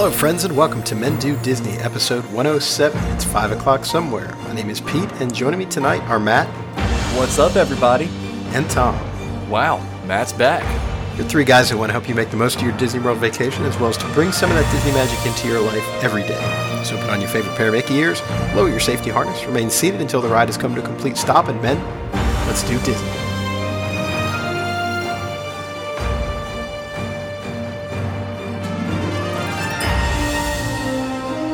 Hello, 0.00 0.10
friends, 0.10 0.44
and 0.44 0.56
welcome 0.56 0.82
to 0.84 0.94
Men 0.94 1.18
Do 1.18 1.36
Disney, 1.42 1.72
episode 1.72 2.24
107. 2.32 2.98
It's 3.12 3.22
5 3.22 3.52
o'clock 3.52 3.84
somewhere. 3.84 4.34
My 4.44 4.54
name 4.54 4.70
is 4.70 4.80
Pete, 4.80 5.12
and 5.20 5.32
joining 5.34 5.58
me 5.58 5.66
tonight 5.66 6.00
are 6.04 6.18
Matt 6.18 6.48
What's 7.18 7.38
up, 7.38 7.54
everybody? 7.54 8.08
and 8.54 8.68
Tom. 8.70 8.94
Wow, 9.50 9.76
Matt's 10.06 10.32
back. 10.32 10.64
You're 11.18 11.28
three 11.28 11.44
guys 11.44 11.68
who 11.68 11.76
want 11.76 11.90
to 11.90 11.92
help 11.92 12.08
you 12.08 12.14
make 12.14 12.30
the 12.30 12.38
most 12.38 12.56
of 12.56 12.62
your 12.62 12.72
Disney 12.78 13.00
World 13.00 13.18
vacation, 13.18 13.66
as 13.66 13.78
well 13.78 13.90
as 13.90 13.98
to 13.98 14.08
bring 14.14 14.32
some 14.32 14.50
of 14.50 14.56
that 14.56 14.72
Disney 14.72 14.92
magic 14.92 15.18
into 15.26 15.46
your 15.46 15.60
life 15.60 15.86
every 16.02 16.22
day. 16.22 16.82
So 16.82 16.96
put 16.96 17.10
on 17.10 17.20
your 17.20 17.28
favorite 17.28 17.54
pair 17.58 17.68
of 17.68 17.74
Mickey 17.74 17.96
ears, 17.96 18.22
lower 18.54 18.70
your 18.70 18.80
safety 18.80 19.10
harness, 19.10 19.44
remain 19.44 19.68
seated 19.68 20.00
until 20.00 20.22
the 20.22 20.30
ride 20.30 20.48
has 20.48 20.56
come 20.56 20.74
to 20.76 20.82
a 20.82 20.84
complete 20.84 21.18
stop, 21.18 21.48
and 21.48 21.60
men, 21.60 21.76
let's 22.46 22.62
do 22.62 22.78
Disney. 22.86 23.19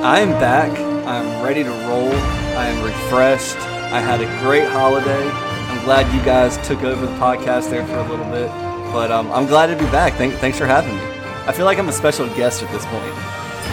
I 0.06 0.20
am 0.20 0.30
back. 0.38 0.70
I'm 1.04 1.42
ready 1.44 1.64
to 1.64 1.68
roll. 1.68 2.12
I 2.12 2.68
am 2.68 2.84
refreshed. 2.84 3.56
I 3.56 4.00
had 4.00 4.20
a 4.20 4.26
great 4.40 4.68
holiday. 4.68 5.28
I'm 5.28 5.84
glad 5.84 6.14
you 6.14 6.24
guys 6.24 6.64
took 6.64 6.84
over 6.84 7.04
the 7.04 7.12
podcast 7.14 7.70
there 7.70 7.84
for 7.84 7.96
a 7.96 8.08
little 8.08 8.24
bit. 8.26 8.46
But 8.92 9.10
um, 9.10 9.32
I'm 9.32 9.46
glad 9.46 9.66
to 9.66 9.74
be 9.74 9.90
back. 9.90 10.12
Thank, 10.12 10.34
thanks 10.34 10.58
for 10.58 10.64
having 10.64 10.94
me. 10.94 11.02
I 11.48 11.52
feel 11.52 11.64
like 11.64 11.80
I'm 11.80 11.88
a 11.88 11.92
special 11.92 12.28
guest 12.36 12.62
at 12.62 12.70
this 12.70 12.86
point. 12.86 13.12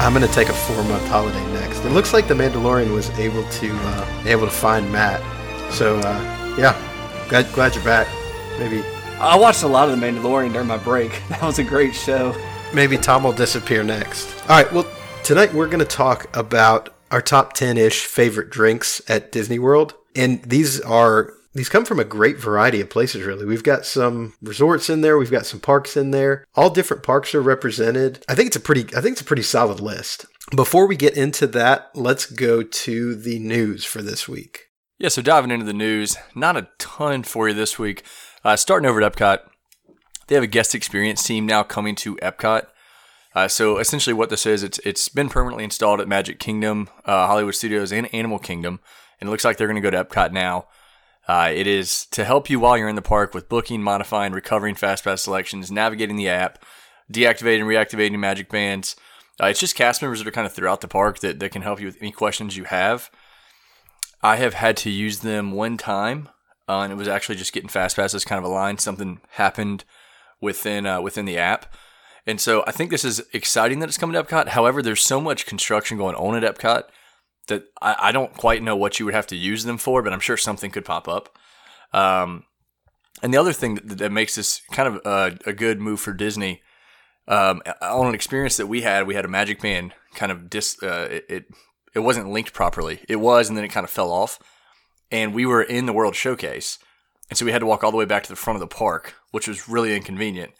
I'm 0.01 0.11
going 0.11 0.25
to 0.25 0.33
take 0.33 0.49
a 0.49 0.53
four 0.53 0.83
month 0.85 1.05
holiday 1.05 1.53
next. 1.53 1.85
It 1.85 1.91
looks 1.91 2.13
like 2.13 2.27
the 2.27 2.33
Mandalorian 2.33 2.91
was 2.91 3.11
able 3.11 3.47
to 3.47 3.71
uh, 3.71 4.23
able 4.25 4.47
to 4.47 4.51
find 4.51 4.91
Matt. 4.91 5.21
So 5.71 5.99
uh, 5.99 6.55
yeah, 6.57 6.75
glad, 7.29 7.53
glad 7.53 7.75
you're 7.75 7.83
back. 7.83 8.07
Maybe 8.57 8.81
I 9.19 9.37
watched 9.37 9.61
a 9.61 9.67
lot 9.67 9.87
tonight 15.23 15.53
we're 15.53 15.67
going 15.67 15.79
to 15.79 15.85
talk 15.85 16.35
about 16.35 16.93
our 17.09 17.21
top 17.21 17.53
ten 17.53 17.77
ish 17.77 18.05
favorite 18.05 18.49
drinks 18.49 19.01
at 19.07 19.31
Disney 19.31 19.57
World, 19.57 19.93
and 20.15 20.43
these 20.43 20.81
are 20.81 21.33
these 21.53 21.69
come 21.69 21.85
from 21.85 21.99
a 21.99 22.05
great 22.05 22.37
variety 22.37 22.81
of 22.81 22.89
places. 22.89 23.23
Really, 23.23 23.45
we've 23.45 23.63
got 23.63 23.85
some 23.85 24.33
resorts 24.41 24.89
in 24.89 25.01
there. 25.01 25.17
We've 25.17 25.31
got 25.31 25.45
some 25.45 25.59
parks 25.59 25.95
in 25.95 26.11
there. 26.11 26.45
All 26.55 26.69
different 26.69 27.03
parks 27.03 27.33
are 27.33 27.41
represented. 27.41 28.23
I 28.27 28.35
think 28.35 28.47
it's 28.47 28.57
a 28.57 28.61
pretty. 28.61 28.81
I 28.95 29.01
think 29.01 29.13
it's 29.13 29.21
a 29.21 29.25
pretty 29.25 29.43
solid 29.43 29.79
list. 29.79 30.25
Before 30.55 30.87
we 30.87 30.97
get 30.97 31.15
into 31.15 31.47
that, 31.47 31.89
let's 31.95 32.25
go 32.25 32.61
to 32.61 33.15
the 33.15 33.39
news 33.39 33.85
for 33.85 34.01
this 34.01 34.27
week. 34.27 34.67
Yeah, 34.99 35.09
so 35.09 35.21
diving 35.21 35.51
into 35.51 35.65
the 35.65 35.73
news, 35.73 36.17
not 36.35 36.57
a 36.57 36.67
ton 36.77 37.23
for 37.23 37.47
you 37.47 37.53
this 37.53 37.79
week. 37.79 38.03
Uh, 38.43 38.57
starting 38.57 38.87
over 38.87 39.01
at 39.01 39.13
Epcot, 39.13 39.39
they 40.27 40.35
have 40.35 40.43
a 40.43 40.47
guest 40.47 40.75
experience 40.75 41.23
team 41.23 41.45
now 41.45 41.63
coming 41.63 41.95
to 41.95 42.17
Epcot. 42.17 42.67
Uh, 43.35 43.47
so 43.47 43.77
essentially, 43.77 44.13
what 44.13 44.29
this 44.29 44.45
is, 44.45 44.63
it's 44.63 44.79
it's 44.79 45.09
been 45.09 45.29
permanently 45.29 45.63
installed 45.63 45.99
at 45.99 46.07
Magic 46.07 46.39
Kingdom, 46.39 46.89
uh, 47.05 47.27
Hollywood 47.27 47.55
Studios, 47.55 47.91
and 47.91 48.13
Animal 48.13 48.39
Kingdom, 48.39 48.79
and 49.19 49.27
it 49.27 49.31
looks 49.31 49.43
like 49.43 49.57
they're 49.57 49.67
going 49.67 49.81
to 49.81 49.89
go 49.89 49.89
to 49.89 50.03
Epcot 50.03 50.31
now. 50.31 50.67
Uh, 51.27 51.51
it 51.53 51.67
is 51.67 52.05
to 52.07 52.25
help 52.25 52.49
you 52.49 52.59
while 52.59 52.77
you're 52.77 52.89
in 52.89 52.95
the 52.95 53.01
park 53.01 53.33
with 53.33 53.49
booking, 53.49 53.81
modifying, 53.81 54.33
recovering 54.33 54.75
FastPass 54.75 55.19
selections, 55.19 55.71
navigating 55.71 56.17
the 56.17 56.27
app, 56.29 56.63
deactivating, 57.11 57.63
reactivating 57.63 58.19
Magic 58.19 58.49
Bands. 58.49 58.95
Uh, 59.41 59.47
it's 59.47 59.59
just 59.59 59.75
cast 59.75 60.01
members 60.01 60.19
that 60.19 60.27
are 60.27 60.31
kind 60.31 60.45
of 60.45 60.53
throughout 60.53 60.81
the 60.81 60.87
park 60.87 61.19
that, 61.19 61.39
that 61.39 61.51
can 61.51 61.61
help 61.61 61.79
you 61.79 61.87
with 61.87 61.97
any 62.01 62.11
questions 62.11 62.57
you 62.57 62.65
have. 62.65 63.09
I 64.21 64.35
have 64.35 64.53
had 64.53 64.77
to 64.77 64.89
use 64.89 65.19
them 65.19 65.51
one 65.51 65.77
time, 65.77 66.29
uh, 66.67 66.81
and 66.81 66.91
it 66.91 66.97
was 66.97 67.07
actually 67.07 67.35
just 67.35 67.53
getting 67.53 67.69
fast 67.69 67.95
passes 67.95 68.25
kind 68.25 68.39
of 68.39 68.45
aligned. 68.45 68.79
Something 68.79 69.21
happened 69.31 69.85
within 70.39 70.85
uh, 70.85 71.01
within 71.01 71.25
the 71.25 71.37
app, 71.37 71.73
and 72.25 72.39
so 72.39 72.63
I 72.65 72.71
think 72.71 72.89
this 72.89 73.05
is 73.05 73.21
exciting 73.33 73.79
that 73.79 73.89
it's 73.89 73.97
coming 73.97 74.13
to 74.13 74.23
Epcot. 74.23 74.49
However, 74.49 74.81
there's 74.81 75.01
so 75.01 75.19
much 75.19 75.45
construction 75.45 75.97
going 75.97 76.15
on 76.15 76.41
at 76.41 76.55
Epcot 76.55 76.83
that 77.47 77.65
I, 77.81 77.95
I 77.99 78.11
don't 78.11 78.33
quite 78.33 78.63
know 78.63 78.75
what 78.75 78.99
you 78.99 79.05
would 79.05 79.15
have 79.15 79.27
to 79.27 79.35
use 79.35 79.63
them 79.65 79.77
for, 79.77 80.01
but 80.01 80.13
I'm 80.13 80.19
sure 80.19 80.37
something 80.37 80.71
could 80.71 80.85
pop 80.85 81.07
up. 81.07 81.37
Um, 81.91 82.45
and 83.21 83.33
the 83.33 83.37
other 83.37 83.53
thing 83.53 83.75
that, 83.75 83.97
that 83.97 84.11
makes 84.11 84.35
this 84.35 84.61
kind 84.71 84.87
of 84.87 85.05
a, 85.05 85.37
a 85.49 85.53
good 85.53 85.79
move 85.79 85.99
for 85.99 86.13
Disney, 86.13 86.61
um, 87.27 87.61
on 87.81 88.07
an 88.07 88.15
experience 88.15 88.57
that 88.57 88.67
we 88.67 88.81
had, 88.81 89.07
we 89.07 89.15
had 89.15 89.25
a 89.25 89.29
Magic 89.29 89.61
Band 89.61 89.93
kind 90.15 90.31
of 90.31 90.49
dis, 90.49 90.81
uh, 90.83 91.07
it, 91.09 91.25
it 91.29 91.45
it 91.95 91.99
wasn't 91.99 92.29
linked 92.29 92.53
properly. 92.53 93.01
It 93.07 93.17
was, 93.17 93.47
and 93.47 93.57
then 93.57 93.63
it 93.63 93.69
kind 93.69 93.83
of 93.83 93.89
fell 93.89 94.11
off. 94.11 94.39
And 95.11 95.33
we 95.33 95.45
were 95.45 95.61
in 95.61 95.85
the 95.85 95.93
World 95.93 96.15
Showcase, 96.15 96.79
and 97.29 97.37
so 97.37 97.45
we 97.45 97.51
had 97.51 97.59
to 97.59 97.67
walk 97.67 97.83
all 97.83 97.91
the 97.91 97.97
way 97.97 98.05
back 98.05 98.23
to 98.23 98.29
the 98.29 98.35
front 98.35 98.55
of 98.55 98.61
the 98.61 98.75
park, 98.75 99.13
which 99.31 99.47
was 99.47 99.69
really 99.69 99.95
inconvenient. 99.95 100.53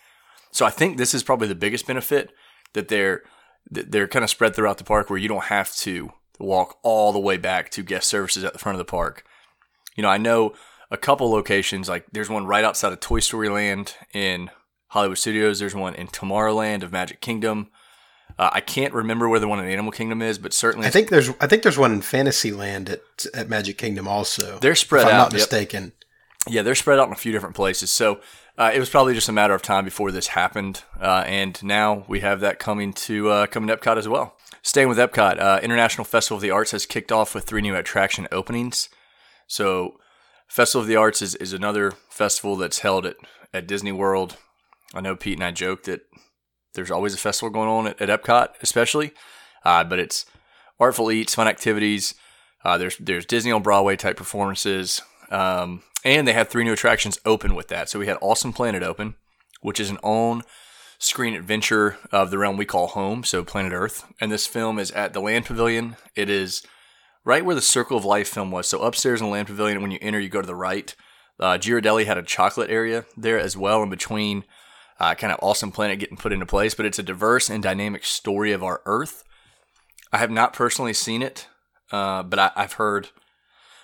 So 0.53 0.65
I 0.65 0.69
think 0.69 0.97
this 0.97 1.13
is 1.13 1.23
probably 1.23 1.47
the 1.47 1.55
biggest 1.55 1.85
benefit 1.85 2.31
that 2.73 2.87
they're 2.87 3.23
that 3.71 3.91
they're 3.91 4.07
kind 4.07 4.23
of 4.23 4.29
spread 4.29 4.55
throughout 4.55 4.77
the 4.77 4.83
park, 4.83 5.09
where 5.09 5.19
you 5.19 5.27
don't 5.27 5.45
have 5.45 5.75
to 5.77 6.11
walk 6.39 6.77
all 6.83 7.11
the 7.11 7.19
way 7.19 7.37
back 7.37 7.69
to 7.71 7.83
guest 7.83 8.07
services 8.07 8.43
at 8.43 8.53
the 8.53 8.59
front 8.59 8.75
of 8.75 8.77
the 8.77 8.89
park. 8.89 9.25
You 9.95 10.03
know, 10.03 10.09
I 10.09 10.17
know 10.17 10.53
a 10.91 10.97
couple 10.97 11.29
locations 11.31 11.89
like 11.89 12.05
there's 12.11 12.29
one 12.29 12.45
right 12.45 12.63
outside 12.63 12.93
of 12.93 12.99
Toy 12.99 13.19
Story 13.19 13.49
Land 13.49 13.95
in 14.13 14.49
Hollywood 14.89 15.17
Studios. 15.17 15.59
There's 15.59 15.75
one 15.75 15.95
in 15.95 16.07
Tomorrowland 16.07 16.83
of 16.83 16.91
Magic 16.91 17.19
Kingdom. 17.19 17.69
Uh, 18.37 18.49
I 18.51 18.61
can't 18.61 18.93
remember 18.93 19.29
where 19.29 19.39
the 19.39 19.47
one 19.47 19.59
in 19.59 19.65
Animal 19.65 19.91
Kingdom 19.91 20.21
is, 20.21 20.37
but 20.37 20.53
certainly 20.53 20.87
I 20.87 20.89
think 20.91 21.09
there's 21.09 21.29
I 21.39 21.47
think 21.47 21.63
there's 21.63 21.77
one 21.77 21.91
in 21.91 22.01
Fantasyland 22.01 22.89
at 22.89 23.01
at 23.33 23.49
Magic 23.49 23.77
Kingdom 23.77 24.07
also. 24.07 24.59
They're 24.59 24.75
spread 24.75 25.03
if 25.03 25.13
I'm 25.13 25.15
out, 25.15 25.31
not 25.31 25.33
yep. 25.33 25.41
Yeah, 26.47 26.61
they're 26.61 26.75
spread 26.75 26.99
out 26.99 27.07
in 27.07 27.13
a 27.13 27.17
few 27.17 27.31
different 27.31 27.55
places. 27.55 27.89
So 27.89 28.19
uh, 28.57 28.71
it 28.73 28.79
was 28.79 28.89
probably 28.89 29.13
just 29.13 29.29
a 29.29 29.33
matter 29.33 29.53
of 29.53 29.61
time 29.61 29.85
before 29.85 30.11
this 30.11 30.27
happened, 30.27 30.83
uh, 30.99 31.23
and 31.25 31.61
now 31.63 32.03
we 32.07 32.19
have 32.19 32.41
that 32.41 32.59
coming 32.59 32.93
to 32.93 33.29
uh, 33.29 33.47
coming 33.47 33.67
to 33.67 33.77
Epcot 33.77 33.97
as 33.97 34.07
well. 34.07 34.37
Staying 34.61 34.89
with 34.89 34.97
Epcot, 34.97 35.39
uh, 35.39 35.59
International 35.63 36.05
Festival 36.05 36.37
of 36.37 36.41
the 36.41 36.51
Arts 36.51 36.71
has 36.71 36.85
kicked 36.85 37.11
off 37.11 37.33
with 37.33 37.45
three 37.45 37.61
new 37.61 37.75
attraction 37.75 38.27
openings. 38.31 38.89
So 39.47 39.99
Festival 40.47 40.81
of 40.81 40.87
the 40.87 40.95
Arts 40.95 41.21
is, 41.21 41.33
is 41.35 41.51
another 41.51 41.93
festival 42.09 42.55
that's 42.55 42.79
held 42.79 43.05
at, 43.05 43.15
at 43.53 43.67
Disney 43.67 43.91
World. 43.91 44.37
I 44.93 45.01
know 45.01 45.15
Pete 45.15 45.37
and 45.37 45.43
I 45.43 45.51
joke 45.51 45.83
that 45.83 46.01
there's 46.75 46.91
always 46.91 47.15
a 47.15 47.17
festival 47.17 47.49
going 47.49 47.69
on 47.69 47.87
at, 47.87 47.99
at 47.99 48.21
Epcot, 48.21 48.49
especially, 48.61 49.13
uh, 49.65 49.83
but 49.83 49.97
it's 49.97 50.27
artful 50.79 51.11
eats, 51.11 51.35
fun 51.35 51.47
activities. 51.47 52.13
Uh, 52.63 52.77
there's 52.77 52.97
there's 52.97 53.25
Disney 53.25 53.51
on 53.51 53.63
Broadway 53.63 53.95
type 53.95 54.15
performances, 54.15 55.01
um, 55.31 55.81
and 56.03 56.27
they 56.27 56.33
had 56.33 56.49
three 56.49 56.63
new 56.63 56.73
attractions 56.73 57.19
open 57.25 57.55
with 57.55 57.67
that. 57.69 57.89
So 57.89 57.99
we 57.99 58.07
had 58.07 58.17
Awesome 58.21 58.53
Planet 58.53 58.83
open, 58.83 59.15
which 59.61 59.79
is 59.79 59.89
an 59.89 59.97
on 60.03 60.43
screen 60.99 61.33
adventure 61.33 61.97
of 62.11 62.31
the 62.31 62.37
realm 62.37 62.57
we 62.57 62.65
call 62.65 62.87
home, 62.87 63.23
so 63.23 63.43
Planet 63.43 63.73
Earth. 63.73 64.05
And 64.21 64.31
this 64.31 64.47
film 64.47 64.79
is 64.79 64.91
at 64.91 65.13
the 65.13 65.19
Land 65.19 65.45
Pavilion. 65.45 65.95
It 66.15 66.29
is 66.29 66.63
right 67.25 67.43
where 67.43 67.55
the 67.55 67.61
Circle 67.61 67.97
of 67.97 68.05
Life 68.05 68.29
film 68.29 68.51
was. 68.51 68.67
So 68.67 68.81
upstairs 68.81 69.21
in 69.21 69.27
the 69.27 69.31
Land 69.31 69.47
Pavilion, 69.47 69.81
when 69.81 69.91
you 69.91 69.99
enter, 70.01 70.19
you 70.19 70.29
go 70.29 70.41
to 70.41 70.47
the 70.47 70.55
right. 70.55 70.95
Uh, 71.39 71.57
Ghirardelli 71.57 72.05
had 72.05 72.17
a 72.17 72.23
chocolate 72.23 72.69
area 72.69 73.05
there 73.17 73.39
as 73.39 73.57
well 73.57 73.83
in 73.83 73.89
between. 73.89 74.43
Uh, 74.99 75.15
kind 75.15 75.33
of 75.33 75.39
awesome 75.41 75.71
planet 75.71 75.99
getting 75.99 76.15
put 76.15 76.31
into 76.31 76.45
place, 76.45 76.75
but 76.75 76.85
it's 76.85 76.99
a 76.99 77.03
diverse 77.03 77.49
and 77.49 77.63
dynamic 77.63 78.05
story 78.05 78.51
of 78.51 78.63
our 78.63 78.81
Earth. 78.85 79.23
I 80.13 80.19
have 80.19 80.31
not 80.31 80.53
personally 80.53 80.93
seen 80.93 81.21
it, 81.21 81.47
uh, 81.91 82.23
but 82.23 82.39
I, 82.39 82.51
I've 82.55 82.73
heard 82.73 83.09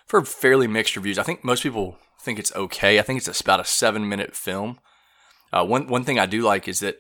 heard 0.10 0.28
fairly 0.28 0.68
mixed 0.68 0.96
reviews. 0.96 1.18
I 1.18 1.24
think 1.24 1.44
most 1.44 1.64
people 1.64 1.98
think 2.22 2.40
it's 2.40 2.54
okay. 2.56 3.00
I 3.00 3.02
think 3.02 3.18
it's 3.26 3.42
about 3.42 3.60
a 3.60 3.66
seven 3.66 4.08
minute 4.10 4.36
film. 4.36 4.80
Uh, 5.52 5.66
one 5.66 5.88
one 5.88 6.04
thing 6.04 6.20
I 6.20 6.26
do 6.26 6.42
like 6.42 6.68
is 6.68 6.80
that 6.82 6.98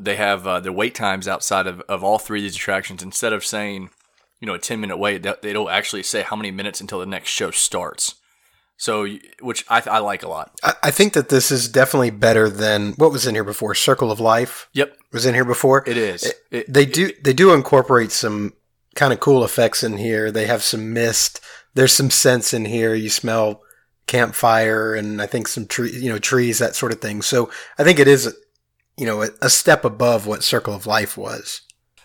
they 0.00 0.16
have 0.16 0.46
uh, 0.46 0.60
their 0.60 0.72
wait 0.72 0.94
times 0.94 1.28
outside 1.28 1.66
of, 1.66 1.80
of 1.82 2.02
all 2.02 2.18
three 2.18 2.40
of 2.40 2.42
these 2.44 2.56
attractions. 2.56 3.02
Instead 3.02 3.32
of 3.32 3.44
saying, 3.44 3.90
you 4.40 4.46
know, 4.46 4.54
a 4.54 4.58
ten 4.58 4.80
minute 4.80 4.96
wait, 4.96 5.22
they- 5.22 5.34
they'll 5.52 5.68
actually 5.68 6.02
say 6.02 6.22
how 6.22 6.36
many 6.36 6.50
minutes 6.50 6.80
until 6.80 6.98
the 7.00 7.06
next 7.06 7.30
show 7.30 7.50
starts. 7.50 8.14
So, 8.78 9.06
which 9.40 9.64
I, 9.70 9.82
I 9.86 9.98
like 10.00 10.22
a 10.22 10.28
lot. 10.28 10.52
I, 10.62 10.74
I 10.84 10.90
think 10.90 11.14
that 11.14 11.30
this 11.30 11.50
is 11.50 11.66
definitely 11.66 12.10
better 12.10 12.50
than 12.50 12.92
what 12.94 13.10
was 13.10 13.26
in 13.26 13.34
here 13.34 13.42
before. 13.44 13.74
Circle 13.74 14.12
of 14.12 14.20
Life 14.20 14.68
Yep, 14.74 14.94
was 15.12 15.24
in 15.24 15.32
here 15.34 15.46
before. 15.46 15.82
it 15.86 15.96
is. 15.96 16.30
It- 16.50 16.70
they 16.72 16.84
do 16.84 17.10
they 17.22 17.32
do 17.32 17.54
incorporate 17.54 18.12
some 18.12 18.52
kind 18.94 19.12
of 19.14 19.20
cool 19.20 19.44
effects 19.44 19.82
in 19.82 19.96
here. 19.96 20.30
They 20.30 20.44
have 20.46 20.62
some 20.62 20.92
mist. 20.92 21.40
There's 21.74 21.92
some 21.92 22.10
scents 22.10 22.52
in 22.52 22.64
here. 22.66 22.94
You 22.94 23.08
smell 23.08 23.62
campfire 24.06 24.94
and 24.94 25.20
I 25.20 25.26
think 25.26 25.48
some 25.48 25.66
tree, 25.66 25.90
you 25.90 26.08
know, 26.08 26.18
trees, 26.18 26.58
that 26.58 26.74
sort 26.74 26.92
of 26.92 27.00
thing. 27.00 27.22
So 27.22 27.50
I 27.78 27.84
think 27.84 27.98
it 27.98 28.08
is, 28.08 28.34
you 28.96 29.06
know, 29.06 29.22
a, 29.22 29.28
a 29.42 29.50
step 29.50 29.84
above 29.84 30.26
what 30.26 30.44
Circle 30.44 30.74
of 30.74 30.86
Life 30.86 31.16
was. 31.16 31.62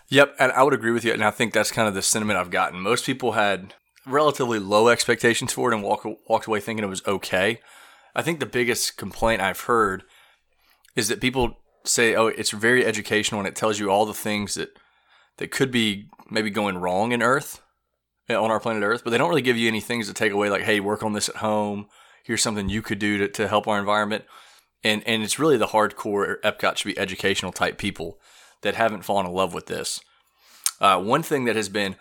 Yep, 0.08 0.34
and 0.38 0.52
I 0.52 0.62
would 0.62 0.74
agree 0.74 0.90
with 0.90 1.04
you, 1.04 1.12
and 1.12 1.24
I 1.24 1.30
think 1.30 1.54
that's 1.54 1.70
kind 1.70 1.88
of 1.88 1.94
the 1.94 2.02
sentiment 2.02 2.38
I've 2.38 2.50
gotten. 2.50 2.78
Most 2.80 3.06
people 3.06 3.32
had 3.32 3.74
relatively 4.04 4.58
low 4.58 4.88
expectations 4.88 5.54
for 5.54 5.70
it 5.72 5.74
and 5.74 5.82
walk, 5.82 6.04
walked 6.28 6.46
away 6.46 6.60
thinking 6.60 6.84
it 6.84 6.88
was 6.88 7.06
okay. 7.06 7.60
I 8.14 8.20
think 8.20 8.38
the 8.38 8.46
biggest 8.46 8.98
complaint 8.98 9.40
I've 9.40 9.60
heard 9.60 10.02
is 10.94 11.08
that 11.08 11.22
people 11.22 11.56
say, 11.84 12.14
"Oh, 12.14 12.26
it's 12.26 12.50
very 12.50 12.84
educational 12.84 13.40
and 13.40 13.48
it 13.48 13.56
tells 13.56 13.78
you 13.78 13.90
all 13.90 14.04
the 14.04 14.12
things 14.12 14.54
that 14.54 14.76
that 15.38 15.50
could 15.50 15.70
be 15.70 16.10
maybe 16.30 16.50
going 16.50 16.76
wrong 16.76 17.12
in 17.12 17.22
Earth, 17.22 17.61
on 18.28 18.50
our 18.50 18.60
planet 18.60 18.82
Earth," 18.82 19.02
but 19.04 19.10
they 19.10 19.18
don't 19.18 19.28
really 19.28 19.42
give 19.42 19.56
you 19.56 19.68
any 19.68 19.80
things 19.80 20.06
to 20.08 20.14
take 20.14 20.32
away, 20.32 20.50
like, 20.50 20.62
"Hey, 20.62 20.80
work 20.80 21.02
on 21.02 21.12
this 21.12 21.28
at 21.28 21.36
home. 21.36 21.88
Here's 22.24 22.42
something 22.42 22.68
you 22.68 22.82
could 22.82 22.98
do 22.98 23.18
to, 23.18 23.28
to 23.28 23.48
help 23.48 23.66
our 23.66 23.78
environment." 23.78 24.24
And 24.84 25.02
and 25.06 25.22
it's 25.22 25.38
really 25.38 25.56
the 25.56 25.68
hardcore 25.68 26.40
Epcot 26.40 26.76
should 26.76 26.88
be 26.88 26.98
educational 26.98 27.52
type 27.52 27.78
people 27.78 28.18
that 28.62 28.74
haven't 28.74 29.02
fallen 29.02 29.26
in 29.26 29.32
love 29.32 29.54
with 29.54 29.66
this. 29.66 30.00
Uh, 30.80 31.00
one 31.00 31.22
thing 31.22 31.44
that 31.44 31.56
has 31.56 31.68
been 31.68 31.96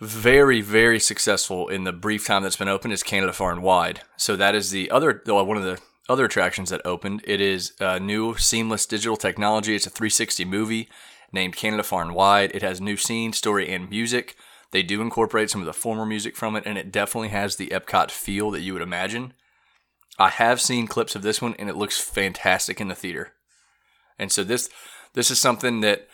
very, 0.00 0.60
very 0.60 1.00
successful 1.00 1.68
in 1.68 1.84
the 1.84 1.92
brief 1.92 2.26
time 2.26 2.42
that's 2.42 2.56
been 2.56 2.68
open 2.68 2.92
is 2.92 3.02
Canada 3.02 3.32
Far 3.32 3.50
and 3.50 3.62
Wide. 3.62 4.02
So 4.16 4.36
that 4.36 4.54
is 4.54 4.70
the 4.70 4.90
other 4.90 5.22
one 5.26 5.56
of 5.56 5.64
the 5.64 5.78
other 6.08 6.24
attractions 6.24 6.70
that 6.70 6.80
opened. 6.84 7.22
It 7.24 7.40
is 7.40 7.72
a 7.80 8.00
new 8.00 8.36
seamless 8.36 8.86
digital 8.86 9.16
technology. 9.16 9.74
It's 9.74 9.86
a 9.86 9.90
360 9.90 10.44
movie 10.44 10.88
named 11.32 11.56
Canada 11.56 11.82
Far 11.82 12.02
and 12.02 12.14
Wide. 12.14 12.52
It 12.54 12.62
has 12.62 12.80
new 12.80 12.96
scenes, 12.96 13.36
story, 13.36 13.68
and 13.68 13.90
music. 13.90 14.36
They 14.70 14.82
do 14.82 15.00
incorporate 15.00 15.50
some 15.50 15.62
of 15.62 15.66
the 15.66 15.72
former 15.72 16.04
music 16.04 16.36
from 16.36 16.54
it, 16.56 16.64
and 16.66 16.76
it 16.76 16.92
definitely 16.92 17.28
has 17.28 17.56
the 17.56 17.68
Epcot 17.68 18.10
feel 18.10 18.50
that 18.50 18.60
you 18.60 18.72
would 18.72 18.82
imagine. 18.82 19.32
I 20.18 20.28
have 20.30 20.60
seen 20.60 20.86
clips 20.86 21.14
of 21.14 21.22
this 21.22 21.40
one, 21.40 21.54
and 21.58 21.70
it 21.70 21.76
looks 21.76 22.00
fantastic 22.00 22.80
in 22.80 22.88
the 22.88 22.94
theater. 22.94 23.32
And 24.18 24.30
so 24.30 24.44
this 24.44 24.68
this 25.14 25.30
is 25.30 25.38
something 25.38 25.80
that, 25.80 26.06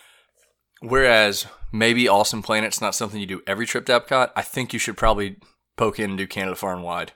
whereas 0.81 1.47
maybe 1.73 2.09
Awesome 2.09 2.43
Planet's 2.43 2.81
not 2.81 2.95
something 2.95 3.21
you 3.21 3.27
do 3.27 3.43
every 3.47 3.67
trip 3.67 3.87
to 3.87 4.01
Epcot, 4.01 4.31
I 4.37 4.43
think 4.43 4.73
you 4.73 4.79
should 4.79 4.97
probably 4.97 5.37
poke 5.77 5.99
in 5.99 6.11
and 6.11 6.19
do 6.19 6.27
Canada 6.27 6.55
Far 6.55 6.75
and 6.75 6.85
Wide, 6.85 7.13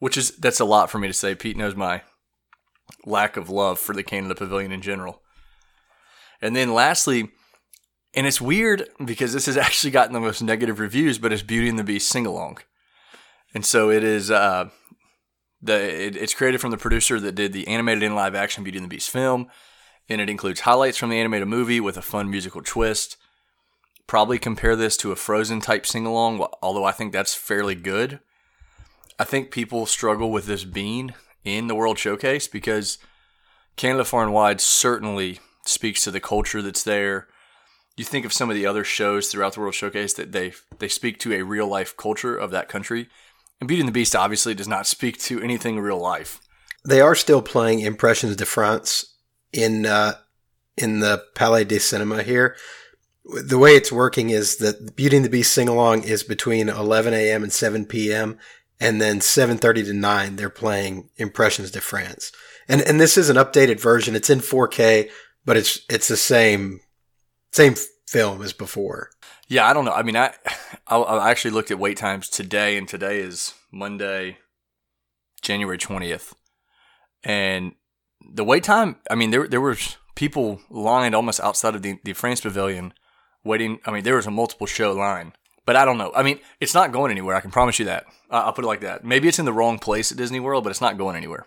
which 0.00 0.16
is 0.16 0.36
that's 0.36 0.60
a 0.60 0.66
lot 0.66 0.90
for 0.90 0.98
me 0.98 1.08
to 1.08 1.14
say. 1.14 1.34
Pete 1.34 1.56
knows 1.56 1.74
my 1.74 2.02
lack 3.06 3.36
of 3.36 3.48
love 3.48 3.78
for 3.78 3.94
the 3.94 4.02
Canada 4.02 4.34
Pavilion 4.34 4.72
in 4.72 4.82
general. 4.82 5.22
And 6.42 6.54
then 6.54 6.74
lastly, 6.74 7.30
and 8.14 8.26
it's 8.26 8.40
weird 8.40 8.88
because 9.04 9.32
this 9.32 9.46
has 9.46 9.56
actually 9.56 9.90
gotten 9.90 10.12
the 10.12 10.20
most 10.20 10.42
negative 10.42 10.80
reviews, 10.80 11.18
but 11.18 11.32
it's 11.32 11.42
Beauty 11.42 11.68
and 11.68 11.78
the 11.78 11.84
Beast 11.84 12.08
sing 12.08 12.26
along. 12.26 12.58
And 13.54 13.64
so 13.64 13.90
it 13.90 14.04
is 14.04 14.30
uh, 14.30 14.68
the 15.60 16.06
it, 16.06 16.16
it's 16.16 16.34
created 16.34 16.60
from 16.60 16.70
the 16.70 16.76
producer 16.76 17.18
that 17.20 17.34
did 17.34 17.52
the 17.52 17.68
animated 17.68 18.02
and 18.02 18.14
live 18.14 18.34
action 18.34 18.64
Beauty 18.64 18.78
and 18.78 18.84
the 18.84 18.94
Beast 18.94 19.10
film, 19.10 19.48
and 20.08 20.20
it 20.20 20.30
includes 20.30 20.60
highlights 20.60 20.98
from 20.98 21.10
the 21.10 21.18
animated 21.18 21.48
movie 21.48 21.80
with 21.80 21.96
a 21.96 22.02
fun 22.02 22.30
musical 22.30 22.62
twist. 22.62 23.16
Probably 24.06 24.38
compare 24.38 24.74
this 24.74 24.96
to 24.98 25.12
a 25.12 25.16
Frozen 25.16 25.60
type 25.60 25.84
sing 25.84 26.06
along, 26.06 26.46
although 26.62 26.84
I 26.84 26.92
think 26.92 27.12
that's 27.12 27.34
fairly 27.34 27.74
good. 27.74 28.20
I 29.18 29.24
think 29.24 29.50
people 29.50 29.84
struggle 29.84 30.30
with 30.30 30.46
this 30.46 30.64
being 30.64 31.12
in 31.44 31.66
the 31.66 31.74
World 31.74 31.98
Showcase 31.98 32.48
because 32.48 32.98
Canada 33.76 34.04
Far 34.04 34.22
and 34.22 34.32
Wide 34.32 34.60
certainly 34.60 35.40
speaks 35.66 36.02
to 36.04 36.10
the 36.10 36.20
culture 36.20 36.62
that's 36.62 36.82
there. 36.82 37.28
You 37.98 38.04
think 38.04 38.24
of 38.24 38.32
some 38.32 38.48
of 38.48 38.54
the 38.54 38.66
other 38.66 38.84
shows 38.84 39.28
throughout 39.28 39.54
the 39.54 39.60
World 39.60 39.74
Showcase 39.74 40.14
that 40.14 40.30
they 40.32 40.52
they 40.78 40.88
speak 40.88 41.18
to 41.20 41.32
a 41.32 41.42
real 41.42 41.66
life 41.66 41.96
culture 41.96 42.36
of 42.36 42.52
that 42.52 42.68
country. 42.68 43.08
And 43.60 43.66
Beauty 43.66 43.80
and 43.80 43.88
the 43.88 43.92
Beast 43.92 44.14
obviously 44.14 44.54
does 44.54 44.68
not 44.68 44.86
speak 44.86 45.18
to 45.22 45.42
anything 45.42 45.80
real 45.80 45.98
life. 45.98 46.40
They 46.86 47.00
are 47.00 47.16
still 47.16 47.42
playing 47.42 47.80
Impressions 47.80 48.36
de 48.36 48.46
France 48.46 49.16
in 49.52 49.84
uh, 49.84 50.14
in 50.76 51.00
the 51.00 51.24
Palais 51.34 51.64
de 51.64 51.80
Cinema 51.80 52.22
here. 52.22 52.56
The 53.24 53.58
way 53.58 53.74
it's 53.74 53.90
working 53.90 54.30
is 54.30 54.56
that 54.56 54.94
Beauty 54.94 55.16
and 55.16 55.24
the 55.24 55.30
Beast 55.30 55.52
sing 55.52 55.68
along 55.68 56.04
is 56.04 56.22
between 56.22 56.68
11 56.68 57.12
a.m. 57.12 57.42
and 57.42 57.52
7 57.52 57.84
p.m. 57.84 58.38
and 58.80 59.00
then 59.00 59.18
7:30 59.18 59.86
to 59.86 59.92
9 59.92 60.36
they're 60.36 60.48
playing 60.48 61.10
Impressions 61.16 61.72
de 61.72 61.80
France. 61.80 62.30
And 62.68 62.80
and 62.80 63.00
this 63.00 63.18
is 63.18 63.28
an 63.28 63.36
updated 63.36 63.80
version. 63.80 64.14
It's 64.14 64.30
in 64.30 64.38
4K 64.38 65.10
but 65.48 65.56
it's 65.56 65.80
it's 65.88 66.08
the 66.08 66.16
same 66.16 66.80
same 67.52 67.74
film 68.06 68.42
as 68.42 68.52
before. 68.52 69.10
Yeah, 69.48 69.66
I 69.66 69.72
don't 69.72 69.84
know. 69.84 69.92
I 69.92 70.02
mean, 70.02 70.16
I 70.16 70.34
I 70.86 71.30
actually 71.30 71.52
looked 71.52 71.70
at 71.70 71.78
wait 71.78 71.96
times 71.96 72.28
today, 72.28 72.76
and 72.76 72.88
today 72.88 73.20
is 73.20 73.54
Monday, 73.72 74.38
January 75.42 75.78
twentieth, 75.78 76.34
and 77.24 77.72
the 78.34 78.44
wait 78.44 78.64
time. 78.64 78.96
I 79.10 79.14
mean, 79.14 79.30
there 79.30 79.46
there 79.46 79.60
were 79.60 79.76
people 80.14 80.60
lined 80.70 81.14
almost 81.14 81.40
outside 81.40 81.74
of 81.74 81.82
the 81.82 81.98
the 82.04 82.12
France 82.12 82.40
Pavilion, 82.40 82.94
waiting. 83.44 83.80
I 83.84 83.90
mean, 83.90 84.04
there 84.04 84.16
was 84.16 84.26
a 84.26 84.30
multiple 84.30 84.66
show 84.66 84.92
line. 84.92 85.32
But 85.68 85.76
I 85.76 85.84
don't 85.84 85.98
know. 85.98 86.10
I 86.16 86.22
mean, 86.22 86.40
it's 86.60 86.72
not 86.72 86.92
going 86.92 87.10
anywhere. 87.10 87.36
I 87.36 87.42
can 87.42 87.50
promise 87.50 87.78
you 87.78 87.84
that. 87.84 88.06
I'll 88.30 88.54
put 88.54 88.64
it 88.64 88.68
like 88.68 88.80
that. 88.80 89.04
Maybe 89.04 89.28
it's 89.28 89.38
in 89.38 89.44
the 89.44 89.52
wrong 89.52 89.78
place 89.78 90.10
at 90.10 90.16
Disney 90.16 90.40
World, 90.40 90.64
but 90.64 90.70
it's 90.70 90.80
not 90.80 90.96
going 90.96 91.14
anywhere. 91.14 91.44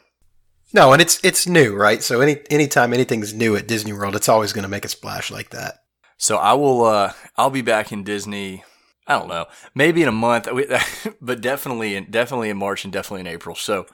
No, 0.73 0.93
and 0.93 1.01
it's 1.01 1.19
it's 1.23 1.47
new, 1.47 1.75
right? 1.75 2.03
So 2.03 2.21
any 2.21 2.37
anytime 2.51 2.93
anything's 2.93 3.33
new 3.33 3.55
at 3.55 3.67
Disney 3.67 3.93
World, 3.93 4.15
it's 4.15 4.29
always 4.29 4.53
going 4.53 4.61
to 4.61 4.69
make 4.69 4.85
a 4.85 4.89
splash 4.89 5.31
like 5.31 5.49
that. 5.49 5.79
So 6.21 6.37
I 6.37 6.53
will 6.53 6.85
uh 6.85 7.13
I'll 7.35 7.49
be 7.49 7.63
back 7.63 7.91
in 7.91 8.03
Disney 8.03 8.63
I 9.07 9.17
don't 9.17 9.27
know, 9.27 9.47
maybe 9.73 10.03
in 10.03 10.07
a 10.07 10.11
month, 10.11 10.47
but 11.21 11.41
definitely 11.41 11.95
in 11.95 12.11
definitely 12.11 12.51
in 12.51 12.57
March 12.57 12.83
and 12.83 12.93
definitely 12.93 13.21
in 13.21 13.27
April. 13.27 13.55
So 13.55 13.87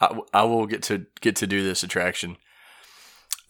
I, 0.00 0.18
I 0.32 0.44
will 0.44 0.66
get 0.66 0.82
to 0.84 1.04
get 1.20 1.36
to 1.36 1.46
do 1.46 1.62
this 1.62 1.82
attraction. 1.82 2.38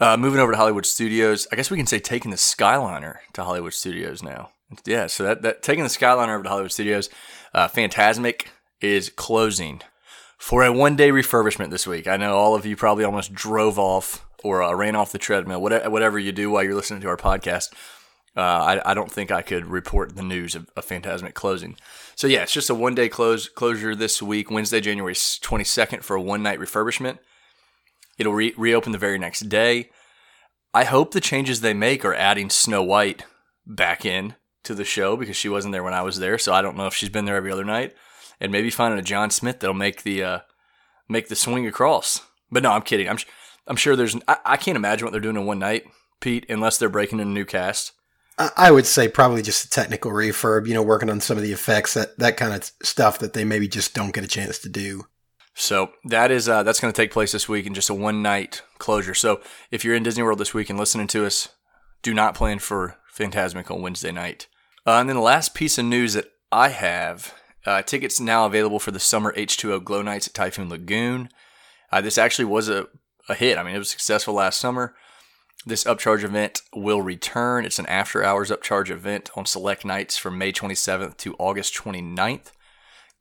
Uh, 0.01 0.17
moving 0.17 0.41
over 0.41 0.51
to 0.51 0.59
Hollywood 0.59 0.85
Studios, 0.87 1.47
I 1.53 1.57
guess 1.57 1.71
we 1.71 1.77
can 1.77 1.87
say 1.87 2.01
taking 2.01 2.33
the 2.33 2.37
Skyliner 2.37 3.19
to 3.35 3.45
Hollywood 3.45 3.73
Studios 3.75 4.25
now. 4.25 4.51
Yeah, 4.85 5.07
so 5.07 5.23
that, 5.23 5.43
that 5.43 5.63
taking 5.63 5.85
the 5.85 5.91
Skyliner 5.91 6.35
over 6.35 6.43
to 6.43 6.49
Hollywood 6.49 6.73
Studios, 6.73 7.09
uh, 7.55 7.69
Fantasmic 7.69 8.47
is 8.81 9.09
closing 9.09 9.81
for 10.37 10.65
a 10.65 10.73
one 10.73 10.97
day 10.97 11.11
refurbishment 11.11 11.71
this 11.71 11.87
week. 11.87 12.09
I 12.09 12.17
know 12.17 12.37
all 12.37 12.57
of 12.57 12.67
you 12.67 12.77
probably 12.77 13.05
almost 13.05 13.33
drove 13.33 13.79
off 13.79 14.27
or 14.43 14.65
uh, 14.65 14.75
ran 14.75 14.97
off 14.97 15.13
the 15.13 15.19
treadmill, 15.19 15.63
whatever, 15.63 15.89
whatever 15.89 16.19
you 16.19 16.33
do 16.33 16.51
while 16.51 16.65
you're 16.65 16.75
listening 16.75 17.01
to 17.03 17.09
our 17.09 17.17
podcast. 17.17 17.73
Uh, 18.37 18.41
I, 18.85 18.91
I, 18.91 18.95
don't 18.95 19.11
think 19.11 19.31
I 19.31 19.41
could 19.41 19.65
report 19.65 20.15
the 20.15 20.23
news 20.23 20.55
of, 20.55 20.69
a 20.77 20.83
Fantasmic 20.83 21.33
closing. 21.33 21.77
So 22.15 22.27
yeah, 22.27 22.43
it's 22.43 22.53
just 22.53 22.69
a 22.69 22.75
one 22.75 22.95
day 22.95 23.09
close 23.09 23.49
closure 23.49 23.95
this 23.95 24.21
week, 24.21 24.51
Wednesday, 24.51 24.81
January 24.81 25.15
22nd 25.15 26.03
for 26.03 26.17
a 26.17 26.21
one 26.21 26.43
night 26.43 26.59
refurbishment. 26.59 27.19
It'll 28.19 28.35
re- 28.35 28.55
reopen 28.59 28.93
the 28.93 28.99
very 28.99 29.19
next 29.19 29.49
day. 29.49 29.91
I 30.75 30.85
hope 30.85 31.13
the 31.13 31.21
changes 31.21 31.63
they 31.63 31.73
make 31.73 32.05
are 32.05 32.15
adding 32.15 32.51
Snow 32.51 32.83
White 32.83 33.25
back 33.67 34.05
in 34.05 34.35
to 34.65 34.75
the 34.75 34.85
show 34.85 35.17
because 35.17 35.37
she 35.37 35.49
wasn't 35.49 35.73
there 35.73 35.83
when 35.83 35.95
I 35.95 36.03
was 36.03 36.19
there. 36.19 36.37
So 36.39 36.53
I 36.53 36.61
don't 36.61 36.77
know 36.77 36.87
if 36.87 36.95
she's 36.95 37.09
been 37.09 37.25
there 37.25 37.37
every 37.37 37.51
other 37.51 37.65
night 37.65 37.95
and 38.41 38.53
maybe 38.53 38.71
finding 38.71 38.99
a 38.99 39.03
John 39.03 39.31
Smith 39.31 39.61
that'll 39.61 39.75
make 39.75 40.03
the 40.03 40.23
uh, 40.23 40.39
make 41.09 41.29
the 41.29 41.37
swing 41.37 41.67
across. 41.67 42.21
But 42.51 42.63
no, 42.63 42.73
I'm 42.73 42.83
kidding. 42.83 43.09
I'm 43.09 43.19
I'm 43.67 43.77
sure 43.77 43.97
there's 43.97 44.17
I, 44.29 44.37
I 44.45 44.57
can't 44.57 44.77
imagine 44.77 45.07
what 45.07 45.13
they're 45.13 45.21
doing 45.21 45.37
in 45.37 45.47
one 45.47 45.59
night, 45.59 45.85
Pete, 46.21 46.47
unless 46.49 46.79
they're 46.79 46.89
breaking 46.89 47.21
in 47.21 47.29
a 47.29 47.31
new 47.31 47.45
cast. 47.45 47.93
I 48.39 48.71
would 48.71 48.85
say 48.85 49.09
probably 49.09 49.41
just 49.41 49.65
a 49.65 49.71
technical 49.71 50.11
refurb, 50.11 50.67
you 50.67 50.75
know, 50.75 50.83
working 50.83 51.09
on 51.09 51.23
some 51.23 51.39
of 51.39 51.43
the 51.43 51.53
effects, 51.53 51.95
that, 51.95 52.19
that 52.19 52.37
kind 52.37 52.53
of 52.53 52.71
stuff 52.83 53.19
that 53.21 53.33
they 53.33 53.45
maybe 53.45 53.67
just 53.67 53.95
don't 53.95 54.13
get 54.13 54.25
a 54.25 54.29
chance 54.29 54.59
to 54.59 54.69
do. 54.69 55.07
So 55.55 55.93
that 56.05 56.31
is 56.31 56.47
uh, 56.47 56.63
that's 56.63 56.81
going 56.81 56.93
to 56.93 56.97
take 56.97 57.11
place 57.11 57.33
this 57.33 57.49
week 57.49 57.65
in 57.65 57.73
just 57.73 57.89
a 57.89 57.95
one 57.95 58.21
night 58.21 58.63
closure. 58.77 59.15
So 59.15 59.41
if 59.71 59.85
you're 59.85 59.95
in 59.95 60.03
Disney 60.03 60.23
World 60.23 60.39
this 60.39 60.53
week 60.53 60.69
and 60.69 60.79
listening 60.79 61.07
to 61.09 61.25
us, 61.25 61.49
do 62.03 62.13
not 62.13 62.35
plan 62.35 62.59
for 62.59 62.99
Fantasmic 63.17 63.71
on 63.71 63.81
Wednesday 63.81 64.13
night. 64.13 64.49
Uh, 64.87 65.01
and 65.01 65.09
then 65.09 65.17
the 65.17 65.23
last 65.23 65.55
piece 65.55 65.79
of 65.79 65.87
news 65.87 66.13
that 66.13 66.27
I 66.53 66.69
have 66.69 67.35
uh, 67.65 67.81
tickets 67.81 68.21
now 68.21 68.45
available 68.45 68.79
for 68.79 68.91
the 68.91 69.01
summer 69.01 69.33
H2O 69.33 69.83
Glow 69.83 70.03
Nights 70.03 70.29
at 70.29 70.35
Typhoon 70.35 70.69
Lagoon. 70.69 71.31
Uh, 71.91 72.03
this 72.03 72.19
actually 72.19 72.45
was 72.45 72.69
a, 72.69 72.89
a 73.31 73.35
hit. 73.35 73.57
I 73.57 73.63
mean, 73.63 73.75
it 73.75 73.79
was 73.79 73.91
successful 73.91 74.35
last 74.35 74.61
summer. 74.61 74.95
This 75.67 75.83
upcharge 75.85 76.23
event 76.23 76.63
will 76.73 77.03
return. 77.03 77.65
It's 77.65 77.81
an 77.81 77.87
after 77.87 78.23
hours 78.23 78.51
upcharge 78.51 78.89
event 78.89 79.31
on 79.35 79.47
select 79.47 79.85
nights 79.85 80.17
from 80.17 80.39
May 80.39 80.53
27th 80.53 81.17
to 81.19 81.35
August 81.41 81.75
29th. 81.75 82.53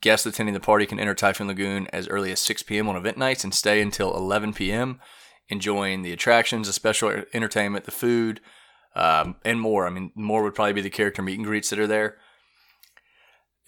Guests 0.02 0.28
attending 0.28 0.54
the 0.54 0.60
party 0.60 0.86
can 0.86 1.00
enter 1.00 1.16
Typhoon 1.16 1.48
Lagoon 1.48 1.88
as 1.92 2.08
early 2.08 2.32
as 2.32 2.40
6 2.40 2.62
p.m. 2.64 2.88
on 2.88 2.96
event 2.96 3.18
nights 3.18 3.44
and 3.44 3.54
stay 3.54 3.82
until 3.82 4.16
11 4.16 4.54
p.m., 4.54 5.00
enjoying 5.50 6.04
the 6.04 6.14
attractions, 6.14 6.68
the 6.68 6.74
special 6.74 7.24
entertainment, 7.34 7.86
the 7.86 7.92
food, 7.92 8.42
um, 8.96 9.38
and 9.44 9.60
more. 9.60 9.88
I 9.88 9.90
mean, 9.90 10.12
more 10.14 10.44
would 10.44 10.54
probably 10.54 10.74
be 10.74 10.82
the 10.82 10.90
character 10.92 11.24
meet 11.24 11.40
and 11.40 11.46
greets 11.46 11.72
that 11.72 11.80
are 11.80 11.88
there 11.88 12.18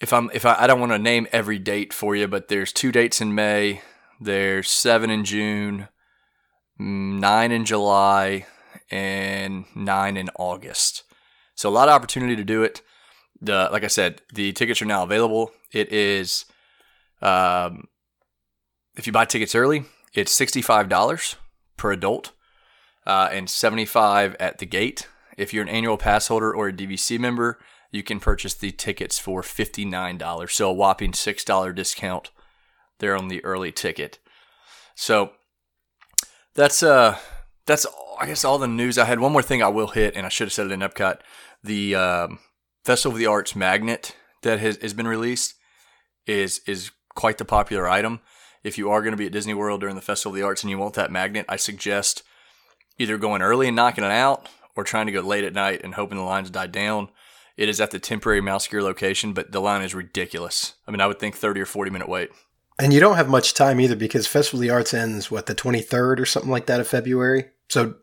if 0.00 0.12
I'm 0.12 0.30
if 0.32 0.44
I, 0.44 0.56
I 0.60 0.66
don't 0.66 0.80
want 0.80 0.92
to 0.92 0.98
name 0.98 1.26
every 1.32 1.58
date 1.58 1.92
for 1.92 2.14
you, 2.14 2.28
but 2.28 2.48
there's 2.48 2.72
two 2.72 2.92
dates 2.92 3.20
in 3.20 3.34
May, 3.34 3.82
there's 4.20 4.70
seven 4.70 5.10
in 5.10 5.24
June, 5.24 5.88
nine 6.78 7.50
in 7.52 7.64
July, 7.64 8.46
and 8.90 9.64
nine 9.74 10.16
in 10.16 10.30
August. 10.38 11.04
So 11.54 11.68
a 11.68 11.70
lot 11.70 11.88
of 11.88 11.94
opportunity 11.94 12.36
to 12.36 12.44
do 12.44 12.62
it. 12.62 12.82
The 13.40 13.68
like 13.70 13.84
I 13.84 13.88
said, 13.88 14.22
the 14.32 14.52
tickets 14.52 14.82
are 14.82 14.86
now 14.86 15.02
available. 15.02 15.52
It 15.72 15.92
is, 15.92 16.44
um, 17.22 17.88
if 18.96 19.06
you 19.06 19.12
buy 19.12 19.24
tickets 19.24 19.54
early, 19.54 19.84
it's 20.14 20.32
sixty 20.32 20.62
five 20.62 20.88
dollars 20.88 21.36
per 21.76 21.92
adult, 21.92 22.32
uh, 23.06 23.28
and 23.32 23.48
seventy 23.48 23.84
five 23.84 24.36
at 24.40 24.58
the 24.58 24.66
gate. 24.66 25.08
If 25.36 25.54
you're 25.54 25.62
an 25.62 25.68
annual 25.68 25.96
pass 25.96 26.26
holder 26.26 26.52
or 26.52 26.68
a 26.68 26.72
DVC 26.72 27.18
member, 27.18 27.58
you 27.90 28.02
can 28.02 28.20
purchase 28.20 28.54
the 28.54 28.70
tickets 28.70 29.18
for 29.18 29.40
$59. 29.42 30.50
So 30.50 30.68
a 30.68 30.72
whopping 30.72 31.12
$6 31.12 31.74
discount 31.74 32.30
there 32.98 33.16
on 33.16 33.28
the 33.28 33.44
early 33.44 33.72
ticket. 33.72 34.18
So 34.94 35.30
that's 36.54 36.82
uh 36.82 37.18
that's 37.68 37.86
I 38.18 38.26
guess 38.26 38.44
all 38.44 38.58
the 38.58 38.66
news 38.66 38.98
I 38.98 39.04
had. 39.04 39.20
One 39.20 39.32
more 39.32 39.42
thing 39.42 39.62
I 39.62 39.68
will 39.68 39.88
hit, 39.88 40.16
and 40.16 40.26
I 40.26 40.28
should 40.28 40.46
have 40.46 40.52
said 40.52 40.66
it 40.66 40.72
in 40.72 40.80
Epcot. 40.80 41.20
The 41.62 41.94
um, 41.94 42.40
Festival 42.84 43.14
of 43.14 43.20
the 43.20 43.26
Arts 43.26 43.54
magnet 43.54 44.16
that 44.42 44.58
has, 44.58 44.76
has 44.78 44.94
been 44.94 45.06
released 45.06 45.54
is 46.26 46.60
is 46.66 46.90
quite 47.14 47.38
the 47.38 47.44
popular 47.44 47.88
item. 47.88 48.20
If 48.64 48.76
you 48.76 48.90
are 48.90 49.02
going 49.02 49.12
to 49.12 49.16
be 49.16 49.26
at 49.26 49.32
Disney 49.32 49.54
World 49.54 49.80
during 49.80 49.94
the 49.94 50.02
Festival 50.02 50.34
of 50.34 50.40
the 50.40 50.44
Arts 50.44 50.64
and 50.64 50.70
you 50.70 50.78
want 50.78 50.94
that 50.94 51.12
magnet, 51.12 51.46
I 51.48 51.56
suggest 51.56 52.24
either 52.98 53.16
going 53.16 53.42
early 53.42 53.68
and 53.68 53.76
knocking 53.76 54.02
it 54.02 54.10
out, 54.10 54.48
or 54.78 54.84
trying 54.84 55.06
to 55.06 55.12
go 55.12 55.20
late 55.20 55.44
at 55.44 55.52
night 55.52 55.80
and 55.82 55.94
hoping 55.94 56.18
the 56.18 56.24
lines 56.24 56.50
die 56.50 56.68
down 56.68 57.08
It 57.56 57.68
is 57.68 57.80
at 57.80 57.90
the 57.90 57.98
temporary 57.98 58.40
mouse 58.40 58.68
gear 58.68 58.82
location, 58.82 59.32
but 59.32 59.50
the 59.50 59.60
line 59.60 59.82
is 59.82 59.94
ridiculous. 59.94 60.74
I 60.86 60.92
mean, 60.92 61.00
I 61.00 61.08
would 61.08 61.18
think 61.18 61.34
30 61.34 61.60
or 61.60 61.66
40 61.66 61.90
minute 61.90 62.08
wait. 62.08 62.30
And 62.78 62.92
you 62.92 63.00
don't 63.00 63.16
have 63.16 63.28
much 63.28 63.54
time 63.54 63.80
either 63.80 63.96
because 63.96 64.28
Festival 64.28 64.60
of 64.60 64.62
the 64.62 64.70
Arts 64.70 64.94
ends, 64.94 65.32
what, 65.32 65.46
the 65.46 65.54
23rd 65.54 66.20
or 66.20 66.26
something 66.26 66.50
like 66.50 66.66
that 66.66 66.78
of 66.78 66.86
February? 66.86 67.46
So 67.68 67.94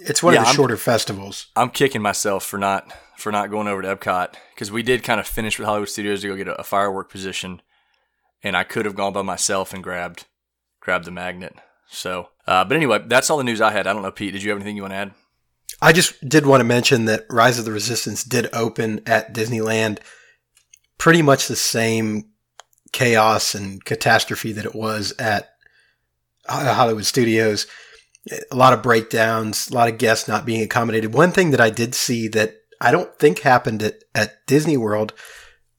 it's 0.00 0.22
one 0.22 0.34
Yeah, 0.34 0.40
of 0.40 0.44
the 0.44 0.48
I'm- 0.48 0.56
shorter 0.56 0.76
festivals. 0.76 1.46
I'm 1.56 1.70
kicking 1.70 2.02
myself 2.02 2.44
for 2.44 2.58
not 2.58 2.92
for 3.16 3.32
not 3.32 3.50
going 3.50 3.66
over 3.66 3.82
to 3.82 3.96
Epcot 3.96 4.34
because 4.54 4.70
we 4.70 4.82
did 4.84 5.02
kind 5.02 5.18
of 5.18 5.26
finish 5.26 5.58
with 5.58 5.66
Hollywood 5.66 5.88
Studios 5.88 6.20
to 6.22 6.28
go 6.28 6.36
get 6.36 6.46
a, 6.48 6.60
a 6.60 6.64
firework 6.64 7.10
position, 7.10 7.60
and 8.44 8.56
I 8.56 8.62
could 8.62 8.84
have 8.84 8.94
gone 8.94 9.12
by 9.12 9.22
myself 9.22 9.74
and 9.74 9.82
grabbed 9.82 10.26
grabbed 10.80 11.04
the 11.04 11.10
magnet. 11.10 11.54
So, 11.90 12.28
uh, 12.46 12.64
but 12.64 12.76
anyway, 12.76 13.00
that's 13.06 13.28
all 13.30 13.38
the 13.38 13.44
news 13.44 13.60
I 13.60 13.72
had. 13.72 13.86
I 13.86 13.92
don't 13.92 14.02
know, 14.02 14.10
Pete. 14.12 14.32
Did 14.34 14.42
you 14.42 14.50
have 14.50 14.58
anything 14.58 14.76
you 14.76 14.82
want 14.82 14.92
to 14.92 14.98
add? 14.98 15.14
I 15.80 15.92
just 15.92 16.26
did 16.28 16.44
want 16.46 16.60
to 16.60 16.64
mention 16.64 17.06
that 17.06 17.24
Rise 17.30 17.58
of 17.58 17.64
the 17.64 17.72
Resistance 17.72 18.24
did 18.24 18.48
open 18.52 19.00
at 19.06 19.32
Disneyland 19.34 19.98
pretty 20.98 21.22
much 21.22 21.46
the 21.48 21.56
same 21.56 22.30
chaos 22.92 23.54
and 23.54 23.84
catastrophe 23.84 24.52
that 24.52 24.64
it 24.64 24.74
was 24.74 25.12
at 25.18 25.50
Hollywood 26.48 27.04
Studios. 27.06 27.66
A 28.50 28.56
lot 28.56 28.72
of 28.72 28.82
breakdowns, 28.82 29.68
a 29.68 29.74
lot 29.74 29.88
of 29.88 29.98
guests 29.98 30.28
not 30.28 30.46
being 30.46 30.62
accommodated. 30.62 31.14
One 31.14 31.32
thing 31.32 31.50
that 31.50 31.60
I 31.60 31.70
did 31.70 31.94
see 31.94 32.28
that 32.28 32.56
I 32.80 32.90
don't 32.90 33.14
think 33.18 33.40
happened 33.40 33.82
at, 33.82 34.04
at 34.14 34.46
Disney 34.46 34.76
World 34.76 35.12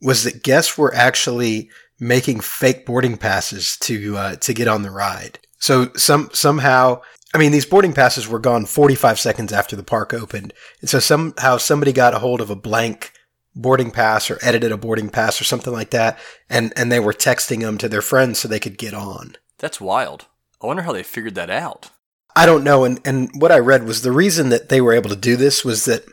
was 0.01 0.23
that 0.23 0.43
guests 0.43 0.77
were 0.77 0.93
actually 0.93 1.69
making 1.99 2.39
fake 2.39 2.85
boarding 2.85 3.17
passes 3.17 3.77
to 3.77 4.17
uh, 4.17 4.35
to 4.37 4.53
get 4.53 4.67
on 4.67 4.83
the 4.83 4.91
ride. 4.91 5.39
So 5.59 5.91
some 5.95 6.29
somehow, 6.33 7.01
I 7.33 7.37
mean, 7.37 7.51
these 7.51 7.65
boarding 7.65 7.93
passes 7.93 8.27
were 8.27 8.39
gone 8.39 8.65
45 8.65 9.19
seconds 9.19 9.51
after 9.51 9.75
the 9.75 9.83
park 9.83 10.13
opened, 10.13 10.53
and 10.81 10.89
so 10.89 10.99
somehow 10.99 11.57
somebody 11.57 11.91
got 11.91 12.13
a 12.13 12.19
hold 12.19 12.41
of 12.41 12.49
a 12.49 12.55
blank 12.55 13.11
boarding 13.55 13.91
pass 13.91 14.31
or 14.31 14.39
edited 14.41 14.71
a 14.71 14.77
boarding 14.77 15.09
pass 15.09 15.41
or 15.41 15.43
something 15.43 15.73
like 15.73 15.91
that, 15.91 16.17
and 16.49 16.73
and 16.75 16.91
they 16.91 16.99
were 16.99 17.13
texting 17.13 17.61
them 17.61 17.77
to 17.77 17.89
their 17.89 18.01
friends 18.01 18.39
so 18.39 18.47
they 18.47 18.59
could 18.59 18.77
get 18.77 18.93
on. 18.93 19.35
That's 19.57 19.81
wild. 19.81 20.27
I 20.61 20.67
wonder 20.67 20.83
how 20.83 20.93
they 20.93 21.03
figured 21.03 21.35
that 21.35 21.49
out. 21.49 21.89
I 22.35 22.45
don't 22.45 22.63
know. 22.63 22.83
And, 22.85 22.99
and 23.05 23.29
what 23.35 23.51
I 23.51 23.59
read 23.59 23.83
was 23.85 24.01
the 24.01 24.11
reason 24.11 24.49
that 24.49 24.69
they 24.69 24.81
were 24.81 24.93
able 24.93 25.09
to 25.09 25.15
do 25.15 25.35
this 25.35 25.65
was 25.65 25.85
that 25.85 26.05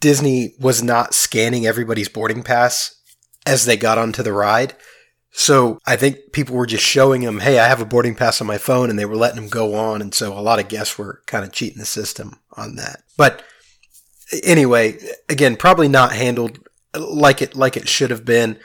Disney 0.00 0.54
was 0.60 0.82
not 0.82 1.14
scanning 1.14 1.66
everybody's 1.66 2.08
boarding 2.08 2.42
pass 2.42 2.96
as 3.46 3.64
they 3.64 3.76
got 3.76 3.98
onto 3.98 4.22
the 4.22 4.32
ride. 4.32 4.74
So 5.32 5.78
I 5.86 5.96
think 5.96 6.32
people 6.32 6.56
were 6.56 6.66
just 6.66 6.84
showing 6.84 7.22
them, 7.22 7.38
hey, 7.38 7.58
I 7.58 7.68
have 7.68 7.80
a 7.80 7.86
boarding 7.86 8.16
pass 8.16 8.40
on 8.40 8.46
my 8.46 8.58
phone, 8.58 8.90
and 8.90 8.98
they 8.98 9.04
were 9.04 9.16
letting 9.16 9.40
them 9.40 9.48
go 9.48 9.74
on. 9.76 10.02
And 10.02 10.12
so 10.12 10.36
a 10.36 10.40
lot 10.40 10.58
of 10.58 10.68
guests 10.68 10.98
were 10.98 11.22
kind 11.26 11.44
of 11.44 11.52
cheating 11.52 11.78
the 11.78 11.86
system 11.86 12.40
on 12.56 12.76
that. 12.76 13.04
But 13.16 13.42
anyway, 14.42 14.98
again, 15.28 15.56
probably 15.56 15.88
not 15.88 16.12
handled 16.12 16.58
like 16.98 17.40
it 17.40 17.54
like 17.54 17.76
it 17.76 17.88
should 17.88 18.10
have 18.10 18.24
been. 18.24 18.58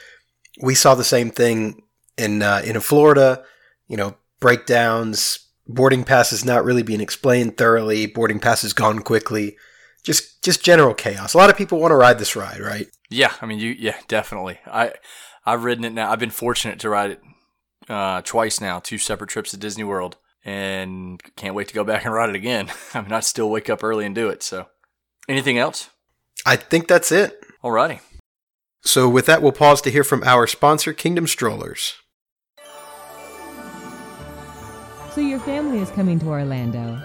We 0.59 0.73
saw 0.73 0.95
the 0.95 1.03
same 1.03 1.29
thing 1.29 1.83
in 2.17 2.41
uh, 2.41 2.61
in 2.65 2.79
Florida. 2.79 3.43
You 3.87 3.97
know, 3.97 4.15
breakdowns, 4.39 5.44
boarding 5.67 6.03
passes 6.03 6.45
not 6.45 6.63
really 6.63 6.83
being 6.83 7.01
explained 7.01 7.57
thoroughly, 7.57 8.05
boarding 8.05 8.39
passes 8.39 8.73
gone 8.73 8.99
quickly, 8.99 9.57
just 10.03 10.43
just 10.43 10.63
general 10.63 10.93
chaos. 10.93 11.33
A 11.33 11.37
lot 11.37 11.49
of 11.49 11.57
people 11.57 11.79
want 11.79 11.91
to 11.91 11.95
ride 11.95 12.19
this 12.19 12.35
ride, 12.35 12.59
right? 12.59 12.87
Yeah, 13.09 13.33
I 13.41 13.45
mean, 13.45 13.59
you. 13.59 13.75
Yeah, 13.77 13.97
definitely. 14.07 14.59
I 14.65 14.93
I've 15.45 15.63
ridden 15.63 15.85
it 15.85 15.93
now. 15.93 16.11
I've 16.11 16.19
been 16.19 16.29
fortunate 16.29 16.79
to 16.79 16.89
ride 16.89 17.11
it 17.11 17.21
uh, 17.89 18.21
twice 18.21 18.61
now, 18.61 18.79
two 18.79 18.97
separate 18.97 19.29
trips 19.29 19.51
to 19.51 19.57
Disney 19.57 19.83
World, 19.83 20.17
and 20.43 21.21
can't 21.35 21.55
wait 21.55 21.67
to 21.67 21.73
go 21.73 21.83
back 21.83 22.05
and 22.05 22.13
ride 22.13 22.29
it 22.29 22.35
again. 22.35 22.71
I 22.93 23.01
mean, 23.01 23.11
I 23.11 23.19
still 23.19 23.49
wake 23.49 23.69
up 23.69 23.83
early 23.83 24.05
and 24.05 24.15
do 24.15 24.29
it. 24.29 24.43
So, 24.43 24.67
anything 25.27 25.57
else? 25.57 25.89
I 26.45 26.55
think 26.55 26.87
that's 26.87 27.11
it. 27.11 27.39
Alrighty. 27.63 27.99
So 28.83 29.09
with 29.09 29.25
that, 29.25 29.41
we'll 29.41 29.51
pause 29.51 29.81
to 29.81 29.91
hear 29.91 30.03
from 30.03 30.23
our 30.23 30.45
sponsor, 30.45 30.93
Kingdom 30.93 31.25
Strollers. 31.25 31.95
So 35.15 35.21
your 35.21 35.39
family 35.39 35.79
is 35.79 35.89
coming 35.91 36.19
to 36.19 36.27
Orlando. 36.27 37.01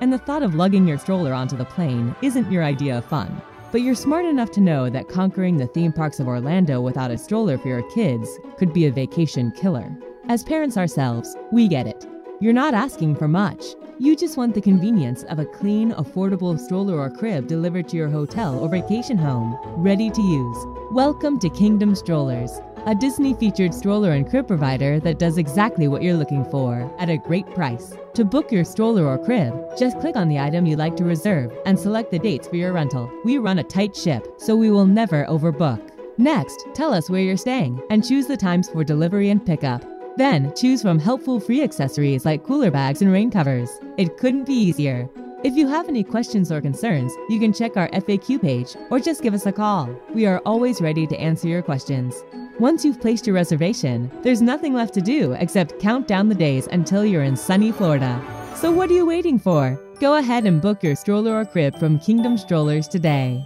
And 0.00 0.12
the 0.12 0.18
thought 0.18 0.44
of 0.44 0.54
lugging 0.54 0.86
your 0.86 0.98
stroller 0.98 1.34
onto 1.34 1.56
the 1.56 1.64
plane 1.64 2.14
isn't 2.22 2.52
your 2.52 2.62
idea 2.62 2.98
of 2.98 3.04
fun. 3.04 3.42
But 3.72 3.80
you're 3.80 3.96
smart 3.96 4.24
enough 4.24 4.52
to 4.52 4.60
know 4.60 4.88
that 4.90 5.08
conquering 5.08 5.56
the 5.56 5.66
theme 5.66 5.92
parks 5.92 6.20
of 6.20 6.28
Orlando 6.28 6.80
without 6.80 7.10
a 7.10 7.18
stroller 7.18 7.58
for 7.58 7.66
your 7.66 7.82
kids 7.90 8.30
could 8.56 8.72
be 8.72 8.86
a 8.86 8.92
vacation 8.92 9.50
killer. 9.50 9.98
As 10.28 10.44
parents 10.44 10.76
ourselves, 10.76 11.36
we 11.50 11.66
get 11.66 11.88
it. 11.88 12.06
You're 12.40 12.52
not 12.52 12.72
asking 12.72 13.16
for 13.16 13.26
much. 13.26 13.64
You 13.98 14.14
just 14.14 14.36
want 14.36 14.54
the 14.54 14.60
convenience 14.60 15.24
of 15.24 15.40
a 15.40 15.44
clean, 15.44 15.90
affordable 15.90 16.56
stroller 16.56 17.00
or 17.00 17.10
crib 17.10 17.48
delivered 17.48 17.88
to 17.88 17.96
your 17.96 18.10
hotel 18.10 18.60
or 18.60 18.68
vacation 18.68 19.18
home, 19.18 19.58
ready 19.76 20.08
to 20.08 20.22
use. 20.22 20.66
Welcome 20.92 21.40
to 21.40 21.50
Kingdom 21.50 21.96
Strollers, 21.96 22.60
a 22.86 22.94
Disney 22.94 23.34
featured 23.34 23.74
stroller 23.74 24.12
and 24.12 24.30
crib 24.30 24.46
provider 24.46 25.00
that 25.00 25.18
does 25.18 25.38
exactly 25.38 25.88
what 25.88 26.02
you're 26.02 26.14
looking 26.14 26.44
for 26.44 26.88
at 27.00 27.10
a 27.10 27.16
great 27.16 27.46
price. 27.52 27.92
To 28.14 28.24
book 28.24 28.52
your 28.52 28.64
stroller 28.64 29.04
or 29.04 29.18
crib, 29.18 29.52
just 29.76 29.98
click 29.98 30.14
on 30.14 30.28
the 30.28 30.38
item 30.38 30.66
you'd 30.66 30.78
like 30.78 30.94
to 30.98 31.04
reserve 31.04 31.52
and 31.66 31.76
select 31.76 32.12
the 32.12 32.18
dates 32.20 32.46
for 32.46 32.54
your 32.54 32.72
rental. 32.72 33.10
We 33.24 33.38
run 33.38 33.58
a 33.58 33.64
tight 33.64 33.96
ship, 33.96 34.24
so 34.38 34.54
we 34.54 34.70
will 34.70 34.86
never 34.86 35.26
overbook. 35.26 35.90
Next, 36.16 36.64
tell 36.74 36.94
us 36.94 37.10
where 37.10 37.20
you're 37.20 37.36
staying 37.36 37.82
and 37.90 38.06
choose 38.06 38.28
the 38.28 38.36
times 38.36 38.68
for 38.68 38.84
delivery 38.84 39.30
and 39.30 39.44
pickup. 39.44 39.84
Then, 40.16 40.54
choose 40.54 40.80
from 40.80 41.00
helpful 41.00 41.40
free 41.40 41.64
accessories 41.64 42.24
like 42.24 42.44
cooler 42.44 42.70
bags 42.70 43.02
and 43.02 43.10
rain 43.10 43.32
covers. 43.32 43.68
It 43.96 44.16
couldn't 44.16 44.44
be 44.44 44.54
easier. 44.54 45.10
If 45.42 45.56
you 45.56 45.66
have 45.68 45.88
any 45.88 46.04
questions 46.04 46.50
or 46.50 46.60
concerns, 46.60 47.12
you 47.28 47.38
can 47.40 47.52
check 47.52 47.76
our 47.76 47.88
FAQ 47.88 48.40
page 48.40 48.76
or 48.90 49.00
just 49.00 49.22
give 49.22 49.34
us 49.34 49.44
a 49.44 49.52
call. 49.52 49.90
We 50.14 50.24
are 50.24 50.40
always 50.46 50.80
ready 50.80 51.06
to 51.08 51.18
answer 51.18 51.48
your 51.48 51.62
questions. 51.62 52.24
Once 52.58 52.84
you've 52.84 53.00
placed 53.00 53.26
your 53.26 53.34
reservation, 53.34 54.10
there's 54.22 54.40
nothing 54.40 54.72
left 54.72 54.94
to 54.94 55.00
do 55.02 55.32
except 55.32 55.78
count 55.78 56.08
down 56.08 56.28
the 56.28 56.34
days 56.34 56.66
until 56.68 57.04
you're 57.04 57.22
in 57.22 57.36
sunny 57.36 57.70
Florida. 57.70 58.20
So 58.54 58.72
what 58.72 58.88
are 58.90 58.94
you 58.94 59.04
waiting 59.04 59.38
for? 59.38 59.78
Go 60.00 60.16
ahead 60.16 60.46
and 60.46 60.62
book 60.62 60.82
your 60.82 60.96
stroller 60.96 61.38
or 61.38 61.44
crib 61.44 61.78
from 61.78 61.98
Kingdom 61.98 62.38
Strollers 62.38 62.88
today. 62.88 63.44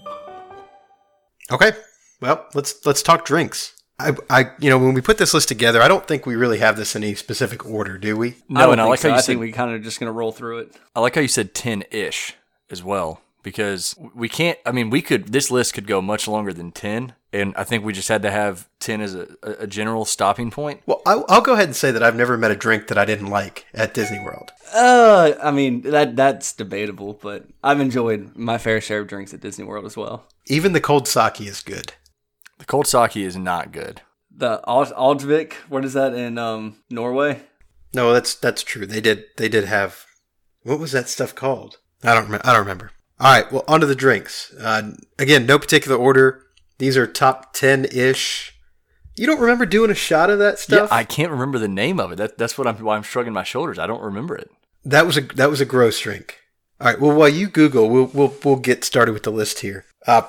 Okay, 1.50 1.72
well 2.20 2.46
let's 2.54 2.86
let's 2.86 3.02
talk 3.02 3.24
drinks. 3.24 3.74
I, 3.98 4.12
I, 4.30 4.50
you 4.60 4.70
know, 4.70 4.78
when 4.78 4.94
we 4.94 5.02
put 5.02 5.18
this 5.18 5.34
list 5.34 5.48
together, 5.48 5.82
I 5.82 5.88
don't 5.88 6.06
think 6.08 6.24
we 6.24 6.34
really 6.34 6.58
have 6.58 6.76
this 6.78 6.96
in 6.96 7.04
any 7.04 7.14
specific 7.14 7.66
order, 7.66 7.98
do 7.98 8.16
we? 8.16 8.30
I 8.30 8.34
No, 8.48 8.60
don't 8.60 8.72
and 8.72 8.80
I 8.80 8.84
like 8.84 9.00
so. 9.00 9.08
how 9.10 9.14
you 9.16 9.18
I 9.18 9.20
said 9.20 9.26
think 9.32 9.40
we 9.40 9.52
kind 9.52 9.74
of 9.74 9.82
just 9.82 9.98
gonna 10.00 10.12
roll 10.12 10.32
through 10.32 10.60
it. 10.60 10.74
I 10.96 11.00
like 11.00 11.16
how 11.16 11.20
you 11.20 11.28
said 11.28 11.52
10 11.52 11.84
ish 11.90 12.34
as 12.70 12.82
well, 12.82 13.20
because 13.42 13.94
we 14.14 14.28
can't, 14.28 14.58
I 14.66 14.72
mean, 14.72 14.90
we 14.90 15.02
could, 15.02 15.32
this 15.32 15.50
list 15.50 15.74
could 15.74 15.86
go 15.86 16.00
much 16.00 16.28
longer 16.28 16.52
than 16.52 16.72
10. 16.72 17.14
And 17.32 17.54
I 17.56 17.62
think 17.62 17.84
we 17.84 17.92
just 17.92 18.08
had 18.08 18.22
to 18.22 18.30
have 18.30 18.68
10 18.80 19.00
as 19.00 19.14
a, 19.14 19.28
a 19.42 19.66
general 19.66 20.04
stopping 20.04 20.50
point. 20.50 20.82
Well, 20.86 21.00
I'll, 21.06 21.24
I'll 21.28 21.40
go 21.40 21.52
ahead 21.52 21.66
and 21.68 21.76
say 21.76 21.92
that 21.92 22.02
I've 22.02 22.16
never 22.16 22.36
met 22.36 22.50
a 22.50 22.56
drink 22.56 22.88
that 22.88 22.98
I 22.98 23.04
didn't 23.04 23.28
like 23.28 23.66
at 23.72 23.94
Disney 23.94 24.18
World. 24.18 24.50
Uh, 24.74 25.32
I 25.42 25.50
mean 25.50 25.82
that 25.82 26.16
that's 26.16 26.52
debatable, 26.52 27.18
but 27.20 27.44
I've 27.62 27.80
enjoyed 27.80 28.36
my 28.36 28.58
fair 28.58 28.80
share 28.80 29.00
of 29.00 29.08
drinks 29.08 29.34
at 29.34 29.40
Disney 29.40 29.64
World 29.64 29.84
as 29.84 29.96
well. 29.96 30.26
Even 30.46 30.72
the 30.72 30.80
cold 30.80 31.08
sake 31.08 31.40
is 31.40 31.60
good. 31.60 31.92
The 32.58 32.64
cold 32.64 32.86
sake 32.86 33.16
is 33.16 33.36
not 33.36 33.72
good. 33.72 34.02
The 34.36 34.60
Ald- 34.64 34.92
Aldvik, 34.94 35.54
what 35.68 35.84
is 35.84 35.94
that 35.94 36.14
in 36.14 36.38
um 36.38 36.76
Norway? 36.88 37.42
No, 37.92 38.12
that's 38.12 38.34
that's 38.34 38.62
true. 38.62 38.86
They 38.86 39.00
did 39.00 39.24
they 39.36 39.48
did 39.48 39.64
have 39.64 40.06
what 40.62 40.78
was 40.78 40.92
that 40.92 41.08
stuff 41.08 41.34
called? 41.34 41.78
I 42.02 42.14
don't 42.14 42.24
remember. 42.24 42.46
I 42.46 42.52
don't 42.52 42.60
remember. 42.60 42.90
All 43.20 43.30
right, 43.30 43.52
well, 43.52 43.64
on 43.68 43.80
to 43.80 43.86
the 43.86 43.94
drinks. 43.94 44.52
Uh, 44.54 44.92
again, 45.18 45.44
no 45.44 45.58
particular 45.58 45.96
order. 45.96 46.42
These 46.78 46.96
are 46.96 47.06
top 47.06 47.52
ten 47.52 47.84
ish. 47.84 48.54
You 49.16 49.26
don't 49.26 49.40
remember 49.40 49.66
doing 49.66 49.90
a 49.90 49.94
shot 49.94 50.30
of 50.30 50.38
that 50.38 50.58
stuff? 50.58 50.88
Yeah, 50.90 50.96
I 50.96 51.04
can't 51.04 51.30
remember 51.30 51.58
the 51.58 51.68
name 51.68 52.00
of 52.00 52.12
it. 52.12 52.16
That, 52.16 52.38
that's 52.38 52.56
what 52.56 52.66
I'm, 52.66 52.76
why 52.76 52.96
I'm 52.96 53.02
shrugging 53.02 53.34
my 53.34 53.42
shoulders. 53.42 53.78
I 53.78 53.86
don't 53.86 54.02
remember 54.02 54.34
it. 54.34 54.50
That 54.84 55.04
was 55.04 55.18
a 55.18 55.20
that 55.20 55.50
was 55.50 55.60
a 55.60 55.66
gross 55.66 56.00
drink. 56.00 56.38
All 56.80 56.86
right. 56.86 56.98
Well, 56.98 57.14
while 57.14 57.28
you 57.28 57.48
Google, 57.48 57.90
we'll 57.90 58.06
we'll 58.06 58.34
we'll 58.42 58.56
get 58.56 58.82
started 58.82 59.12
with 59.12 59.24
the 59.24 59.30
list 59.30 59.58
here. 59.58 59.84
Uh, 60.06 60.22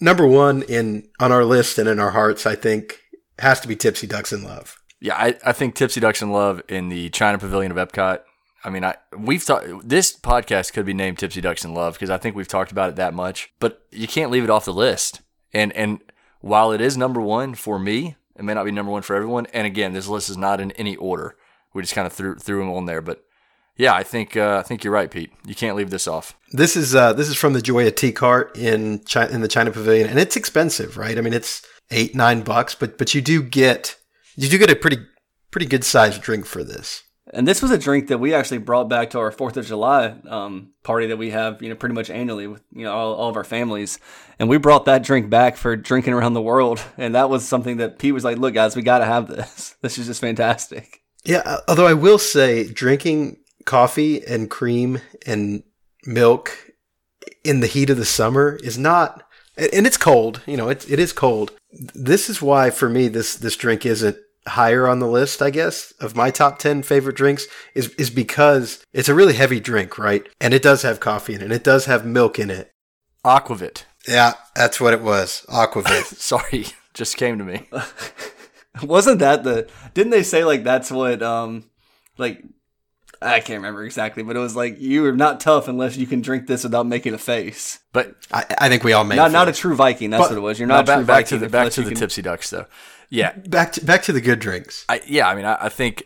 number 0.00 0.24
one 0.24 0.62
in 0.62 1.08
on 1.18 1.32
our 1.32 1.44
list 1.44 1.78
and 1.78 1.88
in 1.88 1.98
our 1.98 2.12
hearts, 2.12 2.46
I 2.46 2.54
think, 2.54 3.00
has 3.40 3.58
to 3.60 3.66
be 3.68 3.74
Tipsy 3.74 4.06
Ducks 4.06 4.32
in 4.32 4.44
Love. 4.44 4.76
Yeah, 5.00 5.16
I, 5.16 5.36
I 5.44 5.52
think 5.52 5.74
Tipsy 5.74 5.98
Ducks 5.98 6.22
in 6.22 6.30
Love 6.30 6.62
in 6.68 6.90
the 6.90 7.08
China 7.10 7.38
Pavilion 7.38 7.72
of 7.76 7.88
Epcot. 7.88 8.20
I 8.64 8.70
mean, 8.70 8.84
I 8.84 8.96
we've 9.16 9.44
talked. 9.44 9.66
This 9.88 10.16
podcast 10.16 10.72
could 10.72 10.84
be 10.84 10.94
named 10.94 11.18
Tipsy 11.18 11.40
Ducks 11.40 11.64
in 11.64 11.74
Love 11.74 11.94
because 11.94 12.10
I 12.10 12.18
think 12.18 12.36
we've 12.36 12.48
talked 12.48 12.72
about 12.72 12.90
it 12.90 12.96
that 12.96 13.14
much. 13.14 13.52
But 13.58 13.82
you 13.90 14.06
can't 14.06 14.30
leave 14.30 14.44
it 14.44 14.50
off 14.50 14.64
the 14.64 14.72
list. 14.72 15.22
And 15.52 15.72
and 15.72 16.00
while 16.40 16.72
it 16.72 16.80
is 16.80 16.96
number 16.96 17.20
one 17.20 17.54
for 17.54 17.78
me, 17.78 18.16
it 18.36 18.44
may 18.44 18.54
not 18.54 18.64
be 18.64 18.72
number 18.72 18.92
one 18.92 19.02
for 19.02 19.16
everyone. 19.16 19.46
And 19.52 19.66
again, 19.66 19.92
this 19.92 20.08
list 20.08 20.30
is 20.30 20.36
not 20.36 20.60
in 20.60 20.72
any 20.72 20.96
order. 20.96 21.36
We 21.72 21.82
just 21.82 21.94
kind 21.94 22.06
of 22.06 22.12
threw 22.12 22.36
threw 22.36 22.60
them 22.60 22.70
on 22.70 22.86
there. 22.86 23.00
But 23.00 23.24
yeah, 23.76 23.94
I 23.94 24.02
think 24.02 24.36
uh, 24.36 24.58
I 24.58 24.62
think 24.62 24.84
you're 24.84 24.92
right, 24.92 25.10
Pete. 25.10 25.32
You 25.46 25.54
can't 25.54 25.76
leave 25.76 25.90
this 25.90 26.06
off. 26.06 26.36
This 26.52 26.76
is 26.76 26.94
uh, 26.94 27.14
this 27.14 27.28
is 27.28 27.36
from 27.36 27.54
the 27.54 27.62
Joy 27.62 27.86
of 27.86 27.94
Tea 27.94 28.12
Cart 28.12 28.56
in 28.56 29.02
China, 29.04 29.32
in 29.32 29.40
the 29.40 29.48
China 29.48 29.70
Pavilion, 29.70 30.08
and 30.08 30.18
it's 30.18 30.36
expensive, 30.36 30.96
right? 30.96 31.16
I 31.16 31.22
mean, 31.22 31.32
it's 31.32 31.62
eight 31.90 32.14
nine 32.14 32.42
bucks, 32.42 32.74
but 32.74 32.98
but 32.98 33.14
you 33.14 33.22
do 33.22 33.42
get 33.42 33.96
you 34.36 34.48
do 34.48 34.58
get 34.58 34.70
a 34.70 34.76
pretty 34.76 34.98
pretty 35.50 35.66
good 35.66 35.84
sized 35.84 36.20
drink 36.20 36.44
for 36.44 36.62
this. 36.62 37.04
And 37.32 37.46
this 37.46 37.62
was 37.62 37.70
a 37.70 37.78
drink 37.78 38.08
that 38.08 38.18
we 38.18 38.34
actually 38.34 38.58
brought 38.58 38.88
back 38.88 39.10
to 39.10 39.18
our 39.18 39.30
Fourth 39.30 39.56
of 39.56 39.66
July 39.66 40.16
um, 40.28 40.72
party 40.82 41.06
that 41.06 41.16
we 41.16 41.30
have, 41.30 41.62
you 41.62 41.68
know, 41.68 41.74
pretty 41.74 41.94
much 41.94 42.10
annually 42.10 42.46
with 42.46 42.62
you 42.72 42.84
know 42.84 42.92
all, 42.92 43.14
all 43.14 43.30
of 43.30 43.36
our 43.36 43.44
families. 43.44 43.98
And 44.38 44.48
we 44.48 44.58
brought 44.58 44.86
that 44.86 45.02
drink 45.02 45.30
back 45.30 45.56
for 45.56 45.76
drinking 45.76 46.14
around 46.14 46.34
the 46.34 46.42
world. 46.42 46.82
And 46.96 47.14
that 47.14 47.30
was 47.30 47.46
something 47.46 47.76
that 47.76 47.98
Pete 47.98 48.14
was 48.14 48.24
like, 48.24 48.38
"Look, 48.38 48.54
guys, 48.54 48.74
we 48.74 48.82
got 48.82 48.98
to 48.98 49.04
have 49.04 49.28
this. 49.28 49.76
This 49.82 49.98
is 49.98 50.06
just 50.06 50.20
fantastic." 50.20 51.02
Yeah, 51.24 51.42
uh, 51.44 51.58
although 51.68 51.86
I 51.86 51.94
will 51.94 52.18
say, 52.18 52.70
drinking 52.70 53.38
coffee 53.64 54.24
and 54.24 54.50
cream 54.50 55.00
and 55.26 55.62
milk 56.06 56.72
in 57.44 57.60
the 57.60 57.66
heat 57.66 57.90
of 57.90 57.96
the 57.96 58.04
summer 58.04 58.58
is 58.62 58.78
not, 58.78 59.22
and 59.56 59.86
it's 59.86 59.96
cold. 59.96 60.42
You 60.46 60.56
know, 60.56 60.68
it, 60.68 60.90
it 60.90 60.98
is 60.98 61.12
cold. 61.12 61.52
This 61.72 62.28
is 62.28 62.42
why, 62.42 62.70
for 62.70 62.88
me, 62.88 63.08
this 63.08 63.36
this 63.36 63.56
drink 63.56 63.86
isn't 63.86 64.16
higher 64.46 64.88
on 64.88 64.98
the 64.98 65.06
list, 65.06 65.42
I 65.42 65.50
guess, 65.50 65.92
of 66.00 66.16
my 66.16 66.30
top 66.30 66.58
10 66.58 66.82
favorite 66.82 67.16
drinks 67.16 67.46
is, 67.74 67.90
is 67.94 68.10
because 68.10 68.84
it's 68.92 69.08
a 69.08 69.14
really 69.14 69.34
heavy 69.34 69.60
drink, 69.60 69.98
right? 69.98 70.26
And 70.40 70.54
it 70.54 70.62
does 70.62 70.82
have 70.82 71.00
coffee 71.00 71.34
in 71.34 71.40
it. 71.40 71.44
And 71.44 71.52
it 71.52 71.64
does 71.64 71.84
have 71.86 72.04
milk 72.06 72.38
in 72.38 72.50
it. 72.50 72.72
Aquavit. 73.24 73.84
Yeah, 74.08 74.34
that's 74.56 74.80
what 74.80 74.94
it 74.94 75.02
was. 75.02 75.44
Aquavit. 75.48 76.04
Sorry, 76.16 76.66
just 76.94 77.16
came 77.16 77.38
to 77.38 77.44
me. 77.44 77.68
Wasn't 78.82 79.18
that 79.18 79.44
the, 79.44 79.68
didn't 79.94 80.10
they 80.10 80.22
say 80.22 80.44
like 80.44 80.64
that's 80.64 80.90
what, 80.90 81.22
um, 81.22 81.64
like, 82.16 82.42
I 83.22 83.40
can't 83.40 83.58
remember 83.58 83.84
exactly, 83.84 84.22
but 84.22 84.36
it 84.36 84.38
was 84.38 84.56
like 84.56 84.80
you 84.80 85.04
are 85.04 85.12
not 85.12 85.40
tough 85.40 85.68
unless 85.68 85.98
you 85.98 86.06
can 86.06 86.22
drink 86.22 86.46
this 86.46 86.64
without 86.64 86.86
making 86.86 87.12
a 87.12 87.18
face. 87.18 87.80
But 87.92 88.14
I, 88.32 88.46
I 88.56 88.68
think 88.70 88.82
we 88.82 88.94
all 88.94 89.04
made 89.04 89.16
Not 89.16 89.28
a 89.28 89.32
not 89.34 89.48
a 89.48 89.52
true 89.52 89.74
Viking. 89.76 90.08
That's 90.08 90.22
But- 90.22 90.30
what 90.30 90.38
it 90.38 90.40
was. 90.40 90.58
You're 90.58 90.68
no, 90.68 90.76
not 90.76 90.84
a 90.84 90.86
back, 90.86 90.96
true 90.96 91.04
back 91.04 91.16
Viking 91.24 91.38
to 91.38 91.44
the 91.44 91.50
back 91.50 91.72
to 91.72 91.82
the 91.82 91.90
can- 91.90 91.98
tipsy 91.98 92.22
ducks 92.22 92.48
though. 92.48 92.64
Yeah, 93.10 93.32
back 93.32 93.72
to, 93.72 93.84
back 93.84 94.02
to 94.04 94.12
the 94.12 94.20
good 94.20 94.38
drinks. 94.38 94.84
I, 94.88 95.02
yeah. 95.06 95.28
I 95.28 95.34
mean, 95.34 95.44
I, 95.44 95.66
I 95.66 95.68
think 95.68 96.04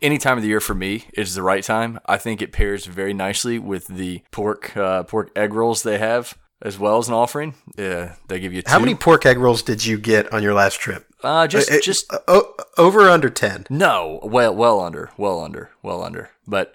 any 0.00 0.18
time 0.18 0.36
of 0.38 0.42
the 0.42 0.48
year 0.48 0.60
for 0.60 0.74
me 0.74 1.04
is 1.14 1.34
the 1.34 1.42
right 1.42 1.64
time. 1.64 1.98
I 2.06 2.16
think 2.16 2.40
it 2.40 2.52
pairs 2.52 2.86
very 2.86 3.12
nicely 3.12 3.58
with 3.58 3.88
the 3.88 4.22
pork 4.30 4.76
uh, 4.76 5.02
pork 5.02 5.30
egg 5.36 5.52
rolls 5.52 5.82
they 5.82 5.98
have 5.98 6.38
as 6.62 6.78
well 6.78 6.98
as 6.98 7.08
an 7.08 7.14
offering. 7.14 7.54
Yeah, 7.76 8.14
they 8.28 8.38
give 8.40 8.52
you 8.52 8.62
two. 8.62 8.70
How 8.70 8.78
many 8.78 8.94
pork 8.94 9.26
egg 9.26 9.38
rolls 9.38 9.62
did 9.62 9.84
you 9.84 9.98
get 9.98 10.32
on 10.32 10.42
your 10.42 10.54
last 10.54 10.78
trip? 10.80 11.06
Uh, 11.22 11.46
just 11.46 11.70
Uh, 11.70 11.76
uh, 11.76 11.80
just 11.80 12.12
uh, 12.28 12.40
over 12.78 13.06
or 13.06 13.10
under 13.10 13.30
10? 13.30 13.66
no. 13.70 14.20
Well, 14.22 14.54
well 14.54 14.80
under, 14.80 15.10
well 15.16 15.40
under, 15.40 15.70
well 15.82 16.02
under. 16.04 16.30
But 16.46 16.74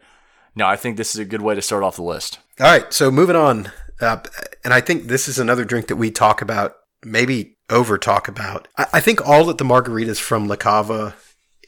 no, 0.55 0.65
I 0.67 0.75
think 0.75 0.97
this 0.97 1.13
is 1.15 1.19
a 1.19 1.25
good 1.25 1.41
way 1.41 1.55
to 1.55 1.61
start 1.61 1.83
off 1.83 1.95
the 1.95 2.03
list. 2.03 2.39
All 2.59 2.67
right, 2.67 2.91
so 2.91 3.09
moving 3.11 3.35
on. 3.35 3.71
Uh, 4.01 4.17
and 4.63 4.73
I 4.73 4.81
think 4.81 5.03
this 5.03 5.27
is 5.27 5.39
another 5.39 5.63
drink 5.65 5.87
that 5.87 5.95
we 5.97 6.09
talk 6.11 6.41
about, 6.41 6.75
maybe 7.05 7.57
over 7.69 7.97
talk 7.97 8.27
about. 8.27 8.67
I, 8.77 8.87
I 8.93 8.99
think 8.99 9.25
all 9.27 9.45
that 9.45 9.57
the 9.57 9.63
margaritas 9.63 10.19
from 10.19 10.47
La 10.47 10.55
Cava 10.55 11.15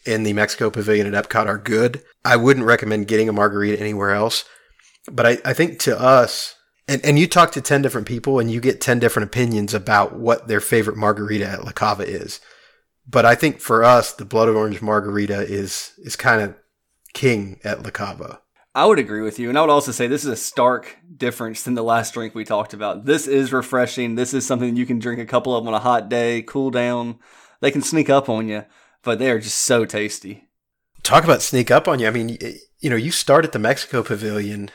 in 0.05 0.23
the 0.23 0.33
Mexico 0.33 0.69
Pavilion 0.69 1.13
at 1.13 1.29
Epcot 1.29 1.45
are 1.45 1.57
good. 1.57 2.03
I 2.25 2.35
wouldn't 2.35 2.65
recommend 2.65 3.07
getting 3.07 3.29
a 3.29 3.33
margarita 3.33 3.79
anywhere 3.79 4.11
else. 4.11 4.45
But 5.11 5.25
I, 5.25 5.37
I 5.45 5.53
think 5.53 5.79
to 5.79 5.99
us, 5.99 6.55
and, 6.87 7.03
and 7.05 7.17
you 7.17 7.27
talk 7.27 7.51
to 7.53 7.61
10 7.61 7.81
different 7.81 8.07
people 8.07 8.39
and 8.39 8.51
you 8.51 8.59
get 8.59 8.81
10 8.81 8.99
different 8.99 9.27
opinions 9.27 9.73
about 9.73 10.17
what 10.17 10.47
their 10.47 10.59
favorite 10.59 10.97
margarita 10.97 11.47
at 11.47 11.63
La 11.63 11.71
Cava 11.71 12.03
is. 12.03 12.39
But 13.07 13.25
I 13.25 13.35
think 13.35 13.59
for 13.59 13.83
us, 13.83 14.13
the 14.13 14.25
blood 14.25 14.49
orange 14.49 14.81
margarita 14.81 15.41
is, 15.41 15.93
is 15.99 16.15
kind 16.15 16.41
of 16.41 16.55
king 17.13 17.59
at 17.63 17.83
La 17.83 17.89
Cava. 17.89 18.41
I 18.73 18.85
would 18.85 18.99
agree 18.99 19.21
with 19.21 19.37
you. 19.37 19.49
And 19.49 19.57
I 19.57 19.61
would 19.61 19.69
also 19.69 19.91
say 19.91 20.07
this 20.07 20.23
is 20.23 20.31
a 20.31 20.35
stark 20.35 20.97
difference 21.17 21.63
than 21.63 21.73
the 21.73 21.83
last 21.83 22.13
drink 22.13 22.33
we 22.33 22.45
talked 22.45 22.73
about. 22.73 23.05
This 23.05 23.27
is 23.27 23.51
refreshing. 23.51 24.15
This 24.15 24.33
is 24.33 24.45
something 24.45 24.75
you 24.75 24.85
can 24.85 24.99
drink 24.99 25.19
a 25.19 25.25
couple 25.25 25.55
of 25.55 25.67
on 25.67 25.73
a 25.73 25.79
hot 25.79 26.07
day, 26.07 26.41
cool 26.41 26.71
down. 26.71 27.19
They 27.59 27.71
can 27.71 27.81
sneak 27.81 28.09
up 28.09 28.29
on 28.29 28.47
you, 28.47 28.63
but 29.03 29.19
they 29.19 29.29
are 29.29 29.39
just 29.39 29.57
so 29.57 29.83
tasty. 29.85 30.47
talk 31.03 31.23
about 31.23 31.41
sneak 31.41 31.69
up 31.69 31.87
on 31.87 31.99
you. 31.99 32.07
I 32.07 32.11
mean, 32.11 32.37
you 32.79 32.89
know, 32.89 32.95
you 32.95 33.11
start 33.11 33.45
at 33.45 33.51
the 33.51 33.59
Mexico 33.59 34.03
Pavilion 34.03 34.69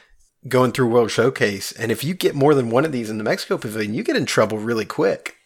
going 0.46 0.72
through 0.72 0.88
World 0.88 1.10
Showcase, 1.10 1.72
and 1.72 1.90
if 1.90 2.04
you 2.04 2.14
get 2.14 2.34
more 2.34 2.54
than 2.54 2.70
one 2.70 2.84
of 2.84 2.92
these 2.92 3.10
in 3.10 3.18
the 3.18 3.24
Mexico 3.24 3.58
Pavilion, 3.58 3.94
you 3.94 4.02
get 4.02 4.16
in 4.16 4.26
trouble 4.26 4.58
really 4.58 4.84
quick. 4.84 5.36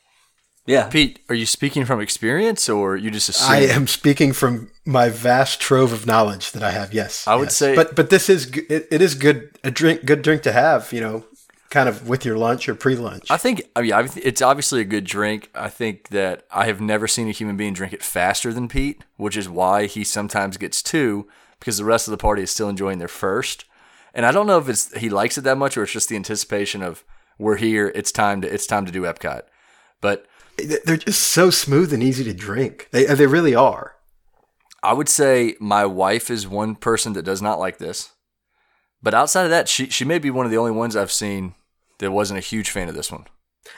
Yeah. 0.70 0.88
Pete, 0.88 1.18
are 1.28 1.34
you 1.34 1.46
speaking 1.46 1.84
from 1.84 2.00
experience 2.00 2.68
or 2.68 2.96
you 2.96 3.10
just 3.10 3.28
assume? 3.28 3.50
I 3.50 3.58
am 3.62 3.86
speaking 3.86 4.32
from 4.32 4.70
my 4.84 5.08
vast 5.08 5.60
trove 5.60 5.92
of 5.92 6.06
knowledge 6.06 6.52
that 6.52 6.62
I 6.62 6.70
have. 6.70 6.94
Yes, 6.94 7.26
I 7.26 7.34
would 7.34 7.46
yes. 7.46 7.56
say- 7.56 7.74
but 7.74 7.96
but 7.96 8.10
this 8.10 8.28
is 8.28 8.50
it, 8.68 8.86
it 8.90 9.02
is 9.02 9.14
good 9.14 9.50
a 9.64 9.70
drink 9.70 10.04
good 10.04 10.22
drink 10.22 10.42
to 10.42 10.52
have. 10.52 10.92
You 10.92 11.00
know, 11.00 11.24
kind 11.70 11.88
of 11.88 12.08
with 12.08 12.24
your 12.24 12.36
lunch 12.36 12.68
or 12.68 12.74
pre 12.74 12.96
lunch. 12.96 13.30
I 13.30 13.36
think, 13.36 13.62
I 13.74 13.82
mean, 13.82 13.92
I 13.92 14.08
it's 14.16 14.42
obviously 14.42 14.80
a 14.80 14.84
good 14.84 15.04
drink. 15.04 15.50
I 15.54 15.68
think 15.68 16.08
that 16.08 16.44
I 16.52 16.66
have 16.66 16.80
never 16.80 17.08
seen 17.08 17.28
a 17.28 17.32
human 17.32 17.56
being 17.56 17.72
drink 17.72 17.92
it 17.92 18.02
faster 18.02 18.52
than 18.52 18.68
Pete, 18.68 19.02
which 19.16 19.36
is 19.36 19.48
why 19.48 19.86
he 19.86 20.04
sometimes 20.04 20.56
gets 20.56 20.82
two 20.82 21.28
because 21.58 21.78
the 21.78 21.84
rest 21.84 22.08
of 22.08 22.12
the 22.12 22.18
party 22.18 22.42
is 22.42 22.50
still 22.50 22.68
enjoying 22.68 22.98
their 22.98 23.08
first. 23.08 23.64
And 24.12 24.26
I 24.26 24.32
don't 24.32 24.46
know 24.46 24.58
if 24.58 24.68
it's 24.68 24.94
he 24.96 25.08
likes 25.08 25.38
it 25.38 25.42
that 25.42 25.58
much 25.58 25.76
or 25.76 25.84
it's 25.84 25.92
just 25.92 26.08
the 26.08 26.16
anticipation 26.16 26.82
of 26.82 27.04
we're 27.38 27.56
here. 27.56 27.92
It's 27.94 28.12
time 28.12 28.40
to 28.42 28.52
it's 28.52 28.66
time 28.66 28.84
to 28.86 28.92
do 28.92 29.02
Epcot. 29.02 29.42
But 30.00 30.26
They're 30.64 30.96
just 30.96 31.20
so 31.20 31.50
smooth 31.50 31.92
and 31.92 32.02
easy 32.02 32.24
to 32.24 32.32
drink. 32.34 32.88
They 32.90 33.04
they 33.04 33.26
really 33.26 33.54
are. 33.54 33.96
I 34.82 34.92
would 34.94 35.08
say 35.08 35.56
my 35.60 35.84
wife 35.84 36.30
is 36.30 36.48
one 36.48 36.74
person 36.74 37.12
that 37.12 37.24
does 37.24 37.42
not 37.42 37.58
like 37.58 37.78
this. 37.78 38.12
But 39.02 39.14
outside 39.14 39.44
of 39.44 39.50
that, 39.50 39.68
she 39.68 39.88
she 39.88 40.04
may 40.04 40.18
be 40.18 40.30
one 40.30 40.46
of 40.46 40.52
the 40.52 40.58
only 40.58 40.72
ones 40.72 40.96
I've 40.96 41.12
seen 41.12 41.54
that 41.98 42.10
wasn't 42.10 42.38
a 42.38 42.42
huge 42.42 42.70
fan 42.70 42.88
of 42.88 42.94
this 42.94 43.12
one. 43.12 43.26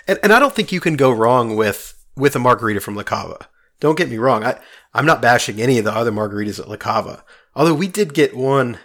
And, 0.06 0.18
and 0.22 0.32
I 0.32 0.38
don't 0.38 0.54
think 0.54 0.72
you 0.72 0.80
can 0.80 0.96
go 0.96 1.10
wrong 1.10 1.56
with 1.56 1.94
with 2.16 2.36
a 2.36 2.38
margarita 2.38 2.80
from 2.80 2.94
La 2.96 3.02
Cava. 3.02 3.48
Don't 3.80 3.98
get 3.98 4.08
me 4.10 4.18
wrong. 4.18 4.44
I 4.44 4.58
I'm 4.94 5.06
not 5.06 5.22
bashing 5.22 5.60
any 5.60 5.78
of 5.78 5.84
the 5.84 5.92
other 5.94 6.12
margaritas 6.12 6.60
at 6.60 6.68
La 6.68 6.76
Cava. 6.76 7.24
Although 7.54 7.74
we 7.74 7.88
did 7.88 8.14
get 8.14 8.36
one 8.36 8.78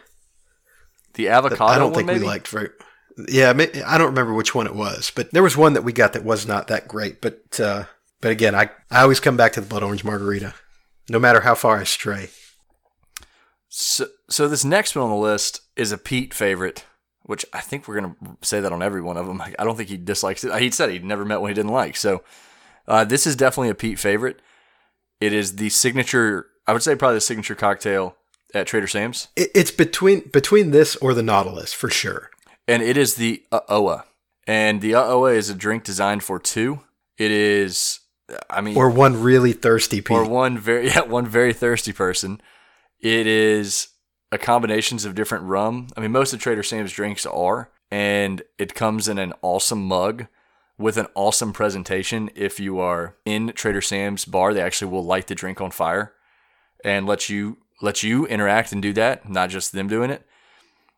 The 1.14 1.30
avocado 1.30 1.66
I 1.66 1.78
don't 1.78 1.94
think 1.94 2.08
maybe? 2.08 2.22
we 2.22 2.26
liked 2.26 2.48
very. 2.48 2.70
Yeah, 3.28 3.54
I 3.86 3.98
don't 3.98 4.08
remember 4.08 4.34
which 4.34 4.54
one 4.54 4.68
it 4.68 4.76
was, 4.76 5.12
but 5.16 5.32
there 5.32 5.44
was 5.44 5.58
one 5.58 5.74
that 5.74 5.84
we 5.84 5.92
got 5.92 6.14
that 6.14 6.24
was 6.24 6.46
not 6.46 6.68
that 6.68 6.88
great. 6.88 7.20
But 7.22 7.60
uh, 7.60 7.86
but 8.22 8.32
again, 8.32 8.54
I 8.54 8.70
I 8.92 9.02
always 9.02 9.20
come 9.20 9.38
back 9.38 9.54
to 9.54 9.62
the 9.62 9.68
blood 9.68 9.84
orange 9.84 10.04
margarita, 10.04 10.54
no 11.10 11.20
matter 11.20 11.42
how 11.42 11.56
far 11.56 11.80
I 11.80 11.84
stray. 11.84 12.30
So, 13.70 14.08
so 14.30 14.48
this 14.48 14.64
next 14.64 14.96
one 14.96 15.06
on 15.06 15.10
the 15.10 15.16
list 15.16 15.62
is 15.76 15.92
a 15.92 15.98
Pete 15.98 16.34
favorite, 16.34 16.86
which 17.24 17.46
I 17.54 17.60
think 17.60 17.88
we're 17.88 18.00
gonna 18.00 18.16
say 18.42 18.60
that 18.60 18.72
on 18.72 18.84
every 18.84 19.02
one 19.02 19.18
of 19.18 19.26
them. 19.26 19.42
I 19.42 19.64
don't 19.64 19.76
think 19.76 19.90
he 19.90 19.98
dislikes 19.98 20.44
it. 20.44 20.56
He 20.62 20.72
said 20.72 20.92
he'd 20.92 21.04
never 21.04 21.26
met 21.26 21.42
one 21.42 21.50
he 21.50 21.56
didn't 21.56 21.72
like. 21.72 21.96
So 21.96 22.24
uh, 22.88 23.04
this 23.04 23.26
is 23.26 23.36
definitely 23.36 23.70
a 23.70 23.76
Pete 23.76 24.00
favorite. 24.00 24.42
It 25.20 25.34
is 25.34 25.56
the 25.56 25.70
signature. 25.70 26.48
I 26.68 26.74
would 26.74 26.84
say 26.84 26.96
probably 26.96 27.18
the 27.18 27.22
signature 27.22 27.56
cocktail 27.56 28.16
at 28.54 28.68
Trader 28.68 28.88
Sam's, 28.88 29.28
it's 29.36 29.72
between 29.72 30.30
between 30.30 30.72
this 30.72 30.96
or 30.98 31.14
the 31.14 31.24
Nautilus 31.24 31.74
for 31.74 31.90
sure. 31.90 32.30
And 32.68 32.84
it 32.84 32.98
is 32.98 33.16
the 33.16 33.44
Oa. 33.52 34.06
And 34.46 34.82
the 34.82 34.96
Oa 34.96 35.32
is 35.34 35.50
a 35.50 35.56
drink 35.56 35.84
designed 35.84 36.24
for 36.24 36.40
two. 36.40 36.82
It 37.18 37.32
is, 37.32 38.00
I 38.50 38.62
mean, 38.62 38.78
Or 38.78 38.90
one 38.90 39.22
really 39.22 39.54
thirsty 39.54 40.02
Pete. 40.02 40.16
or 40.16 40.26
one 40.28 40.58
very 40.58 40.88
yeah, 40.94 41.02
one 41.02 41.26
very 41.28 41.54
thirsty 41.54 41.94
person. 41.94 42.42
It 43.00 43.28
is 43.28 43.90
a 44.32 44.38
combinations 44.38 45.06
of 45.06 45.16
different 45.16 45.46
rum. 45.46 45.88
I 45.96 46.02
mean, 46.02 46.12
most 46.12 46.34
of 46.34 46.40
Trader 46.40 46.64
Sam's 46.64 46.92
drinks 46.92 47.26
are, 47.26 47.70
and 47.92 48.42
it 48.58 48.74
comes 48.76 49.08
in 49.08 49.18
an 49.18 49.34
awesome 49.42 49.86
mug 49.88 50.28
with 50.78 50.98
an 50.98 51.08
awesome 51.16 51.54
presentation. 51.54 52.30
If 52.36 52.60
you 52.60 52.80
are 52.80 53.16
in 53.26 53.54
Trader 53.54 53.82
Sam's 53.82 54.26
bar, 54.26 54.54
they 54.54 54.62
actually 54.62 54.92
will 54.92 55.04
light 55.06 55.28
the 55.28 55.36
drink 55.36 55.62
on 55.62 55.72
fire 55.72 56.14
and 56.84 57.06
let 57.06 57.30
you 57.30 57.58
let 57.82 58.04
you 58.04 58.26
interact 58.28 58.72
and 58.72 58.82
do 58.82 58.92
that, 58.94 59.30
not 59.30 59.50
just 59.50 59.72
them 59.72 59.88
doing 59.88 60.10
it. 60.10 60.24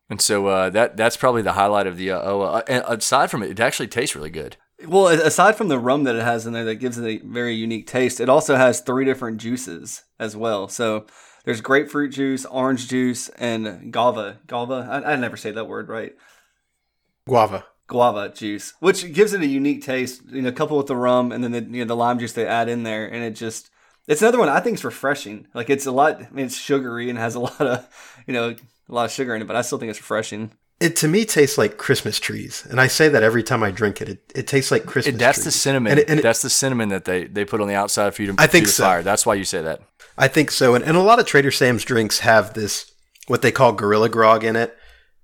And 0.09 0.21
so 0.21 0.47
uh, 0.47 0.69
that 0.71 0.97
that's 0.97 1.17
probably 1.17 1.41
the 1.41 1.53
highlight 1.53 1.87
of 1.87 1.97
the 1.97 2.11
uh, 2.11 2.21
Oa. 2.21 2.63
And 2.67 2.83
aside 2.87 3.29
from 3.29 3.43
it, 3.43 3.51
it 3.51 3.59
actually 3.59 3.87
tastes 3.87 4.15
really 4.15 4.31
good. 4.31 4.57
Well, 4.87 5.07
aside 5.07 5.55
from 5.55 5.67
the 5.67 5.77
rum 5.77 6.05
that 6.05 6.15
it 6.15 6.23
has 6.23 6.45
in 6.45 6.53
there 6.53 6.65
that 6.65 6.75
gives 6.75 6.97
it 6.97 7.05
a 7.05 7.25
very 7.25 7.53
unique 7.53 7.85
taste, 7.85 8.19
it 8.19 8.29
also 8.29 8.55
has 8.55 8.79
three 8.79 9.05
different 9.05 9.37
juices 9.39 10.03
as 10.19 10.37
well. 10.37 10.67
So 10.69 11.05
there's 11.43 11.61
grapefruit 11.61 12.13
juice, 12.13 12.45
orange 12.45 12.87
juice, 12.87 13.29
and 13.29 13.91
guava. 13.91 14.39
Guava? 14.47 14.87
I, 14.89 15.13
I 15.13 15.15
never 15.17 15.37
say 15.37 15.51
that 15.51 15.67
word 15.67 15.89
right. 15.89 16.15
Guava. 17.27 17.65
Guava 17.87 18.29
juice, 18.29 18.73
which 18.79 19.11
gives 19.13 19.33
it 19.33 19.41
a 19.41 19.47
unique 19.47 19.83
taste. 19.83 20.21
You 20.29 20.43
know, 20.43 20.51
coupled 20.51 20.77
with 20.77 20.87
the 20.87 20.95
rum 20.95 21.31
and 21.31 21.43
then 21.43 21.51
the 21.51 21.61
you 21.61 21.83
know 21.83 21.87
the 21.87 21.95
lime 21.95 22.19
juice 22.19 22.33
they 22.33 22.45
add 22.45 22.69
in 22.69 22.83
there, 22.83 23.05
and 23.05 23.23
it 23.23 23.31
just 23.31 23.69
it's 24.07 24.21
another 24.21 24.39
one 24.39 24.47
I 24.47 24.59
think 24.59 24.75
is 24.75 24.83
refreshing. 24.85 25.47
Like 25.53 25.69
it's 25.69 25.85
a 25.85 25.91
lot. 25.91 26.21
I 26.21 26.29
mean, 26.31 26.45
it's 26.45 26.57
sugary 26.57 27.09
and 27.09 27.17
has 27.19 27.35
a 27.35 27.39
lot 27.39 27.61
of 27.61 28.23
you 28.27 28.33
know 28.33 28.55
a 28.89 28.93
lot 28.93 29.05
of 29.05 29.11
sugar 29.11 29.35
in 29.35 29.41
it, 29.41 29.45
but 29.47 29.55
I 29.55 29.61
still 29.61 29.77
think 29.77 29.89
it's 29.89 29.99
refreshing. 29.99 30.51
It 30.79 30.95
to 30.97 31.07
me 31.09 31.25
tastes 31.25 31.57
like 31.57 31.77
Christmas 31.77 32.19
trees, 32.19 32.65
and 32.69 32.79
I 32.79 32.87
say 32.87 33.09
that 33.09 33.21
every 33.21 33.43
time 33.43 33.63
I 33.63 33.71
drink 33.71 34.01
it. 34.01 34.07
It, 34.09 34.31
it 34.33 34.47
tastes 34.47 34.71
like 34.71 34.85
Christmas. 34.85 35.15
It, 35.15 35.19
that's 35.19 35.37
trees. 35.39 35.45
the 35.45 35.51
cinnamon. 35.51 35.91
And 35.91 35.99
it- 35.99 36.09
and 36.09 36.19
it- 36.19 36.23
that's 36.23 36.41
the 36.41 36.49
cinnamon 36.49 36.89
that 36.89 37.03
they, 37.05 37.25
they 37.25 37.43
put 37.43 37.59
on 37.61 37.67
the 37.67 37.75
outside 37.75 38.15
for 38.15 38.21
you 38.21 38.31
to 38.33 38.41
I 38.41 38.47
think 38.47 38.67
so. 38.67 38.83
fire. 38.83 39.03
That's 39.03 39.25
why 39.25 39.33
you 39.35 39.43
say 39.43 39.61
that. 39.61 39.81
I 40.17 40.27
think 40.29 40.51
so. 40.51 40.75
And, 40.75 40.83
and 40.85 40.95
a 40.95 41.01
lot 41.01 41.19
of 41.19 41.25
Trader 41.25 41.51
Sam's 41.51 41.83
drinks 41.83 42.19
have 42.19 42.53
this, 42.53 42.91
what 43.27 43.41
they 43.41 43.51
call 43.51 43.73
Gorilla 43.73 44.07
Grog 44.09 44.43
in 44.43 44.55
it. 44.55 44.75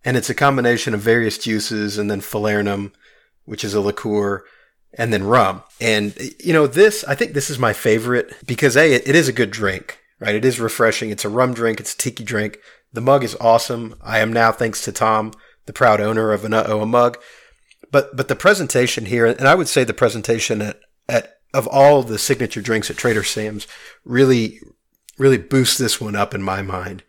And 0.04 0.16
it's 0.18 0.30
a 0.30 0.36
combination 0.36 0.94
of 0.94 1.00
various 1.02 1.38
juices 1.38 1.98
and 1.98 2.12
then 2.12 2.22
falernum, 2.22 2.92
which 3.46 3.64
is 3.64 3.74
a 3.74 3.82
liqueur, 3.82 4.44
and 4.98 5.12
then 5.12 5.24
rum. 5.24 5.64
And, 5.82 6.14
you 6.44 6.54
know, 6.54 6.68
this, 6.68 7.04
I 7.06 7.16
think 7.16 7.34
this 7.34 7.50
is 7.50 7.58
my 7.60 7.74
favorite 7.74 8.34
because 8.46 8.78
A, 8.78 8.94
it, 8.94 9.08
it 9.08 9.16
is 9.16 9.28
a 9.28 9.34
good 9.34 9.52
drink, 9.52 10.00
right? 10.20 10.36
It 10.36 10.46
is 10.46 10.60
refreshing. 10.60 11.10
It's 11.10 11.26
a 11.26 11.30
rum 11.30 11.54
drink. 11.54 11.80
It's 11.80 11.94
a 11.94 11.98
tiki 11.98 12.24
drink. 12.24 12.60
The 12.96 13.02
mug 13.02 13.26
is 13.26 13.36
awesome. 13.42 13.96
I 14.02 14.20
am 14.20 14.32
now, 14.32 14.54
thanks 14.54 14.82
to 14.86 14.92
Tom, 14.94 15.34
the 15.66 15.74
proud 15.74 16.00
owner 16.00 16.32
of 16.32 16.46
an 16.46 16.54
Uh-Oa 16.54 16.86
mug. 16.86 17.18
But 17.92 18.16
but 18.16 18.30
the 18.30 18.38
presentation 18.38 19.06
here, 19.06 19.26
and 19.26 19.48
I 19.48 19.56
would 19.56 19.68
say 19.68 19.84
the 19.84 19.94
presentation 19.94 20.62
at, 20.62 20.80
at 21.10 21.40
of 21.54 21.68
all 21.68 22.04
the 22.04 22.18
signature 22.18 22.62
drinks 22.62 22.90
at 22.90 22.98
Trader 22.98 23.24
Sam's 23.24 23.68
really 24.06 24.60
really 25.18 25.38
boosts 25.38 25.78
this 25.78 26.00
one 26.00 26.16
up 26.16 26.34
in 26.34 26.42
my 26.42 26.62
mind. 26.62 27.04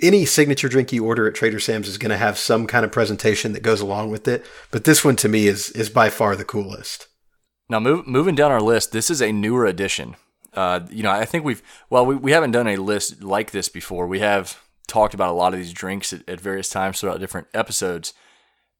Any 0.00 0.24
signature 0.24 0.68
drink 0.68 0.92
you 0.92 1.04
order 1.04 1.26
at 1.26 1.34
Trader 1.34 1.58
Sam's 1.58 1.88
is 1.88 1.98
going 1.98 2.10
to 2.10 2.16
have 2.16 2.38
some 2.38 2.68
kind 2.68 2.84
of 2.84 2.92
presentation 2.92 3.52
that 3.52 3.62
goes 3.64 3.80
along 3.80 4.12
with 4.12 4.28
it, 4.28 4.46
but 4.70 4.84
this 4.84 5.04
one 5.04 5.16
to 5.16 5.28
me 5.28 5.48
is 5.48 5.70
is 5.70 5.90
by 5.90 6.10
far 6.10 6.36
the 6.36 6.44
coolest. 6.44 7.08
Now, 7.68 7.80
move, 7.80 8.06
moving 8.06 8.36
down 8.36 8.52
our 8.52 8.62
list, 8.62 8.92
this 8.92 9.10
is 9.10 9.20
a 9.20 9.32
newer 9.32 9.66
addition. 9.66 10.14
Uh, 10.54 10.80
you 10.90 11.02
know, 11.02 11.10
I 11.10 11.24
think 11.24 11.44
we've 11.44 11.62
well, 11.90 12.06
we, 12.06 12.14
we 12.14 12.30
haven't 12.30 12.52
done 12.52 12.68
a 12.68 12.76
list 12.76 13.20
like 13.20 13.50
this 13.50 13.68
before. 13.68 14.06
We 14.06 14.20
have 14.20 14.56
talked 14.88 15.14
about 15.14 15.30
a 15.30 15.36
lot 15.36 15.52
of 15.52 15.60
these 15.60 15.72
drinks 15.72 16.12
at, 16.12 16.28
at 16.28 16.40
various 16.40 16.68
times 16.68 17.00
throughout 17.00 17.20
different 17.20 17.46
episodes, 17.54 18.14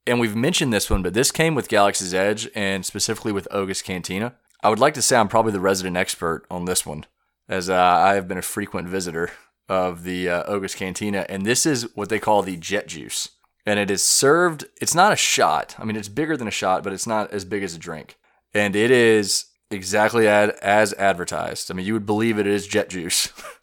and 0.09 0.19
we've 0.19 0.35
mentioned 0.35 0.73
this 0.73 0.89
one, 0.89 1.03
but 1.03 1.15
this 1.15 1.31
came 1.31 1.55
with 1.55 1.69
Galaxy's 1.69 2.15
Edge 2.15 2.49
and 2.55 2.85
specifically 2.85 3.31
with 3.31 3.47
Oga's 3.51 3.83
Cantina. 3.83 4.35
I 4.63 4.71
would 4.71 4.79
like 4.79 4.95
to 4.95 5.03
say 5.03 5.17
I'm 5.17 5.29
probably 5.29 5.53
the 5.53 5.61
resident 5.61 5.97
expert 5.97 6.47
on 6.51 6.65
this 6.65 6.87
one, 6.87 7.05
as 7.49 7.69
uh, 7.69 7.77
I 7.77 8.15
have 8.15 8.27
been 8.27 8.39
a 8.39 8.43
frequent 8.43 8.89
visitor 8.89 9.31
of 9.69 10.05
the 10.05 10.29
uh, 10.29 10.45
Oga's 10.45 10.75
Cantina, 10.75 11.27
and 11.29 11.45
this 11.45 11.67
is 11.67 11.95
what 11.95 12.09
they 12.09 12.19
call 12.19 12.43
the 12.43 12.57
Jet 12.57 12.89
Juice, 12.89 13.29
and 13.67 13.79
it 13.79 13.91
is 13.91 14.03
served. 14.03 14.65
It's 14.81 14.95
not 14.95 15.13
a 15.13 15.17
shot. 15.17 15.77
I 15.79 15.85
mean, 15.85 15.97
it's 15.97 16.09
bigger 16.09 16.37
than 16.37 16.49
a 16.49 16.53
shot, 16.53 16.83
but 16.83 16.93
it's 16.95 17.07
not 17.07 17.31
as 17.31 17.45
big 17.45 17.63
as 17.63 17.75
a 17.75 17.79
drink, 17.79 18.17
and 18.55 18.75
it 18.75 18.91
is 18.91 19.45
exactly 19.71 20.27
ad, 20.27 20.51
as 20.63 20.95
advertised. 20.95 21.71
I 21.71 21.75
mean, 21.75 21.87
you 21.87 21.93
would 21.93 22.07
believe 22.07 22.39
it 22.39 22.47
is 22.47 22.67
Jet 22.67 22.89
Juice. 22.89 23.31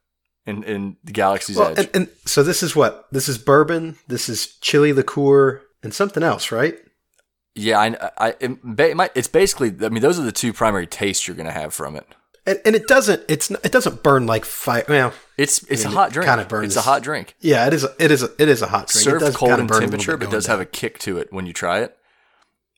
in, 0.45 0.63
in 0.63 0.97
the 1.03 1.12
Galaxy's 1.12 1.58
Well, 1.58 1.69
Edge. 1.77 1.77
and, 1.79 1.89
and 1.95 2.08
so 2.25 2.43
this 2.43 2.62
is 2.63 2.75
what 2.75 3.08
this 3.12 3.27
is 3.29 3.38
bourbon. 3.38 3.97
This 4.08 4.29
is 4.29 4.58
chili 4.62 4.93
liqueur 4.93 5.62
and 5.84 5.93
something 5.93 6.23
else, 6.23 6.51
right? 6.51 6.77
Yeah, 7.58 7.79
I, 7.79 8.10
I, 8.17 8.36
it, 8.41 8.60
ba- 8.63 8.89
it 8.89 8.97
might, 8.97 9.12
it's 9.15 9.29
basically. 9.29 9.73
I 9.86 9.89
mean, 9.89 10.01
those 10.01 10.19
are 10.19 10.23
the 10.23 10.31
two 10.34 10.51
primary 10.51 10.88
tastes 10.88 11.25
you're 11.27 11.38
going 11.38 11.45
to 11.45 11.53
have 11.53 11.73
from 11.73 11.95
it. 11.95 12.05
And, 12.45 12.60
and 12.65 12.75
it 12.75 12.88
doesn't 12.88 13.23
it's 13.27 13.49
it 13.49 13.71
doesn't 13.71 14.03
burn 14.03 14.27
like 14.27 14.45
fire. 14.45 14.84
Well, 14.88 15.13
It's 15.36 15.63
it's 15.63 15.84
mean, 15.84 15.93
a 15.93 15.95
hot 15.95 16.12
drink. 16.12 16.29
kinda 16.29 16.45
burns. 16.45 16.67
It's 16.67 16.75
a 16.75 16.81
hot 16.88 17.01
drink. 17.01 17.34
yeah, 17.39 17.65
it 17.65 17.73
is. 17.73 17.84
A, 17.84 17.95
it 17.97 18.12
is. 18.12 18.21
A, 18.21 18.29
it 18.38 18.47
is 18.49 18.62
a 18.62 18.67
hot 18.67 18.88
drink. 18.88 19.03
Served 19.03 19.36
cold 19.36 19.51
in 19.60 19.65
burn 19.65 19.77
a 19.77 19.86
little 19.86 19.89
temperature, 19.97 20.17
but 20.17 20.29
does 20.29 20.45
have 20.45 20.60
a 20.60 20.65
kick 20.65 20.99
to 20.99 21.17
it 21.17 21.34
when 21.34 21.47
you 21.47 21.53
try 21.53 21.79
it. 21.79 21.97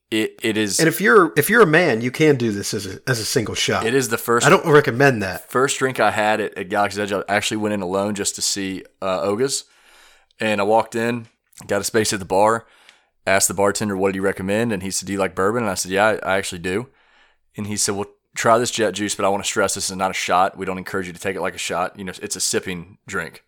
It 0.09 0.39
it 0.41 0.55
is. 0.55 0.79
And 0.79 0.87
if 0.87 1.01
you're 1.01 1.33
if 1.35 1.49
you're 1.49 1.61
a 1.61 1.67
man, 1.67 1.99
you 1.99 2.11
can 2.11 2.37
do 2.37 2.51
this 2.51 2.73
as 2.73 2.85
a 2.85 2.99
as 3.07 3.19
a 3.19 3.25
single 3.25 3.55
shot. 3.55 3.85
it 3.85 3.93
is 3.93 4.07
the 4.07 4.17
first. 4.17 4.45
I 4.45 4.49
don't 4.49 4.65
recommend 4.65 5.21
that. 5.21 5.49
first 5.49 5.79
drink 5.79 5.99
I 5.99 6.11
had 6.11 6.39
at, 6.39 6.57
at 6.57 6.69
Galaxy's 6.69 6.99
Edge. 6.99 7.11
I 7.11 7.23
actually 7.27 7.57
went 7.57 7.73
in 7.73 7.81
alone 7.81 8.15
just 8.15 8.35
to 8.35 8.41
see 8.41 8.83
uh, 9.01 9.21
Oga's, 9.21 9.65
and 10.39 10.61
I 10.61 10.63
walked 10.63 10.95
in, 10.95 11.27
got 11.67 11.81
a 11.81 11.83
space 11.83 12.13
at 12.13 12.19
the 12.19 12.25
bar, 12.25 12.65
asked 13.25 13.49
the 13.49 13.53
bartender, 13.53 13.97
"What 13.97 14.13
do 14.13 14.17
you 14.17 14.23
recommend?" 14.23 14.71
And 14.71 14.81
he 14.81 14.91
said, 14.91 15.07
"Do 15.07 15.13
you 15.13 15.19
like 15.19 15.35
bourbon?" 15.35 15.63
And 15.63 15.69
I 15.69 15.75
said, 15.75 15.91
"Yeah, 15.91 16.05
I, 16.05 16.35
I 16.35 16.37
actually 16.37 16.59
do." 16.59 16.87
And 17.57 17.67
he 17.67 17.75
said, 17.75 17.95
"Well, 17.95 18.05
try 18.33 18.57
this 18.57 18.71
Jet 18.71 18.91
Juice, 18.91 19.13
but 19.13 19.25
I 19.25 19.29
want 19.29 19.43
to 19.43 19.47
stress 19.47 19.73
this 19.73 19.89
is 19.89 19.95
not 19.97 20.11
a 20.11 20.13
shot. 20.13 20.57
We 20.57 20.65
don't 20.65 20.77
encourage 20.77 21.07
you 21.07 21.13
to 21.13 21.19
take 21.19 21.35
it 21.35 21.41
like 21.41 21.55
a 21.55 21.59
shot. 21.59 21.99
You 21.99 22.05
know, 22.05 22.13
it's 22.21 22.37
a 22.37 22.41
sipping 22.41 22.97
drink." 23.07 23.43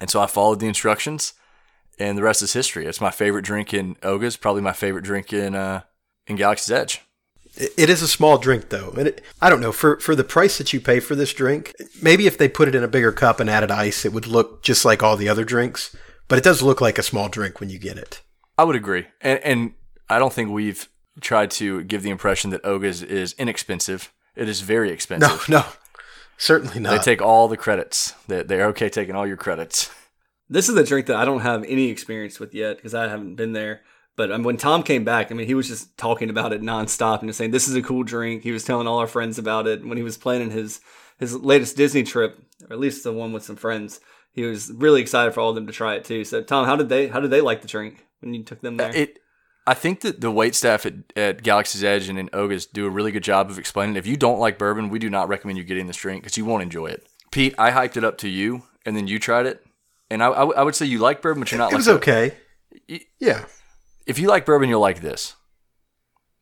And 0.00 0.08
so 0.08 0.20
I 0.20 0.28
followed 0.28 0.60
the 0.60 0.68
instructions, 0.68 1.32
and 1.98 2.16
the 2.16 2.22
rest 2.22 2.40
is 2.40 2.52
history. 2.52 2.86
It's 2.86 3.00
my 3.00 3.10
favorite 3.10 3.44
drink 3.44 3.74
in 3.74 3.96
Oga's, 4.04 4.36
probably 4.36 4.62
my 4.62 4.72
favorite 4.72 5.02
drink 5.02 5.32
in 5.32 5.56
uh, 5.56 5.82
in 6.26 6.36
Galaxy's 6.36 6.70
Edge. 6.72 7.00
It- 7.56 7.72
It 7.76 7.90
is 7.90 8.02
a 8.02 8.08
small 8.08 8.38
drink 8.38 8.68
though, 8.70 8.90
and 8.98 9.06
it, 9.08 9.20
I 9.40 9.48
don't 9.50 9.60
know 9.60 9.72
for 9.72 9.98
for 10.00 10.14
the 10.16 10.24
price 10.24 10.58
that 10.58 10.72
you 10.72 10.80
pay 10.80 11.00
for 11.00 11.14
this 11.14 11.32
drink. 11.32 11.72
Maybe 12.02 12.26
if 12.26 12.36
they 12.36 12.48
put 12.48 12.68
it 12.68 12.74
in 12.74 12.82
a 12.82 12.88
bigger 12.88 13.12
cup 13.12 13.38
and 13.40 13.48
added 13.48 13.70
ice, 13.70 14.04
it 14.04 14.12
would 14.12 14.26
look 14.26 14.62
just 14.62 14.84
like 14.84 15.02
all 15.02 15.16
the 15.16 15.28
other 15.28 15.44
drinks. 15.44 15.94
But 16.26 16.38
it 16.38 16.44
does 16.44 16.62
look 16.62 16.80
like 16.80 16.98
a 16.98 17.02
small 17.02 17.28
drink 17.28 17.60
when 17.60 17.70
you 17.70 17.78
get 17.78 17.96
it. 17.98 18.22
I 18.58 18.64
would 18.64 18.76
agree, 18.76 19.06
and 19.20 19.38
and 19.44 19.72
I 20.08 20.18
don't 20.18 20.32
think 20.32 20.50
we've 20.50 20.88
tried 21.20 21.50
to 21.52 21.84
give 21.84 22.02
the 22.02 22.10
impression 22.10 22.50
that 22.50 22.64
Oga's 22.64 23.02
is 23.02 23.34
inexpensive. 23.38 24.12
It 24.34 24.48
is 24.48 24.60
very 24.62 24.90
expensive. 24.90 25.48
no, 25.48 25.58
no, 25.60 25.64
certainly 26.38 26.80
not. 26.80 26.90
They 26.90 26.98
take 26.98 27.22
all 27.22 27.46
the 27.46 27.56
credits. 27.56 28.14
They 28.26 28.42
they're 28.42 28.66
okay 28.68 28.88
taking 28.88 29.14
all 29.14 29.26
your 29.26 29.36
credits. 29.36 29.90
This 30.50 30.68
is 30.68 30.76
a 30.76 30.84
drink 30.84 31.06
that 31.06 31.16
I 31.16 31.24
don't 31.24 31.40
have 31.40 31.64
any 31.64 31.88
experience 31.88 32.38
with 32.40 32.52
yet 32.54 32.76
because 32.76 32.94
I 32.94 33.08
haven't 33.08 33.36
been 33.36 33.52
there. 33.52 33.82
But 34.16 34.30
um, 34.30 34.44
when 34.44 34.56
Tom 34.56 34.82
came 34.82 35.04
back, 35.04 35.32
I 35.32 35.34
mean, 35.34 35.46
he 35.46 35.54
was 35.54 35.66
just 35.66 35.96
talking 35.98 36.30
about 36.30 36.52
it 36.52 36.62
nonstop 36.62 37.20
and 37.20 37.28
just 37.28 37.38
saying 37.38 37.50
this 37.50 37.66
is 37.68 37.74
a 37.74 37.82
cool 37.82 38.04
drink. 38.04 38.42
He 38.42 38.52
was 38.52 38.64
telling 38.64 38.86
all 38.86 38.98
our 38.98 39.06
friends 39.08 39.38
about 39.38 39.66
it 39.66 39.84
when 39.84 39.96
he 39.96 40.04
was 40.04 40.16
planning 40.16 40.50
his 40.50 40.80
his 41.18 41.34
latest 41.34 41.76
Disney 41.76 42.02
trip, 42.02 42.38
or 42.68 42.72
at 42.72 42.78
least 42.78 43.02
the 43.04 43.12
one 43.12 43.32
with 43.32 43.42
some 43.44 43.56
friends. 43.56 44.00
He 44.32 44.42
was 44.42 44.70
really 44.72 45.00
excited 45.00 45.32
for 45.32 45.40
all 45.40 45.50
of 45.50 45.54
them 45.54 45.66
to 45.66 45.72
try 45.72 45.94
it 45.94 46.04
too. 46.04 46.24
So, 46.24 46.42
Tom, 46.42 46.66
how 46.66 46.76
did 46.76 46.88
they 46.88 47.08
how 47.08 47.20
did 47.20 47.30
they 47.30 47.40
like 47.40 47.62
the 47.62 47.68
drink 47.68 48.06
when 48.20 48.34
you 48.34 48.42
took 48.42 48.60
them 48.60 48.76
there? 48.76 48.94
It. 48.94 49.18
I 49.66 49.72
think 49.72 50.02
that 50.02 50.20
the 50.20 50.30
wait 50.30 50.54
staff 50.54 50.84
at, 50.84 50.92
at 51.16 51.42
Galaxy's 51.42 51.82
Edge 51.82 52.10
and 52.10 52.18
in 52.18 52.28
Oga's 52.34 52.66
do 52.66 52.84
a 52.84 52.90
really 52.90 53.10
good 53.12 53.22
job 53.22 53.48
of 53.48 53.58
explaining. 53.58 53.96
If 53.96 54.06
you 54.06 54.16
don't 54.16 54.38
like 54.38 54.58
bourbon, 54.58 54.90
we 54.90 54.98
do 54.98 55.08
not 55.08 55.28
recommend 55.28 55.56
you 55.56 55.64
getting 55.64 55.86
this 55.86 55.96
drink 55.96 56.22
because 56.22 56.36
you 56.36 56.44
won't 56.44 56.62
enjoy 56.62 56.88
it. 56.88 57.06
Pete, 57.30 57.54
I 57.56 57.70
hyped 57.70 57.96
it 57.96 58.04
up 58.04 58.18
to 58.18 58.28
you, 58.28 58.64
and 58.84 58.94
then 58.94 59.08
you 59.08 59.18
tried 59.18 59.46
it, 59.46 59.64
and 60.10 60.22
I, 60.22 60.26
I, 60.28 60.40
w- 60.40 60.54
I 60.54 60.62
would 60.62 60.74
say 60.74 60.84
you 60.84 60.98
like 60.98 61.22
bourbon, 61.22 61.40
but 61.40 61.50
you're 61.50 61.58
not. 61.58 61.70
it 61.72 61.74
like 61.74 61.78
was 61.78 61.88
a- 61.88 61.94
okay. 61.94 62.34
Yeah, 63.18 63.46
If 64.06 64.18
you 64.18 64.28
like 64.28 64.46
bourbon, 64.46 64.68
you'll 64.68 64.80
like 64.80 65.00
this. 65.00 65.34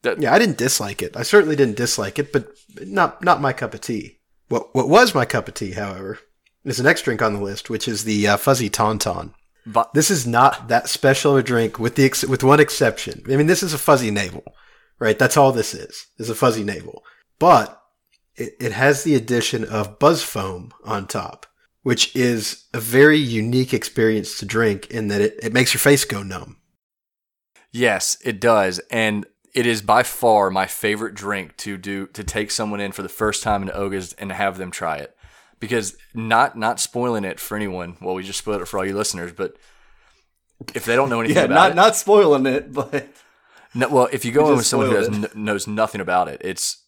That, 0.02 0.20
yeah. 0.20 0.34
I 0.34 0.38
didn't 0.38 0.58
dislike 0.58 1.00
it. 1.00 1.16
I 1.16 1.22
certainly 1.22 1.54
didn't 1.56 1.76
dislike 1.76 2.18
it, 2.18 2.32
but 2.32 2.48
not 2.80 3.22
not 3.22 3.40
my 3.40 3.52
cup 3.52 3.74
of 3.74 3.80
tea. 3.80 4.18
What 4.48 4.74
what 4.74 4.88
was 4.88 5.14
my 5.14 5.24
cup 5.24 5.48
of 5.48 5.54
tea, 5.54 5.72
however, 5.72 6.18
is 6.64 6.76
the 6.76 6.82
next 6.82 7.02
drink 7.02 7.22
on 7.22 7.34
the 7.34 7.42
list, 7.42 7.70
which 7.70 7.86
is 7.86 8.04
the 8.04 8.26
uh, 8.26 8.36
fuzzy 8.36 8.68
tauntaun. 8.68 9.32
but 9.64 9.94
This 9.94 10.10
is 10.10 10.26
not 10.26 10.68
that 10.68 10.88
special 10.88 11.32
of 11.32 11.38
a 11.38 11.42
drink, 11.42 11.78
with 11.78 11.94
the 11.94 12.04
ex- 12.04 12.24
with 12.24 12.42
one 12.42 12.60
exception. 12.60 13.22
I 13.26 13.36
mean, 13.36 13.46
this 13.46 13.62
is 13.62 13.72
a 13.72 13.78
fuzzy 13.78 14.10
navel, 14.10 14.44
right? 14.98 15.18
That's 15.18 15.36
all 15.36 15.52
this 15.52 15.72
is. 15.72 16.06
Is 16.18 16.30
a 16.30 16.34
fuzzy 16.34 16.64
navel, 16.64 17.04
but 17.38 17.80
it, 18.34 18.54
it 18.60 18.72
has 18.72 19.04
the 19.04 19.14
addition 19.14 19.64
of 19.64 20.00
buzz 20.00 20.22
foam 20.22 20.72
on 20.84 21.06
top, 21.06 21.46
which 21.82 22.14
is 22.16 22.64
a 22.74 22.80
very 22.80 23.18
unique 23.18 23.72
experience 23.72 24.38
to 24.38 24.46
drink 24.46 24.90
in 24.90 25.08
that 25.08 25.20
it, 25.20 25.38
it 25.42 25.52
makes 25.52 25.72
your 25.74 25.80
face 25.80 26.04
go 26.04 26.24
numb. 26.24 26.56
Yes, 27.72 28.18
it 28.22 28.40
does, 28.40 28.78
and 28.90 29.26
it 29.54 29.66
is 29.66 29.82
by 29.82 30.02
far 30.02 30.50
my 30.50 30.66
favorite 30.66 31.14
drink 31.14 31.56
to 31.58 31.76
do 31.76 32.06
to 32.08 32.22
take 32.22 32.50
someone 32.50 32.80
in 32.80 32.92
for 32.92 33.02
the 33.02 33.08
first 33.08 33.42
time 33.42 33.62
into 33.62 33.74
Oga's 33.74 34.12
and 34.14 34.30
have 34.32 34.58
them 34.58 34.70
try 34.70 34.96
it. 34.98 35.16
Because 35.58 35.96
not 36.12 36.56
not 36.58 36.80
spoiling 36.80 37.24
it 37.24 37.38
for 37.40 37.56
anyone. 37.56 37.96
Well, 38.00 38.14
we 38.14 38.24
just 38.24 38.38
spoiled 38.38 38.62
it 38.62 38.68
for 38.68 38.78
all 38.78 38.84
you 38.84 38.96
listeners, 38.96 39.32
but 39.32 39.56
if 40.74 40.84
they 40.84 40.96
don't 40.96 41.08
know 41.08 41.20
anything 41.20 41.36
yeah, 41.36 41.44
about 41.44 41.54
not 41.54 41.70
it, 41.70 41.74
not 41.74 41.96
spoiling 41.96 42.46
it, 42.46 42.72
but 42.72 43.08
no, 43.74 43.88
well, 43.88 44.08
if 44.12 44.24
you 44.24 44.32
go 44.32 44.50
in 44.50 44.56
with 44.56 44.66
someone 44.66 44.90
who 44.90 44.96
has, 44.96 45.08
n- 45.08 45.28
knows 45.34 45.66
nothing 45.66 46.00
about 46.00 46.28
it, 46.28 46.40
it's 46.44 46.84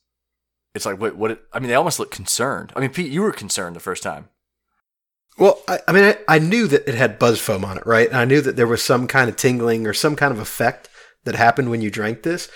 it's 0.74 0.84
like 0.84 1.00
wait, 1.00 1.16
what? 1.16 1.30
It, 1.30 1.42
I 1.52 1.60
mean, 1.60 1.68
they 1.68 1.74
almost 1.74 1.98
look 1.98 2.10
concerned. 2.10 2.72
I 2.76 2.80
mean, 2.80 2.90
Pete, 2.90 3.10
you 3.12 3.22
were 3.22 3.32
concerned 3.32 3.76
the 3.76 3.80
first 3.80 4.02
time. 4.02 4.28
Well, 5.38 5.60
I, 5.66 5.78
I 5.88 5.92
mean, 5.92 6.04
I, 6.04 6.16
I 6.28 6.38
knew 6.38 6.66
that 6.68 6.88
it 6.88 6.94
had 6.94 7.18
buzz 7.18 7.40
foam 7.40 7.64
on 7.64 7.76
it, 7.76 7.86
right? 7.86 8.08
And 8.08 8.16
I 8.16 8.24
knew 8.24 8.40
that 8.40 8.56
there 8.56 8.66
was 8.66 8.82
some 8.82 9.06
kind 9.06 9.28
of 9.28 9.36
tingling 9.36 9.86
or 9.86 9.92
some 9.92 10.16
kind 10.16 10.32
of 10.32 10.38
effect 10.38 10.88
that 11.24 11.34
happened 11.34 11.70
when 11.70 11.80
you 11.80 11.90
drank 11.90 12.22
this. 12.22 12.48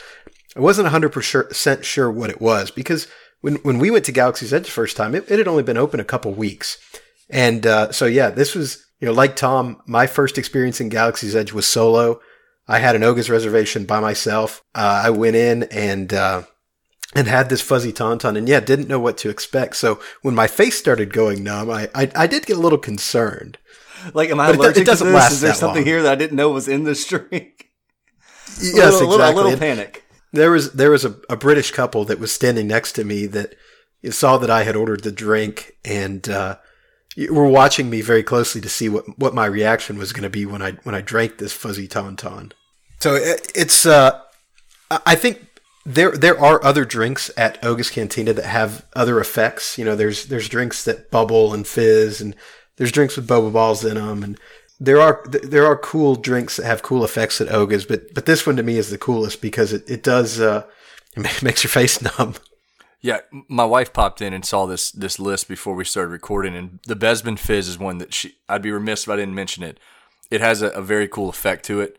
I 0.56 0.60
wasn't 0.60 0.88
100% 0.88 1.82
sure 1.82 2.10
what 2.10 2.30
it 2.30 2.40
was 2.40 2.70
because 2.70 3.06
when, 3.40 3.56
when 3.56 3.78
we 3.78 3.90
went 3.90 4.04
to 4.06 4.12
Galaxy's 4.12 4.52
Edge 4.52 4.66
the 4.66 4.70
first 4.70 4.96
time, 4.96 5.14
it, 5.14 5.30
it 5.30 5.38
had 5.38 5.48
only 5.48 5.62
been 5.62 5.76
open 5.76 6.00
a 6.00 6.04
couple 6.04 6.32
weeks. 6.32 6.78
And 7.30 7.66
uh, 7.66 7.92
so, 7.92 8.06
yeah, 8.06 8.30
this 8.30 8.54
was, 8.54 8.84
you 9.00 9.06
know, 9.06 9.12
like 9.12 9.36
Tom, 9.36 9.82
my 9.86 10.06
first 10.06 10.38
experience 10.38 10.80
in 10.80 10.88
Galaxy's 10.88 11.36
Edge 11.36 11.52
was 11.52 11.66
solo. 11.66 12.20
I 12.66 12.78
had 12.78 12.96
an 12.96 13.04
Oga's 13.04 13.30
reservation 13.30 13.84
by 13.84 14.00
myself. 14.00 14.62
Uh, 14.74 15.02
I 15.04 15.10
went 15.10 15.36
in 15.36 15.64
and, 15.64 16.12
uh, 16.12 16.42
and 17.14 17.26
had 17.26 17.48
this 17.48 17.60
fuzzy 17.60 17.92
tauntaun 17.92 18.36
and 18.36 18.48
yeah, 18.48 18.60
didn't 18.60 18.88
know 18.88 19.00
what 19.00 19.16
to 19.18 19.28
expect. 19.30 19.76
So 19.76 20.00
when 20.22 20.34
my 20.34 20.46
face 20.46 20.78
started 20.78 21.12
going 21.12 21.42
numb, 21.42 21.70
I, 21.70 21.88
I, 21.94 22.10
I 22.14 22.26
did 22.26 22.46
get 22.46 22.56
a 22.56 22.60
little 22.60 22.78
concerned. 22.78 23.58
like, 24.14 24.30
am 24.30 24.38
I 24.40 24.48
But 24.52 24.56
allergic 24.60 24.82
it 24.82 24.86
doesn't 24.86 25.06
to 25.06 25.12
this? 25.12 25.20
last 25.22 25.32
Is 25.32 25.40
there 25.40 25.54
something 25.54 25.82
long. 25.82 25.86
here 25.86 26.02
that 26.02 26.12
I 26.12 26.16
didn't 26.16 26.36
know 26.36 26.50
was 26.50 26.68
in 26.68 26.84
this 26.84 27.06
drink? 27.06 27.70
Yes, 28.60 29.00
a 29.00 29.04
little, 29.04 29.06
a 29.06 29.08
little- 29.08 29.14
exactly. 29.20 29.40
A 29.40 29.44
little 29.44 29.58
panic. 29.58 30.04
There 30.32 30.50
was 30.50 30.72
there 30.72 30.90
was 30.90 31.06
a, 31.06 31.16
a 31.30 31.36
British 31.36 31.70
couple 31.70 32.04
that 32.04 32.18
was 32.18 32.30
standing 32.30 32.66
next 32.66 32.92
to 32.92 33.04
me 33.04 33.24
that 33.26 33.54
saw 34.10 34.36
that 34.36 34.50
I 34.50 34.64
had 34.64 34.76
ordered 34.76 35.02
the 35.02 35.10
drink 35.10 35.72
and 35.86 36.28
uh, 36.28 36.56
were 37.30 37.48
watching 37.48 37.88
me 37.88 38.02
very 38.02 38.22
closely 38.22 38.60
to 38.60 38.68
see 38.68 38.90
what 38.90 39.18
what 39.18 39.34
my 39.34 39.46
reaction 39.46 39.96
was 39.96 40.12
going 40.12 40.24
to 40.24 40.28
be 40.30 40.44
when 40.44 40.60
I 40.60 40.72
when 40.82 40.94
I 40.94 41.00
drank 41.00 41.38
this 41.38 41.54
fuzzy 41.54 41.88
tauntaun. 41.88 42.52
So 43.00 43.14
it, 43.14 43.50
it's 43.54 43.86
uh, 43.86 44.20
I 45.06 45.14
think 45.14 45.47
there 45.84 46.12
there 46.12 46.38
are 46.38 46.62
other 46.64 46.84
drinks 46.84 47.30
at 47.36 47.60
Oga's 47.62 47.90
Cantina 47.90 48.32
that 48.32 48.44
have 48.44 48.84
other 48.94 49.20
effects. 49.20 49.78
You 49.78 49.84
know, 49.84 49.96
there's 49.96 50.26
there's 50.26 50.48
drinks 50.48 50.84
that 50.84 51.10
bubble 51.10 51.54
and 51.54 51.66
fizz, 51.66 52.20
and 52.20 52.34
there's 52.76 52.92
drinks 52.92 53.16
with 53.16 53.28
boba 53.28 53.52
balls 53.52 53.84
in 53.84 53.94
them, 53.94 54.22
and 54.22 54.38
there 54.80 55.00
are 55.00 55.24
there 55.26 55.66
are 55.66 55.76
cool 55.76 56.14
drinks 56.16 56.56
that 56.56 56.66
have 56.66 56.82
cool 56.82 57.04
effects 57.04 57.40
at 57.40 57.52
Oga's. 57.52 57.84
But 57.84 58.14
but 58.14 58.26
this 58.26 58.46
one 58.46 58.56
to 58.56 58.62
me 58.62 58.76
is 58.76 58.90
the 58.90 58.98
coolest 58.98 59.40
because 59.40 59.72
it 59.72 59.88
it 59.88 60.02
does 60.02 60.40
uh, 60.40 60.64
it 61.16 61.42
makes 61.42 61.64
your 61.64 61.70
face 61.70 62.00
numb. 62.02 62.34
Yeah, 63.00 63.20
my 63.48 63.64
wife 63.64 63.92
popped 63.92 64.20
in 64.20 64.32
and 64.32 64.44
saw 64.44 64.66
this 64.66 64.90
this 64.90 65.18
list 65.18 65.48
before 65.48 65.74
we 65.74 65.84
started 65.84 66.10
recording, 66.10 66.56
and 66.56 66.80
the 66.86 66.96
Bespin 66.96 67.38
Fizz 67.38 67.68
is 67.68 67.78
one 67.78 67.98
that 67.98 68.12
she. 68.12 68.36
I'd 68.48 68.62
be 68.62 68.72
remiss 68.72 69.04
if 69.04 69.08
I 69.08 69.16
didn't 69.16 69.34
mention 69.34 69.62
it. 69.62 69.78
it 70.30 70.40
has 70.40 70.62
a, 70.62 70.68
a 70.70 70.82
very 70.82 71.08
cool 71.08 71.28
effect 71.28 71.64
to 71.66 71.80
it, 71.80 71.96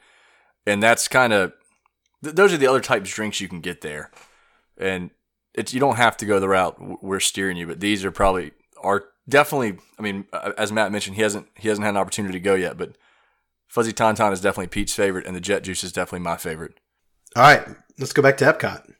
and 0.65 0.83
that's 0.83 1.07
kind 1.07 1.33
of 1.33 1.53
th- 2.23 2.35
those 2.35 2.53
are 2.53 2.57
the 2.57 2.67
other 2.67 2.81
types 2.81 3.09
of 3.09 3.15
drinks 3.15 3.41
you 3.41 3.47
can 3.47 3.61
get 3.61 3.81
there, 3.81 4.11
and 4.77 5.11
it's 5.53 5.73
you 5.73 5.79
don't 5.79 5.97
have 5.97 6.17
to 6.17 6.25
go 6.25 6.39
the 6.39 6.49
route 6.49 7.03
we're 7.03 7.19
steering 7.19 7.57
you, 7.57 7.67
but 7.67 7.79
these 7.79 8.05
are 8.05 8.11
probably 8.11 8.51
are 8.81 9.05
definitely. 9.27 9.77
I 9.97 10.01
mean, 10.01 10.25
uh, 10.33 10.51
as 10.57 10.71
Matt 10.71 10.91
mentioned, 10.91 11.15
he 11.15 11.21
hasn't 11.21 11.47
he 11.55 11.67
hasn't 11.67 11.85
had 11.85 11.91
an 11.91 11.97
opportunity 11.97 12.33
to 12.33 12.39
go 12.39 12.55
yet, 12.55 12.77
but 12.77 12.97
Fuzzy 13.67 13.93
Tauntaun 13.93 14.33
is 14.33 14.41
definitely 14.41 14.67
Pete's 14.67 14.93
favorite, 14.93 15.25
and 15.25 15.35
the 15.35 15.41
Jet 15.41 15.63
Juice 15.63 15.83
is 15.83 15.91
definitely 15.91 16.23
my 16.23 16.37
favorite. 16.37 16.79
All 17.35 17.43
right, 17.43 17.67
let's 17.97 18.13
go 18.13 18.21
back 18.21 18.37
to 18.37 18.45
Epcot 18.45 18.91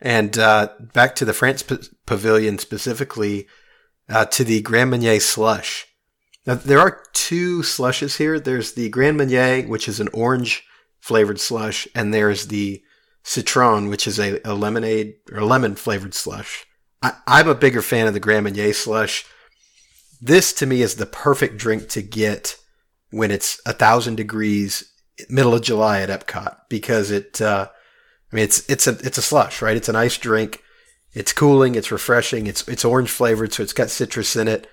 and 0.00 0.38
uh, 0.38 0.68
back 0.92 1.14
to 1.16 1.24
the 1.24 1.32
France 1.32 1.62
P- 1.62 1.78
Pavilion 2.06 2.58
specifically 2.58 3.46
uh, 4.08 4.24
to 4.26 4.44
the 4.44 4.62
Grand 4.62 4.90
Marnier 4.90 5.20
slush. 5.20 5.86
Now, 6.46 6.54
there 6.54 6.80
are 6.80 7.02
two 7.12 7.62
slushes 7.62 8.16
here. 8.16 8.40
There's 8.40 8.72
the 8.72 8.88
Grand 8.88 9.18
Marnier, 9.18 9.62
which 9.62 9.88
is 9.88 10.00
an 10.00 10.08
orange 10.12 10.64
flavored 11.00 11.40
slush, 11.40 11.88
and 11.94 12.12
there's 12.12 12.46
the 12.46 12.82
Citron, 13.22 13.88
which 13.88 14.06
is 14.06 14.18
a, 14.18 14.40
a 14.44 14.54
lemonade 14.54 15.14
or 15.32 15.42
lemon 15.42 15.74
flavored 15.74 16.14
slush. 16.14 16.66
I, 17.02 17.12
I'm 17.26 17.48
a 17.48 17.54
bigger 17.54 17.82
fan 17.82 18.06
of 18.06 18.14
the 18.14 18.20
Grand 18.20 18.44
Marnier 18.44 18.72
slush. 18.72 19.26
This 20.20 20.52
to 20.54 20.66
me 20.66 20.82
is 20.82 20.96
the 20.96 21.06
perfect 21.06 21.56
drink 21.56 21.88
to 21.90 22.02
get 22.02 22.56
when 23.10 23.30
it's 23.30 23.60
a 23.66 23.72
thousand 23.72 24.16
degrees, 24.16 24.92
middle 25.28 25.54
of 25.54 25.62
July 25.62 26.00
at 26.00 26.08
Epcot, 26.08 26.56
because 26.68 27.10
it. 27.10 27.40
Uh, 27.40 27.68
I 28.32 28.36
mean, 28.36 28.44
it's 28.44 28.68
it's 28.70 28.86
a 28.86 28.92
it's 29.02 29.18
a 29.18 29.22
slush, 29.22 29.60
right? 29.60 29.76
It's 29.76 29.88
an 29.88 29.96
ice 29.96 30.16
drink. 30.16 30.62
It's 31.12 31.32
cooling. 31.32 31.74
It's 31.74 31.90
refreshing. 31.90 32.46
It's 32.46 32.66
it's 32.68 32.84
orange 32.84 33.10
flavored, 33.10 33.52
so 33.52 33.62
it's 33.62 33.72
got 33.72 33.90
citrus 33.90 34.36
in 34.36 34.46
it. 34.46 34.68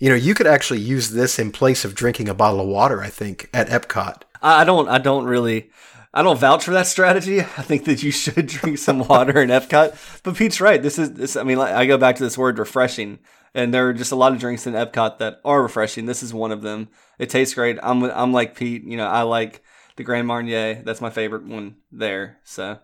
You 0.00 0.08
know, 0.08 0.14
you 0.16 0.34
could 0.34 0.46
actually 0.46 0.80
use 0.80 1.10
this 1.10 1.38
in 1.38 1.52
place 1.52 1.84
of 1.84 1.94
drinking 1.94 2.28
a 2.28 2.34
bottle 2.34 2.60
of 2.60 2.68
water. 2.68 3.02
I 3.02 3.08
think 3.08 3.48
at 3.54 3.68
Epcot. 3.68 4.22
I 4.42 4.64
don't. 4.64 4.88
I 4.88 4.98
don't 4.98 5.24
really. 5.24 5.70
I 6.12 6.22
don't 6.22 6.38
vouch 6.38 6.64
for 6.64 6.72
that 6.72 6.86
strategy. 6.86 7.40
I 7.40 7.62
think 7.62 7.84
that 7.84 8.02
you 8.02 8.10
should 8.10 8.46
drink 8.46 8.78
some 8.78 9.00
water 9.06 9.40
in 9.40 9.50
Epcot. 9.50 10.22
But 10.22 10.36
Pete's 10.36 10.60
right. 10.60 10.82
This 10.82 10.98
is. 10.98 11.12
This. 11.12 11.36
I 11.36 11.42
mean, 11.42 11.58
I 11.58 11.86
go 11.86 11.98
back 11.98 12.16
to 12.16 12.22
this 12.22 12.38
word 12.38 12.58
refreshing, 12.58 13.18
and 13.54 13.72
there 13.72 13.88
are 13.88 13.92
just 13.92 14.12
a 14.12 14.16
lot 14.16 14.32
of 14.32 14.38
drinks 14.38 14.66
in 14.66 14.74
Epcot 14.74 15.18
that 15.18 15.40
are 15.44 15.62
refreshing. 15.62 16.06
This 16.06 16.22
is 16.22 16.34
one 16.34 16.52
of 16.52 16.62
them. 16.62 16.88
It 17.18 17.30
tastes 17.30 17.54
great. 17.54 17.78
I'm. 17.82 18.02
I'm 18.04 18.32
like 18.32 18.56
Pete. 18.56 18.84
You 18.84 18.96
know, 18.96 19.06
I 19.06 19.22
like 19.22 19.62
the 19.96 20.04
Grand 20.04 20.26
Marnier. 20.26 20.82
That's 20.82 21.00
my 21.00 21.10
favorite 21.10 21.44
one 21.44 21.76
there. 21.92 22.38
So, 22.44 22.78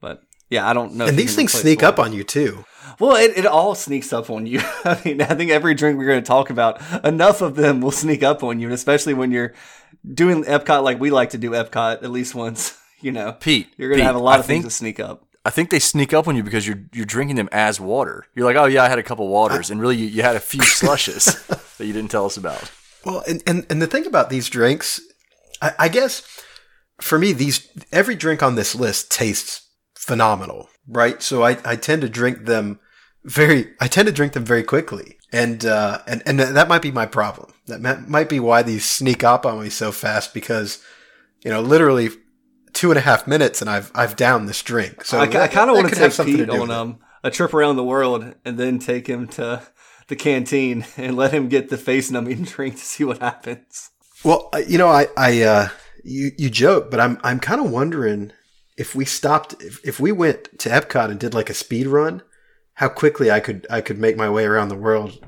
but 0.00 0.22
yeah, 0.50 0.68
I 0.68 0.72
don't 0.72 0.94
know. 0.94 1.06
And 1.06 1.18
these 1.18 1.34
things 1.34 1.52
sneak 1.52 1.82
up 1.82 1.98
on 1.98 2.12
you 2.12 2.24
too. 2.24 2.64
Well, 3.00 3.16
it, 3.16 3.36
it 3.36 3.46
all 3.46 3.74
sneaks 3.74 4.12
up 4.12 4.30
on 4.30 4.46
you. 4.46 4.60
I 4.84 5.00
mean, 5.04 5.20
I 5.22 5.34
think 5.34 5.50
every 5.50 5.74
drink 5.74 5.98
we're 5.98 6.06
going 6.06 6.22
to 6.22 6.26
talk 6.26 6.50
about, 6.50 6.80
enough 7.04 7.40
of 7.40 7.56
them 7.56 7.80
will 7.80 7.90
sneak 7.90 8.22
up 8.22 8.44
on 8.44 8.60
you, 8.60 8.66
and 8.68 8.74
especially 8.74 9.14
when 9.14 9.30
you're 9.32 9.52
doing 10.12 10.44
Epcot 10.44 10.82
like 10.82 11.00
we 11.00 11.10
like 11.10 11.30
to 11.30 11.38
do 11.38 11.50
Epcot 11.50 12.02
at 12.02 12.10
least 12.10 12.34
once. 12.34 12.78
You 13.00 13.12
know, 13.12 13.32
Pete, 13.32 13.68
you're 13.76 13.90
going 13.90 13.98
to 13.98 14.04
have 14.06 14.14
a 14.14 14.18
lot 14.18 14.36
I 14.36 14.38
of 14.38 14.46
think- 14.46 14.62
things 14.62 14.72
to 14.72 14.78
sneak 14.78 14.98
up. 14.98 15.26
I 15.44 15.50
think 15.50 15.68
they 15.68 15.78
sneak 15.78 16.14
up 16.14 16.26
on 16.26 16.36
you 16.36 16.42
because 16.42 16.66
you're 16.66 16.80
you're 16.94 17.04
drinking 17.04 17.36
them 17.36 17.50
as 17.52 17.78
water. 17.78 18.24
You're 18.34 18.46
like, 18.46 18.56
oh 18.56 18.64
yeah, 18.64 18.82
I 18.82 18.88
had 18.88 18.98
a 18.98 19.02
couple 19.02 19.28
waters, 19.28 19.70
and 19.70 19.78
really 19.78 19.96
you, 19.96 20.06
you 20.06 20.22
had 20.22 20.36
a 20.36 20.40
few 20.40 20.62
slushes 20.62 21.24
that 21.76 21.84
you 21.84 21.92
didn't 21.92 22.10
tell 22.10 22.24
us 22.24 22.38
about. 22.38 22.70
Well, 23.04 23.22
and, 23.28 23.42
and, 23.46 23.66
and 23.68 23.82
the 23.82 23.86
thing 23.86 24.06
about 24.06 24.30
these 24.30 24.48
drinks, 24.48 25.02
I, 25.60 25.72
I 25.80 25.88
guess 25.88 26.22
for 26.98 27.18
me, 27.18 27.34
these 27.34 27.68
every 27.92 28.14
drink 28.14 28.42
on 28.42 28.54
this 28.54 28.74
list 28.74 29.10
tastes 29.10 29.63
phenomenal, 30.04 30.68
right? 30.86 31.22
So 31.22 31.42
I, 31.42 31.56
I 31.64 31.76
tend 31.76 32.02
to 32.02 32.08
drink 32.08 32.44
them 32.44 32.78
very, 33.24 33.72
I 33.80 33.88
tend 33.88 34.06
to 34.06 34.12
drink 34.12 34.34
them 34.34 34.44
very 34.44 34.62
quickly. 34.62 35.16
And, 35.32 35.64
uh, 35.64 35.98
and, 36.06 36.22
and 36.26 36.38
that 36.38 36.68
might 36.68 36.82
be 36.82 36.92
my 36.92 37.06
problem. 37.06 37.52
That 37.66 38.08
might 38.08 38.28
be 38.28 38.38
why 38.38 38.62
these 38.62 38.84
sneak 38.84 39.24
up 39.24 39.46
on 39.46 39.62
me 39.62 39.70
so 39.70 39.90
fast 39.90 40.34
because, 40.34 40.82
you 41.42 41.50
know, 41.50 41.60
literally 41.60 42.10
two 42.74 42.90
and 42.90 42.98
a 42.98 43.00
half 43.00 43.26
minutes 43.26 43.60
and 43.62 43.70
I've, 43.70 43.90
I've 43.94 44.14
downed 44.14 44.48
this 44.48 44.62
drink. 44.62 45.04
So 45.04 45.18
I, 45.18 45.26
that- 45.26 45.52
kind 45.52 45.70
of 45.70 45.76
want 45.76 45.88
to 45.88 45.94
take 45.94 46.26
Pete 46.26 46.46
do 46.46 46.62
on 46.62 46.70
um, 46.70 46.98
a 47.22 47.30
trip 47.30 47.54
around 47.54 47.76
the 47.76 47.84
world 47.84 48.34
and 48.44 48.58
then 48.58 48.78
take 48.78 49.06
him 49.06 49.26
to 49.28 49.62
the 50.08 50.16
canteen 50.16 50.84
and 50.98 51.16
let 51.16 51.32
him 51.32 51.48
get 51.48 51.70
the 51.70 51.78
face 51.78 52.10
numbing 52.10 52.42
drink 52.44 52.74
to 52.74 52.84
see 52.84 53.04
what 53.04 53.18
happens. 53.18 53.90
Well, 54.22 54.50
you 54.68 54.76
know, 54.78 54.88
I, 54.88 55.08
I, 55.16 55.42
uh, 55.42 55.68
you, 56.04 56.30
you 56.36 56.50
joke, 56.50 56.90
but 56.90 57.00
I'm, 57.00 57.18
I'm 57.24 57.40
kind 57.40 57.60
of 57.60 57.70
wondering 57.70 58.32
if 58.76 58.94
we 58.94 59.04
stopped, 59.04 59.54
if, 59.60 59.84
if 59.84 60.00
we 60.00 60.12
went 60.12 60.58
to 60.60 60.68
Epcot 60.68 61.10
and 61.10 61.18
did 61.18 61.34
like 61.34 61.50
a 61.50 61.54
speed 61.54 61.86
run, 61.86 62.22
how 62.74 62.88
quickly 62.88 63.30
I 63.30 63.40
could, 63.40 63.66
I 63.70 63.80
could 63.80 63.98
make 63.98 64.16
my 64.16 64.28
way 64.28 64.44
around 64.44 64.68
the 64.68 64.74
world 64.76 65.24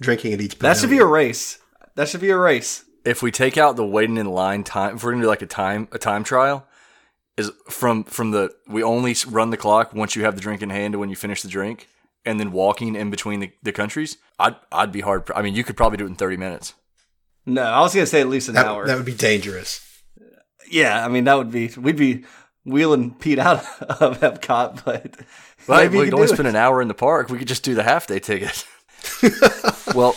drinking 0.00 0.32
at 0.32 0.40
each. 0.40 0.58
That 0.58 0.76
should 0.76 0.90
be 0.90 0.98
a 0.98 1.06
race. 1.06 1.58
That 1.94 2.08
should 2.08 2.20
be 2.20 2.30
a 2.30 2.36
race. 2.36 2.84
If 3.04 3.22
we 3.22 3.30
take 3.30 3.56
out 3.56 3.76
the 3.76 3.86
waiting 3.86 4.18
in 4.18 4.26
line 4.26 4.64
time, 4.64 4.96
if 4.96 5.04
we're 5.04 5.12
gonna 5.12 5.22
do 5.22 5.28
like 5.28 5.42
a 5.42 5.46
time 5.46 5.88
a 5.92 5.98
time 5.98 6.22
trial, 6.22 6.66
is 7.36 7.50
from 7.68 8.04
from 8.04 8.30
the 8.30 8.54
we 8.68 8.82
only 8.82 9.16
run 9.26 9.50
the 9.50 9.56
clock 9.56 9.94
once 9.94 10.14
you 10.14 10.24
have 10.24 10.34
the 10.34 10.40
drink 10.42 10.60
in 10.60 10.68
hand 10.70 10.92
to 10.92 10.98
when 10.98 11.08
you 11.08 11.16
finish 11.16 11.40
the 11.40 11.48
drink, 11.48 11.88
and 12.26 12.38
then 12.38 12.52
walking 12.52 12.94
in 12.94 13.10
between 13.10 13.40
the, 13.40 13.52
the 13.62 13.72
countries. 13.72 14.18
I'd 14.38 14.56
I'd 14.70 14.92
be 14.92 15.00
hard. 15.00 15.30
I 15.34 15.40
mean, 15.40 15.54
you 15.54 15.64
could 15.64 15.76
probably 15.76 15.96
do 15.96 16.04
it 16.04 16.08
in 16.08 16.16
thirty 16.16 16.36
minutes. 16.36 16.74
No, 17.46 17.62
I 17.62 17.80
was 17.80 17.94
going 17.94 18.04
to 18.04 18.10
say 18.10 18.20
at 18.20 18.28
least 18.28 18.48
an 18.48 18.54
that, 18.54 18.66
hour. 18.66 18.86
that 18.86 18.96
would 18.96 19.06
be 19.06 19.14
dangerous. 19.14 19.80
Yeah, 20.70 21.04
I 21.04 21.08
mean 21.08 21.24
that 21.24 21.38
would 21.38 21.50
be 21.50 21.68
we'd 21.76 21.96
be 21.96 22.24
wheeling 22.64 23.14
Pete 23.14 23.38
out 23.38 23.58
of 24.00 24.20
Epcot, 24.20 24.84
but 24.84 25.16
Right, 25.66 25.84
maybe 25.84 25.98
we 25.98 26.04
could 26.06 26.14
only 26.14 26.26
spend 26.28 26.48
an 26.48 26.56
hour 26.56 26.80
in 26.80 26.88
the 26.88 26.94
park. 26.94 27.28
We 27.28 27.38
could 27.38 27.48
just 27.48 27.62
do 27.62 27.74
the 27.74 27.82
half 27.82 28.06
day 28.06 28.18
ticket. 28.18 28.64
well, 29.94 30.16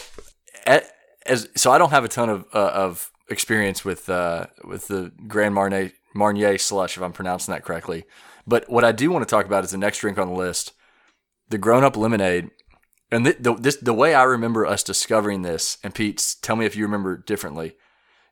at, 0.65 0.89
as 1.25 1.49
so, 1.55 1.71
I 1.71 1.77
don't 1.77 1.91
have 1.91 2.05
a 2.05 2.07
ton 2.07 2.29
of 2.29 2.45
uh, 2.53 2.71
of 2.73 3.11
experience 3.29 3.83
with 3.83 4.09
uh, 4.09 4.47
with 4.63 4.87
the 4.87 5.11
Grand 5.27 5.53
Marnier 5.53 5.91
Marnier 6.15 6.57
slush, 6.57 6.97
if 6.97 7.03
I'm 7.03 7.11
pronouncing 7.11 7.53
that 7.53 7.63
correctly. 7.63 8.05
But 8.47 8.69
what 8.69 8.83
I 8.83 8.91
do 8.91 9.11
want 9.11 9.27
to 9.27 9.29
talk 9.29 9.45
about 9.45 9.63
is 9.63 9.71
the 9.71 9.77
next 9.77 9.99
drink 9.99 10.17
on 10.17 10.27
the 10.27 10.33
list, 10.33 10.73
the 11.49 11.57
grown 11.57 11.83
up 11.83 11.97
lemonade. 11.97 12.49
And 13.11 13.25
th- 13.25 13.37
the, 13.39 13.53
this 13.53 13.75
the 13.75 13.93
way 13.93 14.15
I 14.15 14.23
remember 14.23 14.65
us 14.65 14.81
discovering 14.81 15.41
this, 15.43 15.77
and 15.83 15.93
Pete, 15.93 16.35
tell 16.41 16.55
me 16.55 16.65
if 16.65 16.75
you 16.75 16.83
remember 16.83 17.17
differently. 17.17 17.75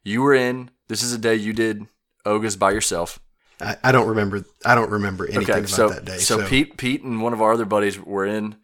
You 0.04 0.22
were 0.22 0.34
in. 0.34 0.72
This 0.88 1.04
is 1.04 1.14
a 1.14 1.20
day 1.20 1.36
you 1.36 1.54
did 1.54 1.86
Oga's 2.26 2.56
by 2.56 2.72
yourself. 2.72 3.20
I, 3.62 3.78
I 3.84 3.92
don't 3.92 4.08
remember. 4.08 4.46
I 4.66 4.76
don't 4.76 4.90
remember 4.90 5.26
anything 5.26 5.50
about 5.50 5.70
so, 5.70 5.90
that 5.90 6.06
day. 6.06 6.18
So, 6.18 6.48
Pete, 6.48 6.78
Pete, 6.78 7.04
and 7.04 7.22
one 7.22 7.34
of 7.34 7.42
our 7.42 7.54
other 7.54 7.66
buddies 7.66 8.00
were 8.00 8.26
in, 8.26 8.56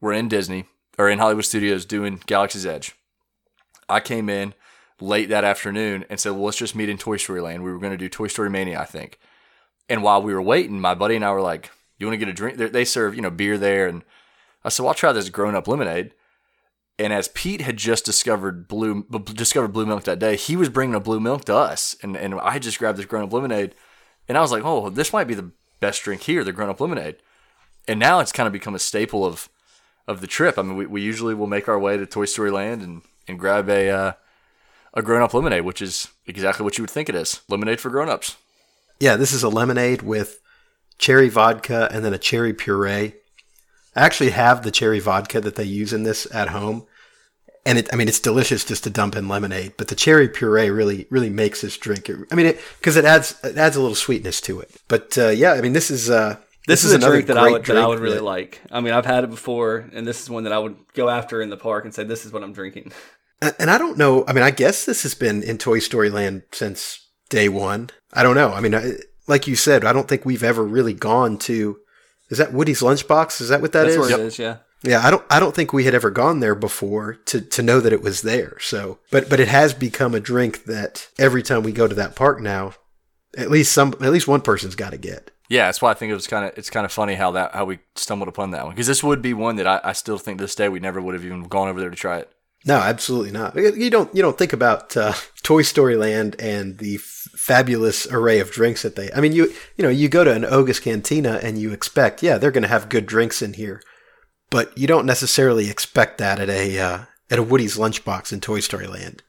were 0.00 0.12
in 0.12 0.28
Disney 0.28 0.66
or 0.98 1.08
in 1.08 1.18
Hollywood 1.18 1.44
Studios 1.44 1.84
doing 1.84 2.20
Galaxy's 2.26 2.66
Edge. 2.66 2.94
I 3.88 4.00
came 4.00 4.28
in 4.28 4.54
late 5.00 5.28
that 5.30 5.44
afternoon 5.44 6.04
and 6.10 6.20
said, 6.20 6.32
"Well, 6.32 6.44
let's 6.44 6.58
just 6.58 6.76
meet 6.76 6.88
in 6.88 6.98
Toy 6.98 7.16
Story 7.16 7.40
Land." 7.40 7.64
We 7.64 7.72
were 7.72 7.78
going 7.78 7.92
to 7.92 7.96
do 7.96 8.08
Toy 8.08 8.28
Story 8.28 8.50
Mania, 8.50 8.80
I 8.80 8.84
think. 8.84 9.18
And 9.88 10.02
while 10.02 10.22
we 10.22 10.32
were 10.34 10.42
waiting, 10.42 10.80
my 10.80 10.94
buddy 10.94 11.16
and 11.16 11.24
I 11.24 11.32
were 11.32 11.40
like, 11.40 11.70
"You 11.98 12.06
want 12.06 12.14
to 12.14 12.24
get 12.24 12.28
a 12.28 12.32
drink?" 12.32 12.58
They- 12.58 12.68
They 12.68 12.84
serve, 12.84 13.14
you 13.14 13.22
know, 13.22 13.30
beer 13.30 13.58
there, 13.58 13.88
and 13.88 14.04
I 14.64 14.68
said, 14.68 14.82
"Well, 14.82 14.88
I'll 14.90 14.94
try 14.94 15.12
this 15.12 15.30
grown-up 15.30 15.66
lemonade." 15.66 16.14
And 16.98 17.14
as 17.14 17.28
Pete 17.28 17.62
had 17.62 17.78
just 17.78 18.04
discovered 18.04 18.68
blue 18.68 19.04
discovered 19.34 19.72
blue 19.72 19.86
milk 19.86 20.04
that 20.04 20.18
day, 20.18 20.36
he 20.36 20.54
was 20.54 20.68
bringing 20.68 20.94
a 20.94 21.00
blue 21.00 21.18
milk 21.18 21.46
to 21.46 21.54
us, 21.54 21.96
and 22.02 22.14
and 22.16 22.34
I 22.34 22.58
just 22.58 22.78
grabbed 22.78 22.98
this 22.98 23.06
grown-up 23.06 23.32
lemonade, 23.32 23.74
and 24.30 24.38
I 24.38 24.42
was 24.42 24.52
like, 24.52 24.64
"Oh, 24.64 24.90
this 24.90 25.12
might 25.12 25.26
be 25.26 25.34
the 25.34 25.50
best 25.80 26.04
drink 26.04 26.22
here, 26.22 26.44
the 26.44 26.52
grown-up 26.52 26.80
lemonade." 26.80 27.16
And 27.88 27.98
now 27.98 28.20
it's 28.20 28.30
kind 28.30 28.46
of 28.46 28.52
become 28.52 28.76
a 28.76 28.78
staple 28.78 29.26
of 29.26 29.48
of 30.06 30.20
the 30.20 30.28
trip. 30.28 30.56
I 30.56 30.62
mean, 30.62 30.76
we, 30.76 30.86
we 30.86 31.02
usually 31.02 31.34
will 31.34 31.48
make 31.48 31.68
our 31.68 31.78
way 31.78 31.96
to 31.96 32.06
Toy 32.06 32.26
Story 32.26 32.52
Land 32.52 32.80
and 32.80 33.02
and 33.26 33.40
grab 33.40 33.68
a 33.68 33.90
uh, 33.90 34.12
a 34.94 35.02
grown-up 35.02 35.34
lemonade, 35.34 35.64
which 35.64 35.82
is 35.82 36.08
exactly 36.28 36.62
what 36.62 36.78
you 36.78 36.82
would 36.84 36.90
think 36.90 37.08
it 37.08 37.16
is, 37.16 37.40
lemonade 37.48 37.80
for 37.80 37.90
grown-ups. 37.90 38.36
yeah, 39.00 39.16
this 39.16 39.32
is 39.32 39.42
a 39.42 39.48
lemonade 39.48 40.02
with 40.02 40.40
cherry 40.96 41.28
vodka 41.28 41.88
and 41.90 42.04
then 42.04 42.14
a 42.14 42.18
cherry 42.18 42.52
puree. 42.52 43.14
I 43.96 44.04
actually 44.06 44.30
have 44.30 44.62
the 44.62 44.70
cherry 44.70 45.00
vodka 45.00 45.40
that 45.40 45.56
they 45.56 45.64
use 45.64 45.92
in 45.92 46.04
this 46.04 46.32
at 46.32 46.50
home. 46.50 46.86
And 47.66 47.78
it, 47.78 47.88
I 47.92 47.96
mean, 47.96 48.08
it's 48.08 48.20
delicious 48.20 48.64
just 48.64 48.84
to 48.84 48.90
dump 48.90 49.16
in 49.16 49.28
lemonade, 49.28 49.74
but 49.76 49.88
the 49.88 49.94
cherry 49.94 50.28
puree 50.28 50.70
really, 50.70 51.06
really 51.10 51.28
makes 51.28 51.60
this 51.60 51.76
drink. 51.76 52.08
It, 52.08 52.16
I 52.32 52.34
mean, 52.34 52.46
it, 52.46 52.60
cause 52.80 52.96
it 52.96 53.04
adds, 53.04 53.38
it 53.44 53.58
adds 53.58 53.76
a 53.76 53.80
little 53.82 53.94
sweetness 53.94 54.40
to 54.42 54.60
it. 54.60 54.70
But, 54.88 55.18
uh, 55.18 55.28
yeah, 55.28 55.52
I 55.52 55.60
mean, 55.60 55.74
this 55.74 55.90
is, 55.90 56.08
uh, 56.08 56.36
This, 56.66 56.84
is, 56.84 56.92
a 56.92 56.98
drink 56.98 57.26
that 57.26 57.36
I 57.36 57.42
great 57.42 57.52
would 57.52 57.64
that 57.66 57.76
I 57.76 57.86
would 57.86 58.00
really 58.00 58.16
that- 58.16 58.24
like. 58.24 58.60
I 58.70 58.80
mean, 58.80 58.94
I've 58.94 59.04
had 59.04 59.24
it 59.24 59.30
before, 59.30 59.90
and 59.92 60.06
this 60.06 60.22
is 60.22 60.30
one 60.30 60.44
that 60.44 60.52
I 60.54 60.58
would 60.58 60.76
go 60.94 61.10
after 61.10 61.42
in 61.42 61.50
the 61.50 61.56
park 61.58 61.84
and 61.84 61.94
say, 61.94 62.04
"This 62.04 62.24
is 62.24 62.32
what 62.32 62.42
I'm 62.42 62.52
drinking." 62.54 62.92
And- 63.42 63.54
And 63.58 63.70
I 63.70 63.76
don't 63.78 63.98
know. 63.98 64.24
I 64.26 64.32
mean, 64.32 64.42
I 64.44 64.50
guess 64.50 64.84
this 64.84 65.02
has 65.02 65.14
been 65.14 65.42
in 65.42 65.58
Toy 65.58 65.80
Story 65.80 66.10
Land 66.10 66.42
since 66.52 67.08
day 67.28 67.48
one. 67.48 67.90
I 68.12 68.22
don't 68.22 68.34
know. 68.36 68.52
I 68.52 68.60
mean, 68.60 68.74
I, 68.74 68.92
like 69.26 69.46
you 69.46 69.56
said, 69.56 69.84
I 69.84 69.92
don't 69.92 70.08
think 70.08 70.24
we've 70.24 70.42
ever 70.42 70.64
really 70.64 70.94
gone 70.94 71.36
to. 71.38 71.78
Is 72.30 72.38
that 72.38 72.52
Woody's 72.52 72.80
Lunchbox? 72.80 73.40
Is 73.40 73.48
that 73.48 73.60
what 73.60 73.72
that 73.72 73.84
That's 73.84 73.94
is? 73.94 73.98
where 73.98 74.10
it 74.10 74.20
is. 74.20 74.38
Yeah. 74.38 74.58
Yeah, 74.82 75.06
I 75.06 75.10
don't. 75.10 75.24
I 75.30 75.40
don't 75.40 75.54
think 75.54 75.72
we 75.72 75.84
had 75.84 75.94
ever 75.94 76.10
gone 76.10 76.40
there 76.40 76.54
before 76.54 77.14
to 77.26 77.40
to 77.40 77.62
know 77.62 77.80
that 77.80 77.92
it 77.92 78.02
was 78.02 78.22
there. 78.22 78.58
So, 78.60 78.98
but 79.10 79.28
but 79.28 79.40
it 79.40 79.48
has 79.48 79.74
become 79.74 80.14
a 80.14 80.20
drink 80.20 80.64
that 80.64 81.08
every 81.18 81.42
time 81.42 81.62
we 81.62 81.72
go 81.72 81.86
to 81.86 81.94
that 81.96 82.16
park 82.16 82.40
now, 82.40 82.74
at 83.36 83.50
least 83.50 83.72
some, 83.72 83.94
at 84.00 84.12
least 84.12 84.28
one 84.28 84.40
person's 84.40 84.74
got 84.74 84.90
to 84.90 84.98
get. 84.98 85.30
Yeah, 85.50 85.66
that's 85.66 85.82
why 85.82 85.90
I 85.90 85.94
think 85.94 86.10
it 86.10 86.14
was 86.14 86.26
kind 86.26 86.46
of 86.46 86.56
it's 86.56 86.70
kind 86.70 86.86
of 86.86 86.92
funny 86.92 87.14
how 87.14 87.32
that 87.32 87.52
how 87.54 87.64
we 87.64 87.80
stumbled 87.94 88.28
upon 88.28 88.52
that 88.52 88.64
one 88.64 88.72
because 88.72 88.86
this 88.86 89.02
would 89.02 89.20
be 89.20 89.34
one 89.34 89.56
that 89.56 89.66
I, 89.66 89.80
I 89.84 89.92
still 89.92 90.16
think 90.16 90.38
this 90.38 90.54
day 90.54 90.68
we 90.68 90.80
never 90.80 91.00
would 91.00 91.14
have 91.14 91.24
even 91.24 91.42
gone 91.44 91.68
over 91.68 91.80
there 91.80 91.90
to 91.90 91.96
try 91.96 92.18
it. 92.18 92.32
No, 92.66 92.76
absolutely 92.76 93.32
not. 93.32 93.56
You 93.56 93.90
don't 93.90 94.14
you 94.14 94.22
don't 94.22 94.36
think 94.36 94.52
about 94.52 94.96
uh, 94.96 95.14
Toy 95.42 95.62
Story 95.62 95.96
Land 95.96 96.36
and 96.38 96.78
the 96.78 96.96
f- 96.96 97.02
fabulous 97.34 98.06
array 98.06 98.38
of 98.38 98.50
drinks 98.50 98.82
that 98.82 98.96
they. 98.96 99.10
I 99.12 99.20
mean, 99.20 99.32
you 99.32 99.52
you 99.76 99.82
know 99.82 99.88
you 99.88 100.08
go 100.08 100.24
to 100.24 100.32
an 100.32 100.44
Oga's 100.44 100.78
Cantina 100.78 101.40
and 101.42 101.58
you 101.58 101.72
expect 101.72 102.22
yeah 102.22 102.38
they're 102.38 102.50
going 102.50 102.62
to 102.62 102.68
have 102.68 102.88
good 102.88 103.06
drinks 103.06 103.40
in 103.42 103.54
here, 103.54 103.82
but 104.50 104.76
you 104.76 104.86
don't 104.86 105.06
necessarily 105.06 105.70
expect 105.70 106.18
that 106.18 106.38
at 106.40 106.48
a 106.50 106.78
uh, 106.78 106.98
at 107.30 107.38
a 107.38 107.42
Woody's 107.42 107.76
Lunchbox 107.76 108.32
in 108.32 108.40
Toy 108.40 108.60
Story 108.60 108.86
Land. 108.86 109.22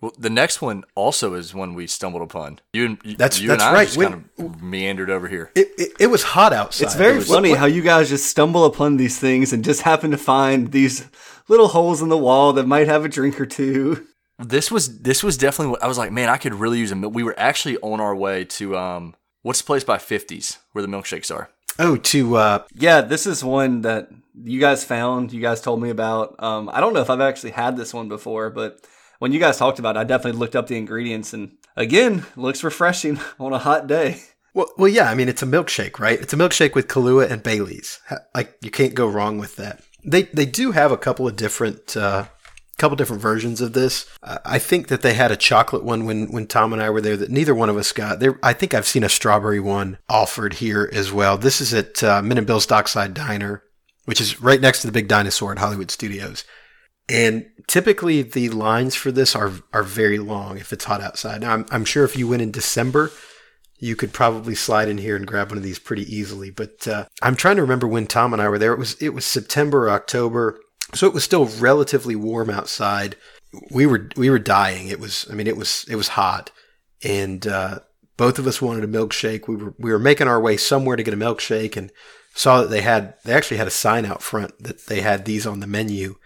Well, 0.00 0.12
the 0.16 0.30
next 0.30 0.62
one 0.62 0.84
also 0.94 1.34
is 1.34 1.52
one 1.52 1.74
we 1.74 1.88
stumbled 1.88 2.22
upon. 2.22 2.60
You 2.72 2.86
and 2.86 2.98
you, 3.02 3.16
That's- 3.16 3.40
you 3.40 3.48
that's 3.48 3.62
and 3.64 3.70
I 3.70 3.74
right. 3.74 3.84
just 3.86 3.96
When- 3.96 4.12
kind 4.12 4.30
of 4.38 4.62
meandered 4.62 5.10
over 5.10 5.26
here. 5.26 5.50
It, 5.56 5.68
it, 5.76 5.92
it 5.98 6.06
was 6.06 6.22
hot 6.22 6.52
outside. 6.52 6.84
It's 6.84 6.94
very 6.94 7.14
It 7.14 7.18
was- 7.18 7.28
funny 7.28 7.52
how 7.54 7.66
you 7.66 7.82
guys 7.82 8.08
just 8.08 8.26
stumble 8.26 8.64
upon 8.64 8.96
these 8.96 9.18
things 9.18 9.52
and 9.52 9.64
just 9.64 9.82
happen 9.82 10.12
to 10.12 10.16
find 10.16 10.70
these 10.70 11.08
little 11.48 11.66
holes 11.68 12.00
in 12.00 12.10
the 12.10 12.16
wall 12.16 12.52
that 12.52 12.66
might 12.68 12.86
have 12.86 13.04
a 13.04 13.08
drink 13.08 13.40
or 13.40 13.46
two. 13.46 14.06
This 14.38 14.70
was 14.70 15.00
this 15.00 15.24
was 15.24 15.36
definitely 15.36 15.72
what 15.72 15.82
I 15.82 15.88
was 15.88 15.98
like. 15.98 16.12
Man, 16.12 16.28
I 16.28 16.36
could 16.36 16.54
really 16.54 16.78
use 16.78 16.92
a. 16.92 16.94
mil- 16.94 17.10
We 17.10 17.24
were 17.24 17.34
actually 17.36 17.76
on 17.78 18.00
our 18.00 18.14
way 18.14 18.44
to 18.44 18.76
um, 18.76 19.16
what's 19.42 19.60
the 19.62 19.66
place 19.66 19.82
by 19.82 19.98
Fifties 19.98 20.58
where 20.70 20.82
the 20.82 20.88
milkshakes 20.88 21.34
are. 21.34 21.50
Oh, 21.80 21.96
to 21.96 22.36
uh, 22.36 22.62
Yeah, 22.72 23.00
this 23.00 23.26
is 23.26 23.42
one 23.42 23.80
that 23.82 24.10
you 24.44 24.60
guys 24.60 24.84
found, 24.84 25.32
you 25.32 25.40
guys 25.40 25.60
told 25.60 25.82
me 25.82 25.90
about. 25.90 26.42
Um, 26.42 26.70
I 26.72 26.80
don't 26.80 26.92
know 26.92 27.00
if 27.00 27.10
I've 27.10 27.20
actually 27.20 27.52
had 27.52 27.76
this 27.76 27.92
one 27.92 28.08
before, 28.08 28.50
but 28.50 28.86
when 29.18 29.32
you 29.32 29.40
guys 29.40 29.58
talked 29.58 29.78
about 29.78 29.96
it, 29.96 30.00
I 30.00 30.04
definitely 30.04 30.38
looked 30.38 30.56
up 30.56 30.66
the 30.66 30.76
ingredients 30.76 31.32
and 31.32 31.56
again, 31.76 32.24
looks 32.36 32.64
refreshing 32.64 33.20
on 33.38 33.52
a 33.52 33.58
hot 33.58 33.86
day. 33.86 34.22
well, 34.54 34.70
well, 34.76 34.88
yeah. 34.88 35.10
I 35.10 35.14
mean, 35.14 35.28
it's 35.28 35.42
a 35.42 35.46
milkshake, 35.46 35.98
right? 35.98 36.20
It's 36.20 36.32
a 36.32 36.36
milkshake 36.36 36.74
with 36.74 36.88
Kahlua 36.88 37.30
and 37.30 37.42
Bailey's. 37.42 38.00
Like 38.34 38.56
you 38.62 38.70
can't 38.70 38.94
go 38.94 39.06
wrong 39.08 39.38
with 39.38 39.56
that. 39.56 39.82
They 40.04 40.24
they 40.24 40.46
do 40.46 40.72
have 40.72 40.92
a 40.92 40.96
couple 40.96 41.26
of 41.26 41.36
different 41.36 41.96
uh, 41.96 42.26
couple 42.78 42.96
different 42.96 43.20
versions 43.20 43.60
of 43.60 43.72
this. 43.72 44.06
Uh, 44.22 44.38
I 44.44 44.58
think 44.58 44.88
that 44.88 45.02
they 45.02 45.14
had 45.14 45.32
a 45.32 45.36
chocolate 45.36 45.84
one 45.84 46.06
when 46.06 46.30
when 46.30 46.46
Tom 46.46 46.72
and 46.72 46.80
I 46.80 46.90
were 46.90 47.00
there 47.00 47.16
that 47.16 47.30
neither 47.30 47.54
one 47.54 47.68
of 47.68 47.76
us 47.76 47.92
got. 47.92 48.20
There, 48.20 48.38
I 48.42 48.52
think 48.52 48.72
I've 48.72 48.86
seen 48.86 49.04
a 49.04 49.08
strawberry 49.08 49.60
one 49.60 49.98
offered 50.08 50.54
here 50.54 50.88
as 50.92 51.12
well. 51.12 51.36
This 51.36 51.60
is 51.60 51.74
at 51.74 52.02
uh, 52.02 52.22
Min 52.22 52.38
and 52.38 52.46
Bill's 52.46 52.66
Dockside 52.66 53.14
Diner, 53.14 53.64
which 54.08 54.22
is 54.22 54.40
right 54.40 54.62
next 54.62 54.80
to 54.80 54.86
the 54.86 54.92
Big 54.92 55.06
Dinosaur 55.06 55.52
at 55.52 55.58
Hollywood 55.58 55.90
Studios. 55.90 56.42
And 57.10 57.44
typically 57.66 58.22
the 58.22 58.48
lines 58.48 58.94
for 58.94 59.12
this 59.12 59.36
are 59.36 59.52
are 59.74 59.82
very 59.82 60.18
long 60.18 60.56
if 60.56 60.72
it's 60.72 60.86
hot 60.86 61.02
outside. 61.02 61.42
Now 61.42 61.52
I'm, 61.52 61.66
I'm 61.70 61.84
sure 61.84 62.04
if 62.04 62.16
you 62.16 62.26
went 62.26 62.40
in 62.40 62.50
December, 62.50 63.10
you 63.78 63.96
could 63.96 64.14
probably 64.14 64.54
slide 64.54 64.88
in 64.88 64.96
here 64.96 65.14
and 65.14 65.26
grab 65.26 65.50
one 65.50 65.58
of 65.58 65.62
these 65.62 65.78
pretty 65.78 66.04
easily. 66.04 66.48
But 66.50 66.88
uh, 66.88 67.04
I'm 67.20 67.36
trying 67.36 67.56
to 67.56 67.62
remember 67.62 67.86
when 67.86 68.06
Tom 68.06 68.32
and 68.32 68.40
I 68.40 68.48
were 68.48 68.58
there. 68.58 68.72
It 68.72 68.78
was 68.78 68.94
it 68.94 69.10
was 69.10 69.26
September 69.26 69.88
or 69.88 69.90
October, 69.90 70.58
so 70.94 71.06
it 71.06 71.12
was 71.12 71.22
still 71.22 71.44
relatively 71.44 72.16
warm 72.16 72.48
outside. 72.48 73.14
We 73.70 73.84
were 73.84 74.08
we 74.16 74.30
were 74.30 74.38
dying. 74.38 74.88
It 74.88 75.00
was 75.00 75.26
I 75.30 75.34
mean 75.34 75.46
it 75.46 75.58
was 75.58 75.84
it 75.86 75.96
was 75.96 76.08
hot, 76.08 76.50
and 77.04 77.46
uh, 77.46 77.80
both 78.16 78.38
of 78.38 78.46
us 78.46 78.62
wanted 78.62 78.84
a 78.84 78.88
milkshake. 78.88 79.48
We 79.48 79.56
were 79.56 79.74
we 79.78 79.92
were 79.92 79.98
making 79.98 80.28
our 80.28 80.40
way 80.40 80.56
somewhere 80.56 80.96
to 80.96 81.02
get 81.02 81.12
a 81.12 81.18
milkshake 81.18 81.76
and 81.76 81.92
saw 82.38 82.60
that 82.60 82.70
they 82.70 82.82
had 82.82 83.14
they 83.24 83.32
actually 83.32 83.56
had 83.56 83.66
a 83.66 83.70
sign 83.72 84.06
out 84.06 84.22
front 84.22 84.62
that 84.62 84.86
they 84.86 85.00
had 85.00 85.24
these 85.24 85.46
on 85.46 85.60
the 85.60 85.66
menu, 85.66 86.16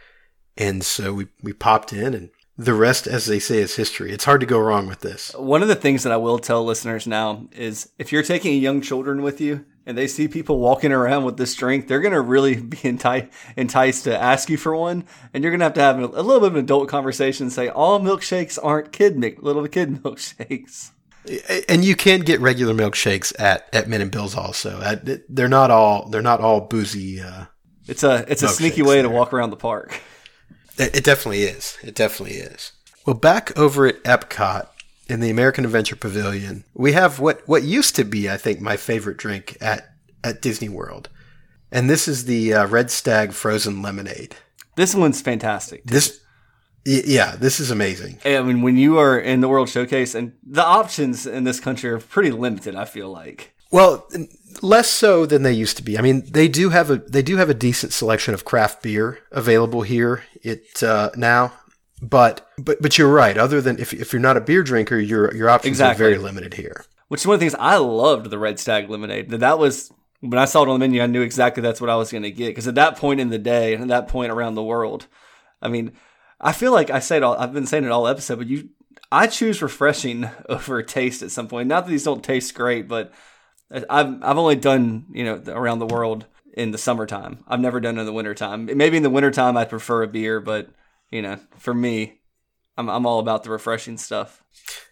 and 0.56 0.84
so 0.84 1.12
we 1.14 1.26
we 1.42 1.52
popped 1.52 1.92
in 1.92 2.14
and. 2.14 2.30
The 2.58 2.74
rest, 2.74 3.06
as 3.06 3.24
they 3.24 3.38
say, 3.38 3.58
is 3.58 3.76
history. 3.76 4.12
It's 4.12 4.26
hard 4.26 4.40
to 4.42 4.46
go 4.46 4.58
wrong 4.60 4.86
with 4.86 5.00
this. 5.00 5.34
One 5.34 5.62
of 5.62 5.68
the 5.68 5.74
things 5.74 6.02
that 6.02 6.12
I 6.12 6.18
will 6.18 6.38
tell 6.38 6.62
listeners 6.62 7.06
now 7.06 7.48
is 7.50 7.90
if 7.98 8.12
you're 8.12 8.22
taking 8.22 8.60
young 8.60 8.82
children 8.82 9.22
with 9.22 9.40
you 9.40 9.64
and 9.86 9.96
they 9.96 10.06
see 10.06 10.28
people 10.28 10.58
walking 10.58 10.92
around 10.92 11.24
with 11.24 11.38
this 11.38 11.54
drink, 11.54 11.88
they're 11.88 12.02
going 12.02 12.12
to 12.12 12.20
really 12.20 12.56
be 12.56 12.76
enti- 12.76 13.30
enticed 13.56 14.04
to 14.04 14.22
ask 14.22 14.50
you 14.50 14.58
for 14.58 14.76
one. 14.76 15.06
And 15.32 15.42
you're 15.42 15.50
going 15.50 15.60
to 15.60 15.64
have 15.64 15.74
to 15.74 15.80
have 15.80 15.98
a 15.98 16.22
little 16.22 16.40
bit 16.40 16.48
of 16.48 16.56
an 16.56 16.64
adult 16.64 16.90
conversation 16.90 17.46
and 17.46 17.52
say, 17.52 17.70
all 17.70 17.98
milkshakes 18.00 18.58
aren't 18.62 18.92
kid 18.92 19.16
mi- 19.18 19.34
little 19.38 19.66
kid 19.66 20.02
milkshakes. 20.02 20.90
And 21.68 21.84
you 21.84 21.94
can 21.96 22.20
get 22.20 22.40
regular 22.40 22.74
milkshakes 22.74 23.32
at 23.40 23.68
at 23.72 23.88
Min 23.88 24.00
and 24.00 24.10
Bill's 24.10 24.36
also. 24.36 24.80
At- 24.80 25.04
They're 25.34 25.48
not 25.48 25.70
all 25.70 26.08
they're 26.08 26.22
not 26.22 26.40
all 26.40 26.62
boozy. 26.62 27.20
Uh, 27.20 27.46
It's 27.86 28.02
a 28.02 28.24
it's 28.28 28.42
a 28.42 28.48
sneaky 28.48 28.82
way 28.82 29.02
to 29.02 29.08
walk 29.08 29.32
around 29.32 29.50
the 29.50 29.56
park. 29.56 30.00
it, 30.78 30.96
it 30.96 31.04
definitely 31.04 31.42
is. 31.44 31.76
It 31.82 31.94
definitely 31.94 32.36
is. 32.36 32.72
Well, 33.06 33.14
back 33.14 33.56
over 33.58 33.86
at 33.86 34.02
Epcot 34.04 34.68
in 35.08 35.20
the 35.20 35.30
American 35.30 35.64
Adventure 35.64 35.96
Pavilion, 35.96 36.64
we 36.74 36.92
have 36.92 37.18
what 37.18 37.46
what 37.48 37.62
used 37.64 37.96
to 37.96 38.04
be, 38.04 38.30
I 38.30 38.36
think, 38.36 38.60
my 38.60 38.76
favorite 38.76 39.16
drink 39.16 39.56
at 39.60 39.88
at 40.24 40.40
Disney 40.42 40.68
World, 40.68 41.08
and 41.72 41.90
this 41.90 42.06
is 42.08 42.24
the 42.26 42.54
uh, 42.54 42.66
Red 42.66 42.90
Stag 42.90 43.32
frozen 43.32 43.82
lemonade. 43.82 44.36
This 44.76 44.94
one's 44.94 45.20
fantastic. 45.20 45.84
This, 45.84 46.20
y- 46.20 46.21
yeah, 46.84 47.36
this 47.36 47.60
is 47.60 47.70
amazing. 47.70 48.18
I 48.24 48.40
mean, 48.42 48.62
when 48.62 48.76
you 48.76 48.98
are 48.98 49.18
in 49.18 49.40
the 49.40 49.48
World 49.48 49.68
Showcase, 49.68 50.14
and 50.14 50.32
the 50.42 50.64
options 50.64 51.26
in 51.26 51.44
this 51.44 51.60
country 51.60 51.90
are 51.90 51.98
pretty 51.98 52.30
limited, 52.30 52.74
I 52.74 52.84
feel 52.84 53.10
like. 53.10 53.54
Well, 53.70 54.06
less 54.60 54.90
so 54.90 55.24
than 55.24 55.42
they 55.42 55.52
used 55.52 55.78
to 55.78 55.82
be. 55.82 55.98
I 55.98 56.02
mean, 56.02 56.24
they 56.30 56.46
do 56.46 56.70
have 56.70 56.90
a 56.90 56.96
they 56.96 57.22
do 57.22 57.38
have 57.38 57.48
a 57.48 57.54
decent 57.54 57.92
selection 57.92 58.34
of 58.34 58.44
craft 58.44 58.82
beer 58.82 59.20
available 59.30 59.82
here. 59.82 60.24
It 60.42 60.82
uh, 60.82 61.10
now, 61.16 61.54
but 62.02 62.46
but 62.58 62.82
but 62.82 62.98
you're 62.98 63.12
right. 63.12 63.38
Other 63.38 63.60
than 63.62 63.78
if 63.78 63.94
if 63.94 64.12
you're 64.12 64.20
not 64.20 64.36
a 64.36 64.42
beer 64.42 64.62
drinker, 64.62 64.98
your 64.98 65.34
your 65.34 65.48
options 65.48 65.72
Exactly. 65.72 66.04
are 66.04 66.08
very 66.10 66.18
limited 66.18 66.54
here. 66.54 66.84
Which 67.08 67.22
is 67.22 67.26
one 67.26 67.34
of 67.34 67.40
the 67.40 67.44
things 67.44 67.56
I 67.58 67.76
loved 67.76 68.30
the 68.30 68.38
Red 68.38 68.58
Stag 68.58 68.90
lemonade. 68.90 69.30
That 69.30 69.58
was 69.58 69.90
when 70.20 70.38
I 70.38 70.44
saw 70.44 70.62
it 70.62 70.68
on 70.68 70.78
the 70.78 70.78
menu, 70.78 71.02
I 71.02 71.06
knew 71.06 71.22
exactly 71.22 71.62
that's 71.62 71.80
what 71.80 71.90
I 71.90 71.96
was 71.96 72.12
going 72.12 72.22
to 72.22 72.30
get. 72.30 72.48
Because 72.48 72.68
at 72.68 72.76
that 72.76 72.96
point 72.96 73.20
in 73.20 73.30
the 73.30 73.38
day, 73.38 73.74
and 73.74 73.82
at 73.82 73.88
that 73.88 74.08
point 74.08 74.30
around 74.30 74.54
the 74.54 74.62
world, 74.62 75.06
I 75.60 75.68
mean, 75.68 75.92
I 76.42 76.52
feel 76.52 76.72
like 76.72 76.90
I 76.90 76.98
say 76.98 77.18
it 77.18 77.22
all. 77.22 77.36
I've 77.36 77.52
been 77.52 77.66
saying 77.66 77.84
it 77.84 77.92
all 77.92 78.08
episode, 78.08 78.38
but 78.38 78.48
you, 78.48 78.70
I 79.10 79.26
choose 79.26 79.62
refreshing 79.62 80.28
over 80.48 80.82
taste 80.82 81.22
at 81.22 81.30
some 81.30 81.48
point. 81.48 81.68
Not 81.68 81.84
that 81.84 81.90
these 81.90 82.04
don't 82.04 82.24
taste 82.24 82.54
great, 82.54 82.88
but 82.88 83.12
I've 83.70 84.22
I've 84.22 84.38
only 84.38 84.56
done 84.56 85.06
you 85.12 85.24
know 85.24 85.42
around 85.46 85.78
the 85.78 85.86
world 85.86 86.26
in 86.54 86.70
the 86.70 86.78
summertime. 86.78 87.44
I've 87.46 87.60
never 87.60 87.80
done 87.80 87.96
it 87.96 88.00
in 88.00 88.06
the 88.06 88.12
wintertime. 88.12 88.66
Maybe 88.66 88.96
in 88.96 89.02
the 89.02 89.10
wintertime 89.10 89.56
I'd 89.56 89.70
prefer 89.70 90.02
a 90.02 90.08
beer, 90.08 90.40
but 90.40 90.68
you 91.10 91.22
know, 91.22 91.38
for 91.58 91.72
me, 91.72 92.20
I'm 92.76 92.88
I'm 92.88 93.06
all 93.06 93.20
about 93.20 93.44
the 93.44 93.50
refreshing 93.50 93.98
stuff. 93.98 94.42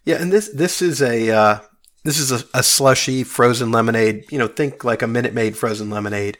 Yeah, 0.05 0.17
and 0.21 0.33
this 0.33 0.49
this 0.49 0.81
is 0.81 1.03
a 1.03 1.31
uh, 1.31 1.59
this 2.05 2.19
is 2.19 2.31
a, 2.31 2.45
a 2.55 2.63
slushy 2.63 3.25
frozen 3.25 3.73
lemonade. 3.73 4.31
You 4.31 4.39
know, 4.39 4.47
think 4.47 4.85
like 4.85 5.03
a 5.03 5.07
Minute 5.07 5.35
Maid 5.35 5.57
frozen 5.57 5.91
lemonade 5.91 6.39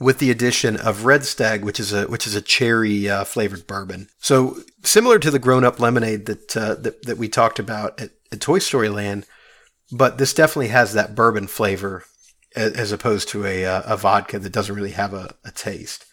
with 0.00 0.18
the 0.18 0.30
addition 0.30 0.76
of 0.76 1.04
Red 1.04 1.24
Stag, 1.24 1.64
which 1.64 1.78
is 1.78 1.92
a 1.92 2.06
which 2.06 2.26
is 2.26 2.34
a 2.34 2.42
cherry 2.42 3.08
uh, 3.08 3.24
flavored 3.24 3.66
bourbon. 3.66 4.08
So 4.18 4.58
similar 4.82 5.18
to 5.18 5.30
the 5.30 5.38
grown 5.38 5.64
up 5.64 5.78
lemonade 5.80 6.26
that 6.26 6.56
uh, 6.56 6.74
that 6.76 7.02
that 7.02 7.18
we 7.18 7.28
talked 7.28 7.58
about 7.58 8.00
at, 8.00 8.10
at 8.32 8.40
Toy 8.40 8.58
Story 8.58 8.88
Land, 8.88 9.26
but 9.92 10.18
this 10.18 10.34
definitely 10.34 10.68
has 10.68 10.92
that 10.94 11.14
bourbon 11.14 11.46
flavor 11.46 12.04
as, 12.56 12.72
as 12.72 12.92
opposed 12.92 13.28
to 13.30 13.44
a 13.46 13.64
uh, 13.64 13.82
a 13.86 13.96
vodka 13.96 14.38
that 14.38 14.52
doesn't 14.52 14.74
really 14.74 14.92
have 14.92 15.14
a, 15.14 15.34
a 15.44 15.50
taste. 15.52 16.06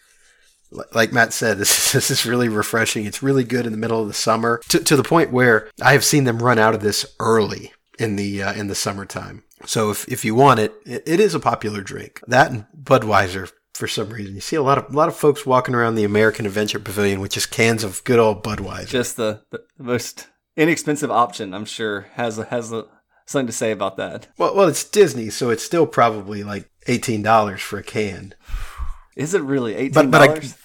Li- 0.72 0.86
Like 0.94 1.12
Matt 1.12 1.34
said, 1.34 1.58
this 1.60 1.92
this 1.92 2.12
is 2.12 2.26
really 2.26 2.50
refreshing. 2.50 3.06
It's 3.06 3.24
really 3.24 3.44
good 3.44 3.66
in 3.66 3.72
the 3.72 3.78
middle 3.78 4.02
of 4.02 4.08
the 4.08 4.14
summer 4.14 4.62
to, 4.70 4.80
to 4.80 4.96
the 4.96 5.04
point 5.04 5.32
where 5.32 5.70
I 5.82 5.94
have 5.94 6.06
seen 6.06 6.26
them 6.26 6.40
run 6.44 6.60
out 6.60 6.76
of 6.76 6.82
this 6.82 7.06
early 7.20 7.74
in 7.98 8.16
the 8.16 8.44
uh, 8.44 8.54
in 8.54 8.68
the 8.68 8.76
summertime. 8.76 9.44
So 9.66 9.92
if, 9.92 10.08
if 10.08 10.26
you 10.26 10.34
want 10.34 10.60
it, 10.60 10.74
it, 10.88 11.04
it 11.06 11.20
is 11.20 11.36
a 11.36 11.40
popular 11.40 11.82
drink. 11.82 12.20
That 12.28 12.50
and 12.52 12.66
Budweiser 12.76 13.52
for 13.74 13.88
some 13.88 14.10
reason. 14.10 14.36
You 14.36 14.42
see 14.42 14.56
a 14.56 14.62
lot 14.62 14.78
of 14.78 14.94
a 14.94 14.98
lot 14.98 15.08
of 15.08 15.16
folks 15.16 15.46
walking 15.46 15.76
around 15.76 15.96
the 15.96 16.04
American 16.04 16.46
Adventure 16.46 16.80
Pavilion 16.80 17.20
with 17.20 17.32
just 17.32 17.52
cans 17.52 17.84
of 17.84 18.04
good 18.04 18.20
old 18.20 18.44
Budweiser. 18.44 18.88
just 18.88 19.18
the, 19.18 19.42
the 19.52 19.64
most 19.78 20.28
inexpensive 20.58 21.12
option. 21.12 21.54
I'm 21.54 21.66
sure 21.66 22.08
has 22.14 22.38
has 22.38 22.72
a, 22.72 22.86
something 23.26 23.48
to 23.48 23.54
say 23.54 23.72
about 23.72 23.98
that. 23.98 24.28
well, 24.38 24.56
well, 24.56 24.68
it's 24.68 24.84
Disney, 24.84 25.30
so 25.30 25.50
it's 25.50 25.64
still 25.64 25.88
probably 25.88 26.44
like 26.44 26.70
eighteen 26.88 27.22
dollars 27.22 27.62
for 27.62 27.80
a 27.80 27.84
can. 27.84 28.34
Is 29.16 29.34
it 29.34 29.42
really 29.42 29.76
eighteen 29.76 30.12
dollars? 30.12 30.56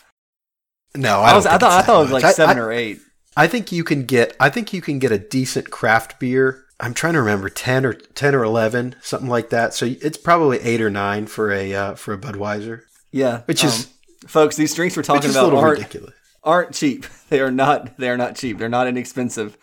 No, 0.95 1.21
I, 1.21 1.33
I, 1.33 1.37
was 1.37 1.47
I 1.47 1.59
thought 1.59 1.73
I 1.73 1.83
thought 1.83 2.01
it 2.01 2.11
was 2.11 2.23
like 2.23 2.35
seven 2.35 2.59
I- 2.59 2.61
or 2.61 2.73
eight. 2.73 3.01
I 3.39 3.47
think 3.47 3.71
you 3.71 3.85
can 3.85 4.05
get 4.07 4.35
I 4.41 4.49
think 4.49 4.73
you 4.73 4.81
can 4.81 4.99
get 4.99 5.13
a 5.13 5.19
decent 5.19 5.71
craft 5.71 6.19
beer. 6.19 6.65
I'm 6.81 6.95
trying 6.95 7.15
to 7.15 7.21
remember 7.21 7.49
10 7.49 7.87
or 7.87 7.95
10 7.95 8.35
or 8.35 8.45
11, 8.45 8.97
something 9.01 9.31
like 9.31 9.49
that. 9.49 9.73
So 9.73 9.87
it's 9.87 10.19
probably 10.19 10.59
8 10.61 10.83
or 10.83 10.91
9 10.91 11.27
for 11.27 11.51
a 11.51 11.75
uh, 11.75 11.95
for 11.95 12.13
a 12.13 12.19
Budweiser, 12.19 12.83
Yeah, 13.17 13.43
which 13.47 13.65
is 13.65 13.87
um, 13.87 14.29
folks. 14.29 14.57
These 14.57 14.75
drinks 14.75 14.97
we're 14.97 15.03
talking 15.03 15.31
is 15.31 15.37
about 15.37 15.55
aren't 15.55 15.79
ridiculous. 15.79 16.15
aren't 16.45 16.73
cheap. 16.75 17.07
They 17.29 17.41
are 17.41 17.51
not. 17.51 17.97
They 17.99 18.09
are 18.09 18.17
not 18.17 18.37
cheap. 18.37 18.57
They're 18.59 18.69
not 18.69 18.87
inexpensive. 18.87 19.59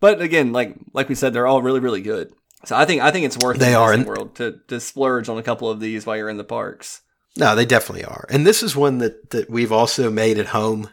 But 0.00 0.22
again, 0.22 0.52
like 0.52 0.74
like 0.94 1.08
we 1.10 1.14
said, 1.14 1.32
they're 1.34 1.46
all 1.46 1.60
really 1.60 1.80
really 1.80 2.00
good. 2.00 2.32
So 2.64 2.74
I 2.76 2.84
think 2.86 3.02
I 3.02 3.10
think 3.10 3.26
it's 3.26 3.36
worth 3.38 3.58
They 3.58 3.66
it 3.66 3.70
in 3.70 3.74
are, 3.76 3.90
Disney 3.90 4.00
and- 4.02 4.08
World 4.08 4.34
to 4.36 4.58
to 4.68 4.80
splurge 4.80 5.28
on 5.28 5.36
a 5.36 5.42
couple 5.42 5.68
of 5.68 5.78
these 5.80 6.06
while 6.06 6.16
you're 6.16 6.30
in 6.30 6.38
the 6.38 6.44
parks. 6.44 7.02
No, 7.36 7.54
they 7.54 7.66
definitely 7.66 8.04
are. 8.04 8.24
And 8.30 8.46
this 8.46 8.62
is 8.62 8.74
one 8.76 8.98
that 8.98 9.30
that 9.30 9.50
we've 9.50 9.72
also 9.72 10.10
made 10.10 10.38
at 10.38 10.46
home. 10.48 10.88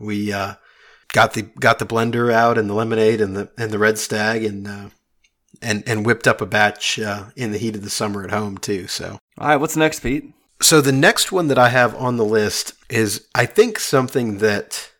We 0.00 0.32
uh, 0.32 0.54
got 1.12 1.32
the 1.34 1.42
got 1.42 1.78
the 1.78 1.86
blender 1.86 2.32
out 2.32 2.58
and 2.58 2.68
the 2.68 2.74
lemonade 2.74 3.20
and 3.22 3.36
the 3.36 3.48
and 3.56 3.70
the 3.70 3.78
red 3.78 3.98
stag 3.98 4.44
and 4.44 4.66
uh, 4.68 4.88
and 5.62 5.82
and 5.86 6.04
whipped 6.04 6.26
up 6.28 6.40
a 6.42 6.46
batch 6.46 6.98
uh, 6.98 7.26
in 7.36 7.52
the 7.52 7.58
heat 7.58 7.74
of 7.76 7.82
the 7.84 7.90
summer 7.90 8.22
at 8.24 8.30
home 8.32 8.58
too. 8.58 8.86
So 8.86 9.18
All 9.38 9.48
right, 9.48 9.56
what's 9.56 9.76
next, 9.76 10.00
Pete? 10.00 10.32
So 10.60 10.80
the 10.80 10.92
next 10.92 11.32
one 11.32 11.48
that 11.48 11.58
I 11.58 11.68
have 11.68 11.94
on 11.94 12.16
the 12.16 12.24
list 12.24 12.74
is, 12.88 13.26
I 13.34 13.46
think, 13.46 13.78
something 13.78 14.38
that 14.38 14.90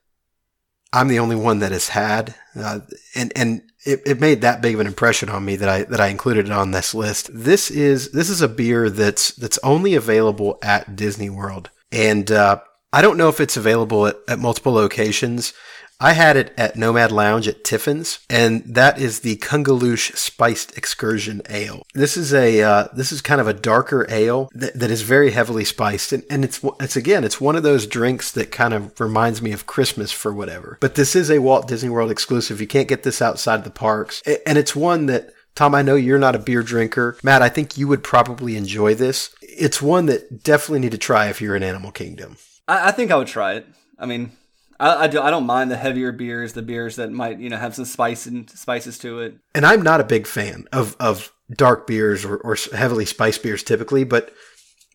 I'm 0.93 1.09
the 1.09 1.19
only 1.19 1.37
one 1.37 1.59
that 1.59 1.73
has 1.73 1.89
had, 1.89 2.35
uh, 2.57 2.81
and 3.15 3.33
and 3.35 3.63
it, 3.85 4.03
it 4.07 4.21
made 4.21 4.41
that 4.41 4.63
big 4.63 4.75
of 4.75 4.81
an 4.81 4.87
impression 4.87 5.29
on 5.29 5.45
me 5.45 5.57
that 5.57 5.69
I 5.69 5.83
that 5.85 6.01
I 6.01 6.09
included 6.09 6.47
it 6.47 6.53
on 6.53 6.71
this 6.71 6.95
list. 6.95 7.31
This 7.33 7.71
is 7.71 8.13
this 8.13 8.31
is 8.31 8.41
a 8.41 8.49
beer 8.49 8.89
that's 8.89 9.33
that's 9.33 9.59
only 9.63 9.95
available 9.95 10.59
at 10.63 10.95
Disney 10.95 11.31
World, 11.31 11.71
and 11.91 12.31
uh, 12.31 12.61
I 12.93 13.03
don't 13.03 13.19
know 13.19 13.29
if 13.29 13.41
it's 13.41 13.57
available 13.57 14.07
at, 14.07 14.17
at 14.29 14.39
multiple 14.39 14.73
locations. 14.73 15.53
I 16.01 16.13
had 16.13 16.37
it 16.37 16.53
at 16.59 16.77
Nomad 16.77 17.13
Lounge 17.13 17.49
at 17.49 17.65
Tiffin's, 17.65 18.19
and 18.29 18.63
that 18.65 18.99
is 18.99 19.21
the 19.21 19.37
Kungaloosh 19.37 20.17
Spiced 20.17 20.77
Excursion 20.77 21.41
Ale. 21.49 21.83
This 21.95 22.17
is 22.17 22.35
a 22.35 22.63
uh, 22.63 22.89
this 22.93 23.13
is 23.13 23.21
kind 23.21 23.41
of 23.41 23.49
a 23.49 23.55
darker 23.55 24.07
ale 24.11 24.51
that, 24.55 24.79
that 24.79 24.91
is 24.91 25.03
very 25.03 25.31
heavily 25.31 25.65
spiced, 25.65 26.13
and, 26.13 26.25
and 26.29 26.45
it's 26.45 26.61
it's 26.81 26.97
again 26.97 27.25
it's 27.25 27.41
one 27.41 27.57
of 27.57 27.63
those 27.63 27.87
drinks 27.87 28.33
that 28.33 28.51
kind 28.51 28.75
of 28.75 28.99
reminds 29.01 29.41
me 29.41 29.53
of 29.53 29.67
Christmas 29.67 30.13
for 30.13 30.33
whatever. 30.33 30.79
But 30.81 30.97
this 30.97 31.15
is 31.15 31.31
a 31.31 31.39
Walt 31.39 31.69
Disney 31.69 31.91
World 31.91 32.11
exclusive. 32.11 32.61
You 32.61 32.67
can't 32.67 32.89
get 32.89 33.03
this 33.03 33.23
outside 33.23 33.65
the 33.65 33.71
parks, 33.71 34.23
and 34.47 34.59
it's 34.59 34.77
one 34.77 35.07
that 35.07 35.31
Tom, 35.55 35.75
I 35.75 35.83
know 35.83 35.95
you're 35.95 36.19
not 36.19 36.35
a 36.35 36.41
beer 36.41 36.63
drinker. 36.63 37.17
Matt, 37.23 37.41
I 37.43 37.49
think 37.49 37.79
you 37.79 37.87
would 37.87 38.03
probably 38.03 38.57
enjoy 38.57 38.95
this. 38.95 39.33
It's 39.41 39.81
one 39.81 40.07
that 40.07 40.43
definitely 40.43 40.81
need 40.81 40.93
to 40.93 40.99
try 40.99 41.29
if 41.29 41.41
you're 41.41 41.55
in 41.55 41.63
Animal 41.63 41.93
Kingdom. 41.93 42.37
I, 42.67 42.89
I 42.89 42.91
think 42.91 43.13
I 43.13 43.17
would 43.17 43.29
try 43.29 43.55
it. 43.55 43.67
I 43.97 44.07
mean, 44.07 44.33
I, 44.81 45.05
I, 45.05 45.07
do, 45.07 45.20
I 45.20 45.31
don't 45.31 45.47
mind 45.47 45.70
the 45.70 45.77
heavier 45.77 46.12
beers, 46.12 46.53
the 46.53 46.62
beers 46.62 46.97
that 46.97 47.11
might 47.11 47.39
you 47.39 47.51
know 47.51 47.57
have 47.57 47.75
some 47.75 47.85
spice 47.85 48.27
and 48.27 48.49
spices 48.51 48.99
to 48.99 49.20
it. 49.20 49.37
And 49.55 49.64
I'm 49.64 49.83
not 49.83 50.01
a 50.01 50.05
big 50.05 50.27
fan 50.27 50.66
of 50.72 50.97
of 51.01 51.33
dark 51.53 51.87
beers 51.87 52.25
or, 52.25 52.37
or 52.39 52.57
heavily 52.72 53.05
spiced 53.05 53.43
beers 53.43 53.62
typically, 53.62 54.05
but 54.05 54.33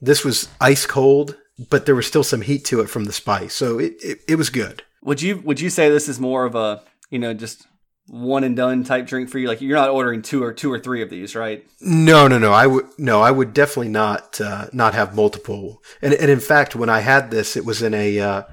this 0.01 0.23
was 0.23 0.49
ice 0.59 0.86
cold, 0.86 1.36
but 1.69 1.86
there 1.86 1.95
was 1.95 2.07
still 2.07 2.23
some 2.23 2.41
heat 2.41 2.65
to 2.65 2.82
it 2.82 2.89
from 2.89 3.05
the 3.05 3.13
spice, 3.13 3.53
so 3.53 3.80
it, 3.80 3.95
it, 4.03 4.19
it 4.27 4.36
was 4.36 4.49
good. 4.49 4.84
Would 5.03 5.21
you 5.21 5.38
would 5.38 5.59
you 5.59 5.69
say 5.69 5.89
this 5.89 6.09
is 6.09 6.19
more 6.19 6.45
of 6.45 6.55
a 6.55 6.82
you 7.09 7.19
know 7.19 7.34
just 7.34 7.65
one 8.07 8.43
and 8.43 8.55
done 8.55 8.84
type 8.84 9.07
drink 9.07 9.30
for 9.30 9.39
you? 9.39 9.47
Like 9.47 9.61
you're 9.61 9.77
not 9.77 9.89
ordering 9.89 10.21
two 10.21 10.43
or 10.43 10.53
two 10.53 10.71
or 10.71 10.80
three 10.80 11.01
of 11.01 11.09
these, 11.09 11.36
right? 11.36 11.65
No, 11.80 12.27
no, 12.27 12.38
no. 12.38 12.51
I 12.51 12.67
would 12.67 12.86
no. 12.97 13.21
I 13.21 13.32
would 13.32 13.53
definitely 13.53 13.89
not 13.89 14.41
uh, 14.41 14.67
not 14.73 14.93
have 14.93 15.15
multiple. 15.15 15.82
And 16.01 16.13
and 16.13 16.30
in 16.30 16.39
fact, 16.39 16.75
when 16.75 16.89
I 16.89 16.99
had 16.99 17.32
this, 17.32 17.55
it 17.55 17.65
was 17.65 17.82
in 17.82 17.93
a 17.93 18.19
uh, 18.19 18.43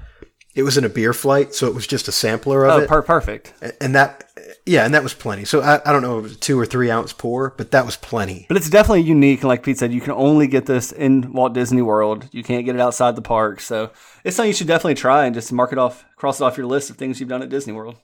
it 0.57 0.63
was 0.63 0.75
in 0.75 0.83
a 0.83 0.89
beer 0.89 1.13
flight, 1.13 1.53
so 1.53 1.67
it 1.67 1.75
was 1.75 1.85
just 1.85 2.07
a 2.07 2.11
sampler 2.11 2.65
of 2.65 2.71
oh, 2.71 2.79
it. 2.79 2.89
Per- 2.89 3.03
perfect. 3.03 3.53
And 3.79 3.93
that 3.93 4.23
yeah, 4.65 4.85
and 4.85 4.93
that 4.95 5.03
was 5.03 5.13
plenty. 5.13 5.45
So 5.45 5.61
I, 5.61 5.79
I 5.85 5.91
don't 5.93 6.01
know 6.01 6.17
if 6.17 6.25
it 6.25 6.29
was 6.29 6.37
two 6.37 6.59
or 6.59 6.65
three 6.65 6.89
ounce 6.89 7.13
pour, 7.13 7.51
but 7.51 7.69
that 7.71 7.85
was 7.85 7.95
plenty. 7.95 8.47
But 8.47 8.57
it's 8.57 8.69
definitely 8.69 9.03
unique. 9.03 9.41
And 9.41 9.49
like 9.49 9.61
Pete 9.61 9.77
said, 9.77 9.93
you 9.93 10.01
can 10.01 10.13
only 10.13 10.47
get 10.47 10.65
this 10.65 10.91
in 10.91 11.31
Walt 11.31 11.53
Disney 11.53 11.83
World. 11.83 12.27
You 12.31 12.43
can't 12.43 12.65
get 12.65 12.73
it 12.73 12.81
outside 12.81 13.15
the 13.15 13.21
park. 13.21 13.61
So 13.61 13.91
it's 14.23 14.35
something 14.35 14.49
you 14.49 14.53
should 14.53 14.67
definitely 14.67 14.95
try 14.95 15.25
and 15.25 15.35
just 15.35 15.53
mark 15.53 15.71
it 15.71 15.77
off, 15.77 16.03
cross 16.15 16.41
it 16.41 16.43
off 16.43 16.57
your 16.57 16.65
list 16.65 16.89
of 16.89 16.97
things 16.97 17.19
you've 17.19 17.29
done 17.29 17.43
at 17.43 17.49
Disney 17.49 17.73
World. 17.73 17.95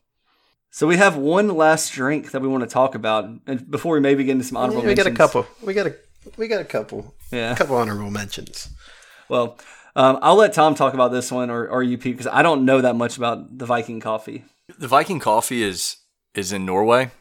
So 0.69 0.85
we 0.85 0.97
have 0.97 1.17
one 1.17 1.49
last 1.49 1.91
drink 1.91 2.31
that 2.31 2.41
we 2.41 2.47
want 2.47 2.63
to 2.63 2.69
talk 2.69 2.93
about, 2.93 3.25
and 3.45 3.69
before 3.69 3.93
we 3.93 3.99
maybe 3.99 4.23
get 4.23 4.33
into 4.33 4.43
some 4.43 4.57
honorable, 4.57 4.83
Yeah, 4.83 4.89
we 4.89 4.95
got 4.95 5.07
a 5.07 5.11
couple. 5.11 5.45
We 5.61 5.73
got 5.73 5.87
a 5.87 5.95
we 6.37 6.47
got 6.47 6.61
a 6.61 6.65
couple. 6.65 7.13
Yeah. 7.31 7.51
a 7.51 7.55
couple 7.55 7.75
honorable 7.75 8.09
mentions. 8.09 8.69
Well, 9.29 9.57
um, 9.95 10.19
I'll 10.21 10.35
let 10.35 10.53
Tom 10.53 10.75
talk 10.75 10.93
about 10.93 11.11
this 11.11 11.31
one, 11.31 11.49
or 11.49 11.67
or 11.67 11.83
you, 11.83 11.97
Pete, 11.97 12.17
because 12.17 12.31
I 12.31 12.41
don't 12.41 12.65
know 12.65 12.81
that 12.81 12.95
much 12.95 13.17
about 13.17 13.57
the 13.57 13.65
Viking 13.65 13.99
coffee. 13.99 14.45
The 14.77 14.87
Viking 14.87 15.19
coffee 15.19 15.63
is 15.63 15.97
is 16.33 16.51
in 16.51 16.65
Norway. 16.65 17.11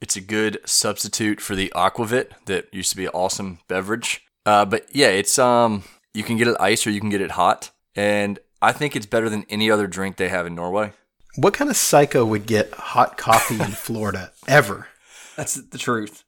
It's 0.00 0.16
a 0.16 0.20
good 0.20 0.58
substitute 0.64 1.40
for 1.40 1.54
the 1.54 1.72
aquavit 1.74 2.32
that 2.46 2.72
used 2.72 2.90
to 2.90 2.96
be 2.96 3.06
an 3.06 3.12
awesome 3.14 3.60
beverage. 3.68 4.22
Uh, 4.44 4.64
but 4.64 4.86
yeah, 4.92 5.08
it's 5.08 5.38
um 5.38 5.84
you 6.12 6.22
can 6.22 6.36
get 6.36 6.48
it 6.48 6.56
iced 6.60 6.86
or 6.86 6.90
you 6.90 7.00
can 7.00 7.10
get 7.10 7.20
it 7.20 7.32
hot, 7.32 7.70
and 7.96 8.38
I 8.62 8.72
think 8.72 8.94
it's 8.94 9.06
better 9.06 9.28
than 9.28 9.44
any 9.48 9.70
other 9.70 9.86
drink 9.86 10.16
they 10.16 10.28
have 10.28 10.46
in 10.46 10.54
Norway. 10.54 10.92
What 11.36 11.54
kind 11.54 11.68
of 11.68 11.76
psycho 11.76 12.24
would 12.24 12.46
get 12.46 12.72
hot 12.72 13.16
coffee 13.16 13.56
in 13.56 13.70
Florida 13.72 14.32
ever? 14.46 14.86
That's 15.36 15.54
the 15.54 15.78
truth. 15.78 16.22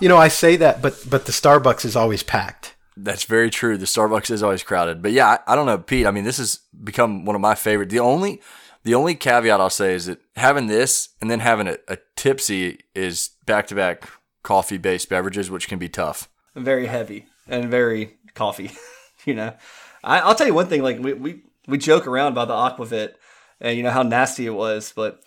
You 0.00 0.08
know, 0.08 0.16
I 0.16 0.28
say 0.28 0.56
that, 0.56 0.80
but 0.80 1.04
but 1.08 1.26
the 1.26 1.32
Starbucks 1.32 1.84
is 1.84 1.96
always 1.96 2.22
packed. 2.22 2.76
That's 3.02 3.24
very 3.24 3.50
true. 3.50 3.76
The 3.78 3.86
Starbucks 3.86 4.30
is 4.30 4.42
always 4.42 4.62
crowded. 4.62 5.02
But 5.02 5.12
yeah, 5.12 5.38
I, 5.46 5.52
I 5.52 5.56
don't 5.56 5.66
know, 5.66 5.78
Pete. 5.78 6.06
I 6.06 6.10
mean, 6.10 6.24
this 6.24 6.38
has 6.38 6.60
become 6.84 7.24
one 7.24 7.34
of 7.34 7.40
my 7.40 7.54
favorite. 7.54 7.90
The 7.90 8.00
only 8.00 8.40
the 8.82 8.94
only 8.94 9.14
caveat 9.14 9.60
I'll 9.60 9.70
say 9.70 9.94
is 9.94 10.06
that 10.06 10.20
having 10.36 10.66
this 10.66 11.10
and 11.20 11.30
then 11.30 11.40
having 11.40 11.68
a, 11.68 11.76
a 11.88 11.98
tipsy 12.16 12.80
is 12.94 13.30
back 13.46 13.66
to 13.68 13.74
back 13.74 14.08
coffee 14.42 14.78
based 14.78 15.08
beverages, 15.08 15.50
which 15.50 15.68
can 15.68 15.78
be 15.78 15.88
tough. 15.88 16.28
very 16.54 16.86
heavy 16.86 17.26
and 17.46 17.70
very 17.70 18.18
coffee. 18.34 18.70
you 19.24 19.34
know, 19.34 19.54
I, 20.02 20.20
I'll 20.20 20.34
tell 20.34 20.46
you 20.46 20.54
one 20.54 20.66
thing. 20.66 20.82
Like 20.82 20.98
we, 20.98 21.12
we 21.14 21.42
we 21.66 21.78
joke 21.78 22.06
around 22.06 22.32
about 22.32 22.48
the 22.48 22.54
aquavit 22.54 23.14
and 23.60 23.76
you 23.76 23.82
know 23.82 23.90
how 23.90 24.02
nasty 24.02 24.46
it 24.46 24.54
was, 24.54 24.92
but 24.94 25.22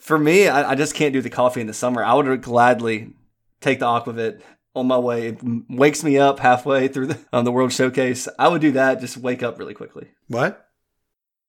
for 0.00 0.18
me, 0.18 0.48
I, 0.48 0.72
I 0.72 0.74
just 0.74 0.94
can't 0.94 1.12
do 1.12 1.22
the 1.22 1.30
coffee 1.30 1.60
in 1.60 1.66
the 1.66 1.74
summer. 1.74 2.02
I 2.04 2.14
would 2.14 2.42
gladly 2.42 3.12
take 3.60 3.78
the 3.78 3.86
aquavit 3.86 4.40
on 4.76 4.86
my 4.86 4.98
way. 4.98 5.28
It 5.28 5.38
wakes 5.68 6.04
me 6.04 6.18
up 6.18 6.38
halfway 6.38 6.88
through 6.88 7.06
the 7.06 7.18
um, 7.32 7.44
the 7.44 7.52
World 7.52 7.72
Showcase. 7.72 8.28
I 8.38 8.48
would 8.48 8.60
do 8.60 8.72
that. 8.72 9.00
Just 9.00 9.16
wake 9.16 9.42
up 9.42 9.58
really 9.58 9.74
quickly. 9.74 10.08
What? 10.28 10.68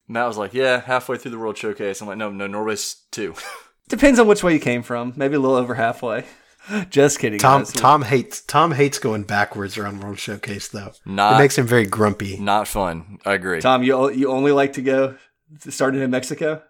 Matt 0.07 0.28
was 0.28 0.38
like, 0.38 0.53
"Yeah, 0.53 0.80
halfway 0.82 1.17
through 1.17 1.32
the 1.32 1.39
World 1.39 1.57
Showcase." 1.57 2.01
I'm 2.01 2.07
like, 2.07 2.17
"No, 2.17 2.32
no, 2.32 2.47
Norway's 2.47 3.03
two. 3.11 3.36
Depends 3.89 4.19
on 4.19 4.28
which 4.28 4.43
way 4.43 4.53
you 4.53 4.59
came 4.59 4.84
from. 4.84 5.13
Maybe 5.15 5.36
a 5.36 5.39
little 5.39 5.57
over 5.57 5.75
halfway. 5.75 6.25
Just 6.89 7.19
kidding. 7.19 7.39
Tom 7.39 7.61
guys. 7.61 7.73
Tom 7.73 8.01
hates 8.01 8.41
Tom 8.41 8.71
hates 8.71 8.99
going 8.99 9.23
backwards 9.23 9.78
around 9.78 10.01
World 10.01 10.19
Showcase 10.19 10.69
though. 10.69 10.91
Not- 11.05 11.36
it 11.36 11.43
makes 11.43 11.57
him 11.57 11.67
very 11.67 11.86
grumpy. 11.86 12.38
Not 12.38 12.67
fun." 12.67 13.19
I 13.25 13.34
agree. 13.34 13.59
Tom, 13.61 13.84
you 13.84 14.09
you 14.11 14.30
only 14.30 14.51
like 14.51 14.73
to 14.73 14.82
go 14.82 15.15
starting 15.59 16.01
in 16.01 16.09
Mexico. 16.11 16.61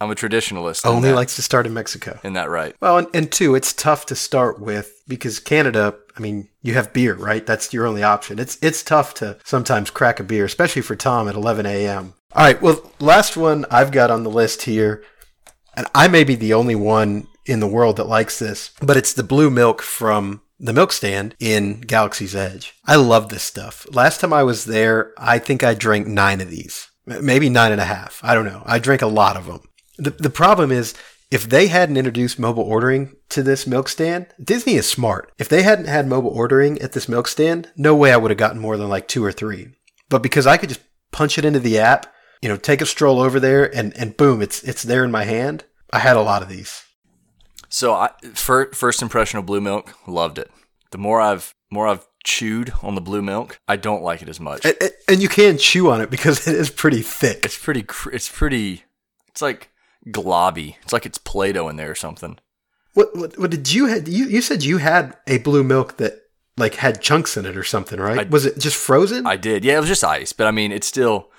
I'm 0.00 0.10
a 0.10 0.14
traditionalist. 0.14 0.84
Only 0.84 1.10
that- 1.10 1.14
likes 1.14 1.36
to 1.36 1.42
start 1.42 1.66
in 1.66 1.74
Mexico. 1.74 2.18
in 2.24 2.32
that 2.34 2.50
right. 2.50 2.74
Well, 2.80 2.98
and, 2.98 3.08
and 3.14 3.30
two, 3.32 3.54
it's 3.54 3.72
tough 3.72 4.06
to 4.06 4.16
start 4.16 4.60
with 4.60 4.92
because 5.08 5.38
Canada. 5.38 5.94
I 6.16 6.20
mean, 6.20 6.48
you 6.62 6.74
have 6.74 6.92
beer, 6.92 7.14
right? 7.14 7.44
That's 7.44 7.72
your 7.72 7.86
only 7.86 8.02
option. 8.02 8.38
It's 8.38 8.58
it's 8.62 8.82
tough 8.82 9.14
to 9.14 9.38
sometimes 9.44 9.90
crack 9.90 10.20
a 10.20 10.24
beer, 10.24 10.44
especially 10.44 10.82
for 10.82 10.94
Tom 10.96 11.28
at 11.28 11.34
11 11.34 11.66
a.m. 11.66 12.14
All 12.34 12.44
right, 12.44 12.60
well, 12.60 12.90
last 13.00 13.36
one 13.36 13.64
I've 13.70 13.92
got 13.92 14.10
on 14.10 14.24
the 14.24 14.30
list 14.30 14.62
here, 14.62 15.04
and 15.76 15.86
I 15.94 16.08
may 16.08 16.24
be 16.24 16.34
the 16.34 16.54
only 16.54 16.74
one 16.74 17.28
in 17.46 17.60
the 17.60 17.66
world 17.66 17.96
that 17.96 18.08
likes 18.08 18.38
this, 18.40 18.70
but 18.80 18.96
it's 18.96 19.12
the 19.12 19.22
blue 19.22 19.50
milk 19.50 19.82
from 19.82 20.40
the 20.58 20.72
milk 20.72 20.92
stand 20.92 21.34
in 21.38 21.80
Galaxy's 21.82 22.34
Edge. 22.34 22.74
I 22.86 22.96
love 22.96 23.28
this 23.28 23.42
stuff. 23.42 23.86
Last 23.92 24.20
time 24.20 24.32
I 24.32 24.42
was 24.42 24.64
there, 24.64 25.12
I 25.16 25.38
think 25.38 25.62
I 25.62 25.74
drank 25.74 26.06
nine 26.08 26.40
of 26.40 26.50
these, 26.50 26.88
maybe 27.06 27.48
nine 27.48 27.70
and 27.72 27.80
a 27.80 27.84
half. 27.84 28.18
I 28.22 28.34
don't 28.34 28.46
know. 28.46 28.62
I 28.66 28.78
drank 28.78 29.02
a 29.02 29.06
lot 29.06 29.36
of 29.36 29.46
them. 29.46 29.60
The, 29.98 30.10
the 30.10 30.30
problem 30.30 30.70
is, 30.72 30.94
if 31.30 31.48
they 31.48 31.66
hadn't 31.68 31.96
introduced 31.96 32.38
mobile 32.38 32.62
ordering 32.62 33.16
to 33.30 33.42
this 33.42 33.66
milk 33.66 33.88
stand, 33.88 34.26
Disney 34.42 34.74
is 34.74 34.88
smart. 34.88 35.32
If 35.38 35.48
they 35.48 35.62
hadn't 35.62 35.86
had 35.86 36.06
mobile 36.06 36.30
ordering 36.30 36.80
at 36.80 36.92
this 36.92 37.08
milk 37.08 37.26
stand, 37.28 37.70
no 37.76 37.94
way 37.96 38.12
I 38.12 38.16
would 38.16 38.30
have 38.30 38.38
gotten 38.38 38.60
more 38.60 38.76
than 38.76 38.88
like 38.88 39.08
two 39.08 39.24
or 39.24 39.32
three. 39.32 39.68
But 40.08 40.22
because 40.22 40.46
I 40.46 40.56
could 40.58 40.68
just 40.68 40.82
punch 41.12 41.38
it 41.38 41.44
into 41.44 41.60
the 41.60 41.78
app, 41.78 42.12
you 42.42 42.48
know, 42.48 42.56
take 42.56 42.80
a 42.82 42.86
stroll 42.86 43.20
over 43.20 43.40
there 43.40 43.74
and, 43.74 43.96
and 43.96 44.16
boom, 44.16 44.42
it's 44.42 44.62
it's 44.64 44.82
there 44.82 45.04
in 45.04 45.10
my 45.10 45.24
hand. 45.24 45.64
I 45.92 46.00
had 46.00 46.16
a 46.16 46.22
lot 46.22 46.42
of 46.42 46.48
these. 46.48 46.82
So, 47.68 47.94
I, 47.94 48.10
fir- 48.34 48.72
first 48.72 49.02
impression 49.02 49.38
of 49.38 49.46
blue 49.46 49.60
milk, 49.60 49.94
loved 50.06 50.38
it. 50.38 50.50
The 50.90 50.98
more 50.98 51.20
I've 51.20 51.54
more 51.70 51.88
I've 51.88 52.06
chewed 52.24 52.72
on 52.82 52.94
the 52.94 53.00
blue 53.00 53.22
milk, 53.22 53.58
I 53.66 53.76
don't 53.76 54.02
like 54.02 54.22
it 54.22 54.28
as 54.28 54.38
much. 54.40 54.64
And, 54.64 54.76
and- 54.80 54.90
and 55.08 55.22
you 55.22 55.28
can 55.28 55.58
chew 55.58 55.90
on 55.90 56.00
it 56.00 56.10
because 56.10 56.46
it 56.48 56.54
is 56.54 56.70
pretty 56.70 57.02
thick. 57.02 57.44
It's 57.44 57.58
pretty. 57.58 57.82
cr- 57.82 58.10
It's 58.10 58.28
pretty. 58.28 58.84
It's 59.28 59.42
like 59.42 59.70
globby. 60.08 60.76
It's 60.82 60.92
like 60.92 61.06
it's 61.06 61.18
Play-Doh 61.18 61.68
in 61.68 61.76
there 61.76 61.90
or 61.90 61.94
something. 61.94 62.38
What, 62.94 63.16
what, 63.16 63.38
what 63.38 63.50
did 63.50 63.72
you 63.72 63.86
had? 63.86 64.06
You, 64.08 64.26
you 64.26 64.40
said 64.40 64.62
you 64.62 64.78
had 64.78 65.16
a 65.26 65.38
blue 65.38 65.64
milk 65.64 65.96
that 65.96 66.20
like 66.56 66.76
had 66.76 67.00
chunks 67.00 67.36
in 67.36 67.44
it 67.46 67.56
or 67.56 67.64
something, 67.64 67.98
right? 67.98 68.20
I- 68.26 68.30
was 68.30 68.46
it 68.46 68.58
just 68.58 68.76
frozen? 68.76 69.26
I 69.26 69.36
did. 69.36 69.64
Yeah, 69.64 69.76
it 69.76 69.80
was 69.80 69.88
just 69.88 70.04
ice, 70.04 70.32
but 70.32 70.46
I 70.46 70.50
mean, 70.52 70.70
it's 70.72 70.86
still. 70.86 71.30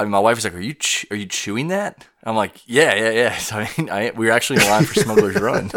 I 0.00 0.04
mean, 0.04 0.12
my 0.12 0.20
wife 0.20 0.36
was 0.36 0.44
like, 0.44 0.54
"Are 0.54 0.60
you 0.60 0.74
ch- 0.74 1.06
are 1.10 1.16
you 1.16 1.26
chewing 1.26 1.68
that?" 1.68 2.06
I'm 2.22 2.36
like, 2.36 2.60
"Yeah, 2.66 2.94
yeah, 2.94 3.10
yeah." 3.10 3.36
So, 3.38 3.56
I 3.56 3.68
mean, 3.76 3.90
I, 3.90 4.12
we 4.14 4.26
were 4.26 4.32
actually 4.32 4.62
in 4.62 4.68
line 4.70 4.84
for 4.84 4.94
Smuggler's 4.94 5.34
Run, 5.40 5.72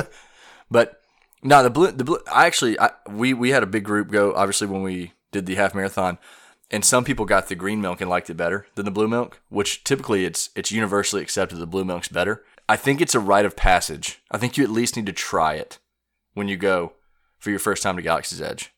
but 0.69 1.01
no, 1.41 1.63
the 1.63 1.71
blue, 1.71 1.91
the 1.91 2.03
blue. 2.03 2.19
I 2.31 2.45
actually, 2.45 2.79
I, 2.79 2.91
we 3.09 3.33
we 3.33 3.49
had 3.49 3.63
a 3.63 3.65
big 3.65 3.83
group 3.83 4.11
go. 4.11 4.35
Obviously, 4.35 4.67
when 4.67 4.83
we 4.83 5.13
did 5.31 5.47
the 5.47 5.55
half 5.55 5.73
marathon, 5.73 6.19
and 6.71 6.85
some 6.85 7.03
people 7.03 7.25
got 7.25 7.49
the 7.49 7.55
green 7.55 7.81
milk 7.81 7.99
and 8.01 8.09
liked 8.09 8.29
it 8.29 8.37
better 8.37 8.65
than 8.75 8.85
the 8.85 8.91
blue 8.91 9.07
milk, 9.07 9.41
which 9.49 9.83
typically 9.83 10.25
it's 10.25 10.49
it's 10.55 10.71
universally 10.71 11.21
accepted 11.21 11.57
the 11.57 11.67
blue 11.67 11.85
milk's 11.85 12.07
better. 12.07 12.43
I 12.67 12.77
think 12.77 13.01
it's 13.01 13.13
a 13.13 13.19
rite 13.19 13.45
of 13.45 13.57
passage. 13.57 14.21
I 14.31 14.37
think 14.37 14.57
you 14.57 14.63
at 14.63 14.69
least 14.69 14.95
need 14.95 15.05
to 15.07 15.13
try 15.13 15.55
it 15.55 15.77
when 16.33 16.47
you 16.47 16.55
go 16.55 16.93
for 17.37 17.49
your 17.49 17.59
first 17.59 17.83
time 17.83 17.97
to 17.97 18.01
Galaxy's 18.01 18.41
Edge. 18.41 18.73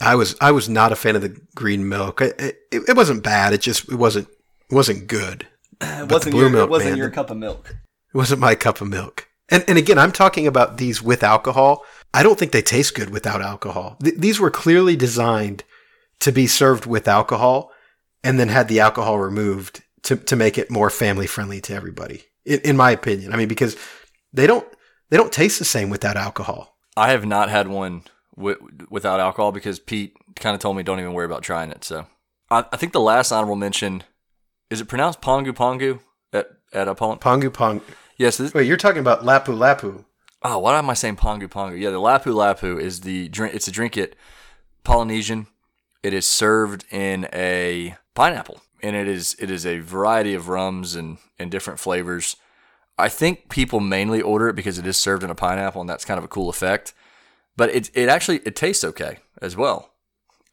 I 0.00 0.14
was 0.14 0.36
I 0.40 0.52
was 0.52 0.68
not 0.68 0.92
a 0.92 0.96
fan 0.96 1.16
of 1.16 1.22
the 1.22 1.40
green 1.54 1.88
milk. 1.88 2.20
It, 2.20 2.38
it, 2.70 2.82
it 2.88 2.96
wasn't 2.96 3.22
bad. 3.22 3.52
It 3.52 3.62
just 3.62 3.90
it 3.90 3.96
wasn't 3.96 4.28
it 4.70 4.74
wasn't 4.74 5.08
good. 5.08 5.46
It 5.82 6.08
the 6.08 6.14
wasn't 6.14 6.32
blue 6.32 6.42
your, 6.42 6.50
milk, 6.50 6.68
it 6.68 6.70
wasn't 6.70 6.90
man, 6.90 6.98
your 6.98 7.10
cup 7.10 7.30
of 7.30 7.38
milk. 7.38 7.74
It 8.12 8.16
wasn't 8.16 8.40
my 8.40 8.54
cup 8.54 8.82
of 8.82 8.88
milk. 8.88 9.28
And 9.48 9.64
and 9.66 9.78
again, 9.78 9.98
I'm 9.98 10.12
talking 10.12 10.46
about 10.46 10.76
these 10.76 11.02
with 11.02 11.22
alcohol. 11.22 11.84
I 12.12 12.22
don't 12.22 12.38
think 12.38 12.52
they 12.52 12.60
taste 12.60 12.94
good 12.94 13.08
without 13.08 13.40
alcohol. 13.40 13.96
Th- 14.02 14.14
these 14.14 14.38
were 14.38 14.50
clearly 14.50 14.94
designed 14.94 15.64
to 16.20 16.32
be 16.32 16.46
served 16.46 16.86
with 16.86 17.08
alcohol, 17.08 17.72
and 18.22 18.38
then 18.38 18.48
had 18.48 18.68
the 18.68 18.80
alcohol 18.80 19.18
removed 19.18 19.82
to 20.02 20.16
to 20.16 20.36
make 20.36 20.56
it 20.58 20.70
more 20.70 20.90
family 20.90 21.26
friendly 21.26 21.60
to 21.62 21.74
everybody. 21.74 22.24
in, 22.46 22.60
in 22.60 22.76
my 22.76 22.90
opinion. 22.90 23.32
I 23.32 23.36
mean, 23.36 23.48
because 23.48 23.76
they 24.32 24.46
don't 24.46 24.66
they 25.10 25.16
don't 25.16 25.32
taste 25.32 25.58
the 25.58 25.64
same 25.64 25.90
without 25.90 26.16
alcohol. 26.16 26.76
I 26.96 27.10
have 27.10 27.24
not 27.26 27.50
had 27.50 27.68
one 27.68 28.02
wi- 28.36 28.58
without 28.90 29.20
alcohol 29.20 29.52
because 29.52 29.78
Pete 29.78 30.14
kind 30.36 30.54
of 30.54 30.60
told 30.60 30.76
me 30.76 30.82
don't 30.82 31.00
even 31.00 31.12
worry 31.12 31.26
about 31.26 31.42
trying 31.42 31.70
it. 31.70 31.84
So 31.84 32.06
I, 32.50 32.64
I 32.72 32.76
think 32.76 32.92
the 32.92 33.00
last 33.00 33.32
honorable 33.32 33.56
mention 33.56 34.04
is 34.70 34.80
it 34.80 34.86
pronounced 34.88 35.20
Pongu 35.20 35.52
Pongu 35.52 36.00
at 36.32 36.48
at 36.72 36.88
a 36.88 36.94
Pong? 36.94 37.18
Pongu 37.18 37.52
Pong. 37.52 37.80
Yes. 38.16 38.36
this- 38.36 38.54
Wait, 38.54 38.66
you're 38.66 38.76
talking 38.76 39.00
about 39.00 39.22
Lapu 39.22 39.54
Lapu. 39.56 40.04
oh, 40.42 40.58
what 40.58 40.74
am 40.74 40.88
I 40.90 40.94
saying? 40.94 41.16
Pongu 41.16 41.48
Pongu. 41.48 41.78
Yeah, 41.78 41.90
the 41.90 41.98
Lapu 42.00 42.32
Lapu 42.34 42.80
is 42.80 43.00
the 43.00 43.28
drink. 43.28 43.54
It's 43.54 43.68
a 43.68 43.72
drink 43.72 43.96
it 43.96 44.16
Polynesian. 44.84 45.46
It 46.02 46.14
is 46.14 46.26
served 46.26 46.84
in 46.90 47.28
a 47.32 47.96
pineapple, 48.14 48.60
and 48.82 48.96
it 48.96 49.06
is 49.06 49.36
it 49.38 49.50
is 49.50 49.66
a 49.66 49.80
variety 49.80 50.34
of 50.34 50.48
rums 50.48 50.94
and 50.94 51.18
and 51.38 51.50
different 51.50 51.80
flavors. 51.80 52.36
I 52.98 53.08
think 53.08 53.48
people 53.48 53.80
mainly 53.80 54.20
order 54.20 54.48
it 54.48 54.56
because 54.56 54.78
it 54.78 54.86
is 54.86 54.96
served 54.96 55.22
in 55.22 55.30
a 55.30 55.34
pineapple, 55.34 55.80
and 55.80 55.88
that's 55.88 56.04
kind 56.04 56.18
of 56.18 56.24
a 56.24 56.28
cool 56.28 56.48
effect. 56.48 56.94
But 57.56 57.70
it 57.70 57.90
it 57.94 58.08
actually 58.08 58.38
it 58.46 58.56
tastes 58.56 58.84
okay 58.84 59.18
as 59.42 59.56
well. 59.56 59.90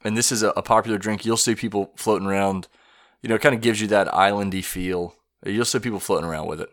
And 0.04 0.16
this 0.16 0.30
is 0.30 0.42
a, 0.42 0.50
a 0.50 0.62
popular 0.62 0.98
drink. 0.98 1.24
You'll 1.24 1.36
see 1.36 1.54
people 1.54 1.92
floating 1.96 2.28
around. 2.28 2.68
You 3.22 3.28
know, 3.28 3.34
it 3.34 3.42
kind 3.42 3.54
of 3.54 3.60
gives 3.60 3.80
you 3.80 3.88
that 3.88 4.06
islandy 4.08 4.64
feel. 4.64 5.14
You'll 5.44 5.64
see 5.64 5.78
people 5.78 6.00
floating 6.00 6.28
around 6.28 6.46
with 6.46 6.60
it. 6.60 6.70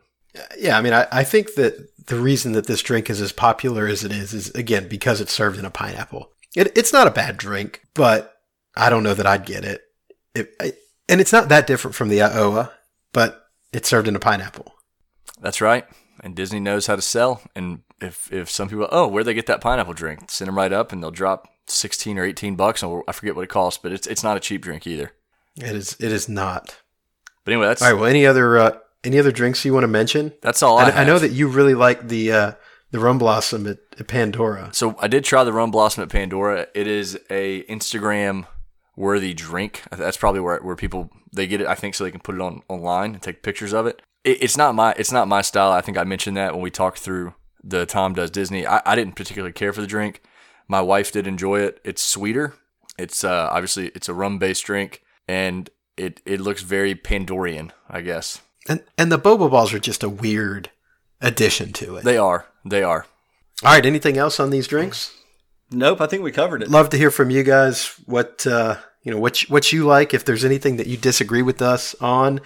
Yeah, 0.58 0.78
I 0.78 0.82
mean, 0.82 0.94
I, 0.94 1.08
I 1.12 1.24
think 1.24 1.56
that 1.56 1.90
the 2.08 2.20
reason 2.20 2.52
that 2.52 2.68
this 2.68 2.82
drink 2.82 3.10
is 3.10 3.22
as 3.22 3.32
popular 3.32 3.88
as 3.88 4.04
it 4.04 4.12
is 4.12 4.34
is 4.34 4.50
again 4.52 4.88
because 4.88 5.22
it's 5.22 5.32
served 5.32 5.58
in 5.58 5.66
a 5.66 5.72
pineapple. 5.72 6.32
It, 6.56 6.78
it's 6.78 6.94
not 6.94 7.08
a 7.08 7.12
bad 7.12 7.38
drink, 7.38 7.82
but 7.94 8.35
I 8.76 8.90
don't 8.90 9.04
know 9.04 9.14
that 9.14 9.26
I'd 9.26 9.46
get 9.46 9.66
it. 9.66 9.82
it 10.34 10.54
I, 10.60 10.74
and 11.08 11.22
it's 11.22 11.34
not 11.34 11.50
that 11.50 11.68
different 11.68 11.96
from 11.96 12.10
the 12.10 12.22
Iowa, 12.22 12.72
but 13.14 13.48
it's 13.72 13.88
served 13.88 14.08
in 14.08 14.16
a 14.16 14.20
pineapple. 14.20 14.74
That's 15.42 15.62
right. 15.62 15.86
And 16.22 16.36
Disney 16.36 16.60
knows 16.60 16.88
how 16.88 16.96
to 16.96 17.02
sell. 17.02 17.42
And 17.56 17.82
if 18.02 18.32
if 18.32 18.50
some 18.50 18.70
people, 18.70 18.88
oh, 18.92 19.08
where'd 19.08 19.28
they 19.28 19.34
get 19.34 19.46
that 19.48 19.62
pineapple 19.62 19.94
drink? 19.94 20.32
Send 20.32 20.48
them 20.48 20.58
right 20.58 20.74
up, 20.74 20.92
and 20.92 21.02
they'll 21.02 21.12
drop 21.12 21.48
sixteen 21.68 22.18
or 22.18 22.24
eighteen 22.24 22.56
bucks. 22.56 22.82
And 22.82 23.04
I 23.08 23.12
forget 23.12 23.36
what 23.36 23.44
it 23.44 23.50
costs, 23.50 23.80
but 23.82 23.92
it's 23.92 24.08
it's 24.08 24.24
not 24.24 24.38
a 24.38 24.40
cheap 24.40 24.62
drink 24.62 24.88
either. 24.88 25.12
It 25.58 25.76
is. 25.76 25.96
It 26.00 26.12
is 26.12 26.28
not. 26.28 26.78
But 27.44 27.54
anyway, 27.54 27.68
that's 27.68 27.82
All 27.82 27.92
right. 27.92 28.00
Well, 28.00 28.10
any 28.10 28.26
other 28.26 28.58
uh, 28.58 28.78
any 29.04 29.20
other 29.20 29.32
drinks 29.32 29.64
you 29.64 29.74
want 29.74 29.84
to 29.84 29.90
mention? 29.90 30.34
that's 30.42 30.64
all 30.64 30.78
I, 30.78 30.90
I, 30.90 31.02
I 31.02 31.04
know 31.04 31.20
that 31.20 31.32
you 31.32 31.48
really 31.48 31.76
like 31.76 32.08
the 32.08 32.32
uh, 32.32 32.52
the 32.92 33.00
rum 33.00 33.18
blossom 33.18 33.68
at, 33.68 33.78
at 34.00 34.08
Pandora. 34.08 34.70
So 34.74 34.96
I 35.00 35.08
did 35.08 35.24
try 35.24 35.44
the 35.44 35.54
rum 35.54 35.72
blossom 35.72 36.04
at 36.04 36.10
Pandora. 36.10 36.68
It 36.74 36.88
is 36.88 37.20
a 37.30 37.64
Instagram 37.64 38.48
worthy 38.96 39.34
drink. 39.34 39.84
That's 39.92 40.18
probably 40.18 40.42
where 40.42 40.60
where 40.60 40.76
people 40.76 41.10
they 41.34 41.48
get 41.48 41.62
it. 41.62 41.68
I 41.68 41.76
think 41.76 41.96
so 41.96 42.04
they 42.04 42.12
can 42.12 42.22
put 42.22 42.36
it 42.36 42.42
on 42.42 42.62
online 42.68 43.14
and 43.14 43.22
take 43.22 43.44
pictures 43.44 43.74
of 43.74 43.88
it. 43.88 44.02
it 44.24 44.44
it's 44.44 44.58
not 44.58 44.76
my 44.76 44.94
it's 44.98 45.12
not 45.12 45.28
my 45.28 45.42
style. 45.42 45.72
I 45.72 45.82
think 45.82 45.98
I 45.98 46.04
mentioned 46.04 46.38
that 46.38 46.54
when 46.54 46.62
we 46.62 46.72
talked 46.72 47.00
through 47.00 47.34
the 47.66 47.86
Tom 47.86 48.14
Does 48.14 48.32
Disney. 48.32 48.66
I, 48.66 48.82
I 48.86 48.96
didn't 48.96 49.16
particularly 49.16 49.54
care 49.54 49.74
for 49.74 49.82
the 49.82 49.88
drink. 49.88 50.22
My 50.68 50.82
wife 50.82 51.12
did 51.12 51.28
enjoy 51.28 51.62
it. 51.62 51.82
It's 51.84 52.02
sweeter. 52.02 52.54
It's 52.98 53.24
uh, 53.24 53.50
obviously 53.52 53.88
it's 53.90 54.08
a 54.08 54.14
rum 54.14 54.38
based 54.40 54.64
drink, 54.66 55.04
and 55.28 55.70
it 55.98 56.22
it 56.26 56.40
looks 56.40 56.62
very 56.62 56.96
Pandorian, 56.96 57.72
I 57.90 58.02
guess. 58.02 58.42
And 58.68 58.84
and 58.98 59.12
the 59.12 59.20
boba 59.20 59.50
balls 59.50 59.74
are 59.74 59.80
just 59.80 60.04
a 60.04 60.10
weird 60.10 60.70
addition 61.22 61.74
to 61.74 61.98
it. 61.98 62.04
They 62.04 62.18
are. 62.18 62.46
They 62.64 62.84
are. 62.84 63.06
All 63.64 63.74
right. 63.74 63.86
Anything 63.86 64.18
else 64.18 64.40
on 64.40 64.50
these 64.50 64.68
drinks? 64.68 65.14
Nope, 65.76 66.00
I 66.02 66.08
think 66.08 66.24
we 66.24 66.32
covered 66.32 66.62
it. 66.62 66.70
Love 66.70 66.90
to 66.90 66.98
hear 66.98 67.12
from 67.12 67.30
you 67.30 67.44
guys. 67.44 68.00
What 68.06 68.48
uh, 68.48 68.78
you 69.04 69.12
know, 69.12 69.20
what 69.20 69.44
you, 69.44 69.48
what 69.50 69.72
you 69.74 69.86
like. 69.86 70.14
If 70.14 70.26
there's 70.26 70.46
anything 70.46 70.78
that 70.78 70.88
you 70.88 70.98
disagree 70.98 71.42
with 71.42 71.62
us 71.62 71.94
on, 72.02 72.40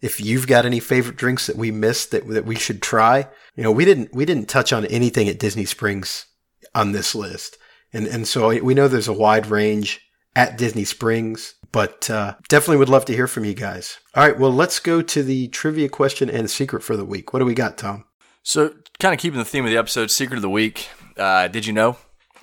if 0.00 0.20
you've 0.20 0.46
got 0.46 0.64
any 0.64 0.80
favorite 0.80 1.16
drinks 1.16 1.46
that 1.46 1.56
we 1.56 1.70
missed 1.70 2.10
that 2.10 2.26
that 2.28 2.46
we 2.46 2.56
should 2.56 2.80
try. 2.80 3.28
You 3.54 3.62
know, 3.62 3.72
we 3.72 3.84
didn't 3.84 4.14
we 4.14 4.24
didn't 4.24 4.48
touch 4.48 4.72
on 4.72 4.86
anything 4.86 5.28
at 5.28 5.38
Disney 5.38 5.66
Springs 5.66 6.26
on 6.74 6.92
this 6.92 7.14
list, 7.14 7.58
and 7.92 8.06
and 8.06 8.26
so 8.26 8.48
we 8.62 8.74
know 8.74 8.88
there's 8.88 9.08
a 9.08 9.12
wide 9.12 9.46
range 9.46 10.00
at 10.34 10.56
Disney 10.56 10.84
Springs. 10.84 11.54
But 11.72 12.10
uh, 12.10 12.34
definitely 12.48 12.78
would 12.78 12.88
love 12.88 13.04
to 13.04 13.14
hear 13.14 13.28
from 13.28 13.44
you 13.44 13.54
guys. 13.54 13.98
All 14.16 14.26
right, 14.26 14.36
well, 14.36 14.52
let's 14.52 14.80
go 14.80 15.02
to 15.02 15.22
the 15.22 15.46
trivia 15.48 15.88
question 15.88 16.28
and 16.28 16.50
secret 16.50 16.82
for 16.82 16.96
the 16.96 17.04
week. 17.04 17.32
What 17.32 17.38
do 17.38 17.44
we 17.44 17.54
got, 17.54 17.78
Tom? 17.78 18.06
So, 18.42 18.74
kind 18.98 19.14
of 19.14 19.20
keeping 19.20 19.38
the 19.38 19.44
theme 19.44 19.64
of 19.64 19.70
the 19.70 19.76
episode, 19.76 20.10
secret 20.10 20.36
of 20.36 20.42
the 20.42 20.50
week. 20.50 20.88
Uh, 21.16 21.46
did 21.46 21.66
you 21.66 21.72
know? 21.72 21.96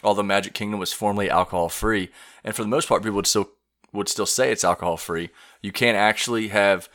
Although 0.08 0.24
Magic 0.24 0.54
Kingdom 0.54 0.80
was 0.80 0.94
formerly 0.94 1.30
alcohol 1.30 1.68
free, 1.68 2.10
and 2.42 2.56
for 2.56 2.64
the 2.64 2.70
most 2.70 2.88
part, 2.88 3.04
people 3.04 3.18
would 3.18 3.28
still 3.28 3.52
would 3.92 4.08
still 4.08 4.26
say 4.26 4.54
it's 4.54 4.64
alcohol 4.64 4.96
free. 4.96 5.32
You 5.62 5.74
can't 5.74 5.98
actually 5.98 6.48
have 6.48 6.88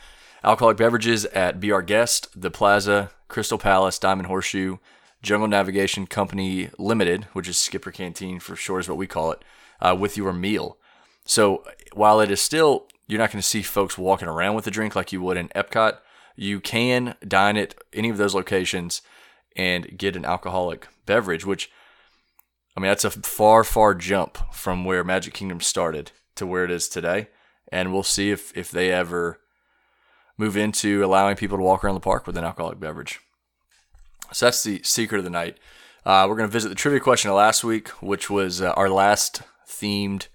alcoholic 0.43 0.77
beverages 0.77 1.25
at 1.25 1.59
Be 1.59 1.71
Our 1.71 1.83
Guest, 1.83 2.29
the 2.35 2.49
Plaza, 2.49 3.11
Crystal 3.27 3.59
Palace, 3.59 3.99
Diamond 3.99 4.27
Horseshoe, 4.27 4.77
Jungle 5.21 5.47
Navigation 5.47 6.07
Company 6.07 6.71
Limited, 6.79 7.25
which 7.33 7.47
is 7.47 7.55
Skipper 7.55 7.91
Canteen 7.91 8.39
for 8.39 8.55
short, 8.55 8.81
is 8.81 8.89
what 8.89 8.97
we 8.97 9.05
call 9.05 9.31
it, 9.31 9.43
uh, 9.79 9.95
with 9.97 10.17
your 10.17 10.33
meal. 10.33 10.79
So 11.23 11.63
while 11.93 12.19
it 12.19 12.31
is 12.31 12.41
still, 12.41 12.87
you're 13.07 13.19
not 13.19 13.31
going 13.31 13.41
to 13.41 13.47
see 13.47 13.61
folks 13.61 13.95
walking 13.95 14.27
around 14.27 14.55
with 14.55 14.65
a 14.65 14.71
drink 14.71 14.95
like 14.95 15.11
you 15.11 15.21
would 15.21 15.37
in 15.37 15.49
Epcot. 15.49 15.99
You 16.35 16.59
can 16.59 17.15
dine 17.27 17.57
at 17.57 17.75
any 17.93 18.09
of 18.09 18.17
those 18.17 18.33
locations 18.33 19.03
and 19.55 19.99
get 19.99 20.15
an 20.15 20.25
alcoholic 20.25 20.87
beverage, 21.05 21.45
which, 21.45 21.69
I 22.75 22.79
mean, 22.79 22.89
that's 22.89 23.05
a 23.05 23.11
far, 23.11 23.63
far 23.63 23.93
jump 23.93 24.37
from 24.51 24.85
where 24.85 25.03
Magic 25.03 25.33
Kingdom 25.33 25.61
started 25.61 26.11
to 26.35 26.47
where 26.47 26.63
it 26.63 26.71
is 26.71 26.87
today. 26.87 27.27
And 27.71 27.93
we'll 27.93 28.03
see 28.03 28.31
if, 28.31 28.55
if 28.57 28.71
they 28.71 28.91
ever 28.91 29.39
move 30.37 30.57
into 30.57 31.03
allowing 31.03 31.35
people 31.35 31.57
to 31.57 31.63
walk 31.63 31.83
around 31.83 31.95
the 31.95 31.99
park 31.99 32.25
with 32.25 32.37
an 32.37 32.43
alcoholic 32.43 32.79
beverage. 32.79 33.19
So 34.31 34.47
that's 34.47 34.63
the 34.63 34.81
secret 34.83 35.19
of 35.19 35.23
the 35.23 35.29
night. 35.29 35.57
Uh, 36.05 36.25
we're 36.27 36.35
going 36.35 36.49
to 36.49 36.53
visit 36.53 36.69
the 36.69 36.75
trivia 36.75 36.99
question 36.99 37.29
of 37.29 37.37
last 37.37 37.63
week, 37.63 37.89
which 38.01 38.29
was 38.29 38.61
uh, 38.61 38.71
our 38.71 38.89
last 38.89 39.43
themed 39.67 40.27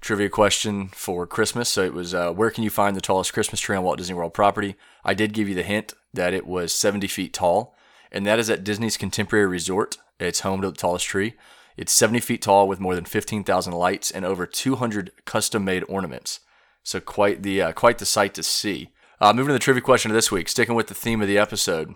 trivia 0.00 0.28
question 0.28 0.88
for 0.88 1.26
Christmas. 1.26 1.68
So 1.68 1.82
it 1.82 1.94
was 1.94 2.12
uh, 2.12 2.32
where 2.32 2.50
can 2.50 2.64
you 2.64 2.70
find 2.70 2.96
the 2.96 3.00
tallest 3.00 3.32
Christmas 3.32 3.60
tree 3.60 3.76
on 3.76 3.84
Walt 3.84 3.98
Disney 3.98 4.14
World 4.14 4.34
property? 4.34 4.76
I 5.04 5.14
did 5.14 5.32
give 5.32 5.48
you 5.48 5.54
the 5.54 5.62
hint 5.62 5.94
that 6.12 6.34
it 6.34 6.46
was 6.46 6.74
70 6.74 7.06
feet 7.06 7.32
tall, 7.32 7.74
and 8.12 8.26
that 8.26 8.38
is 8.38 8.50
at 8.50 8.64
Disney's 8.64 8.96
Contemporary 8.96 9.46
Resort. 9.46 9.96
It's 10.18 10.40
home 10.40 10.60
to 10.62 10.70
the 10.70 10.76
tallest 10.76 11.06
tree. 11.06 11.34
It's 11.76 11.92
70 11.92 12.20
feet 12.20 12.42
tall 12.42 12.66
with 12.66 12.80
more 12.80 12.94
than 12.94 13.04
15,000 13.04 13.72
lights 13.72 14.10
and 14.10 14.24
over 14.24 14.46
200 14.46 15.12
custom-made 15.24 15.84
ornaments. 15.88 16.40
So 16.82 17.00
quite 17.00 17.42
the 17.42 17.60
uh, 17.62 17.72
quite 17.72 17.98
the 17.98 18.06
sight 18.06 18.32
to 18.34 18.42
see. 18.42 18.90
Uh, 19.20 19.32
moving 19.32 19.48
to 19.48 19.54
the 19.54 19.58
trivia 19.58 19.82
question 19.82 20.10
of 20.10 20.14
this 20.14 20.30
week, 20.30 20.48
sticking 20.48 20.74
with 20.74 20.86
the 20.86 20.94
theme 20.94 21.20
of 21.20 21.28
the 21.28 21.38
episode. 21.38 21.94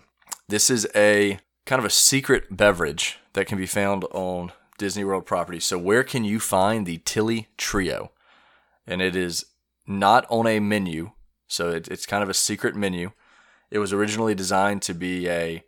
This 0.49 0.69
is 0.69 0.87
a 0.95 1.39
kind 1.65 1.79
of 1.79 1.85
a 1.85 1.89
secret 1.89 2.55
beverage 2.55 3.19
that 3.33 3.45
can 3.45 3.57
be 3.57 3.65
found 3.65 4.03
on 4.11 4.51
Disney 4.77 5.03
World 5.03 5.25
property. 5.25 5.59
So 5.59 5.77
where 5.77 6.03
can 6.03 6.23
you 6.23 6.39
find 6.39 6.85
the 6.85 6.97
Tilly 7.05 7.47
Trio? 7.57 8.11
And 8.85 9.01
it 9.01 9.15
is 9.15 9.45
not 9.87 10.25
on 10.29 10.47
a 10.47 10.59
menu, 10.59 11.11
so 11.47 11.69
it, 11.69 11.87
it's 11.87 12.05
kind 12.05 12.23
of 12.23 12.29
a 12.29 12.33
secret 12.33 12.75
menu. 12.75 13.11
It 13.69 13.79
was 13.79 13.93
originally 13.93 14.35
designed 14.35 14.81
to 14.83 14.93
be 14.93 15.29
a, 15.29 15.63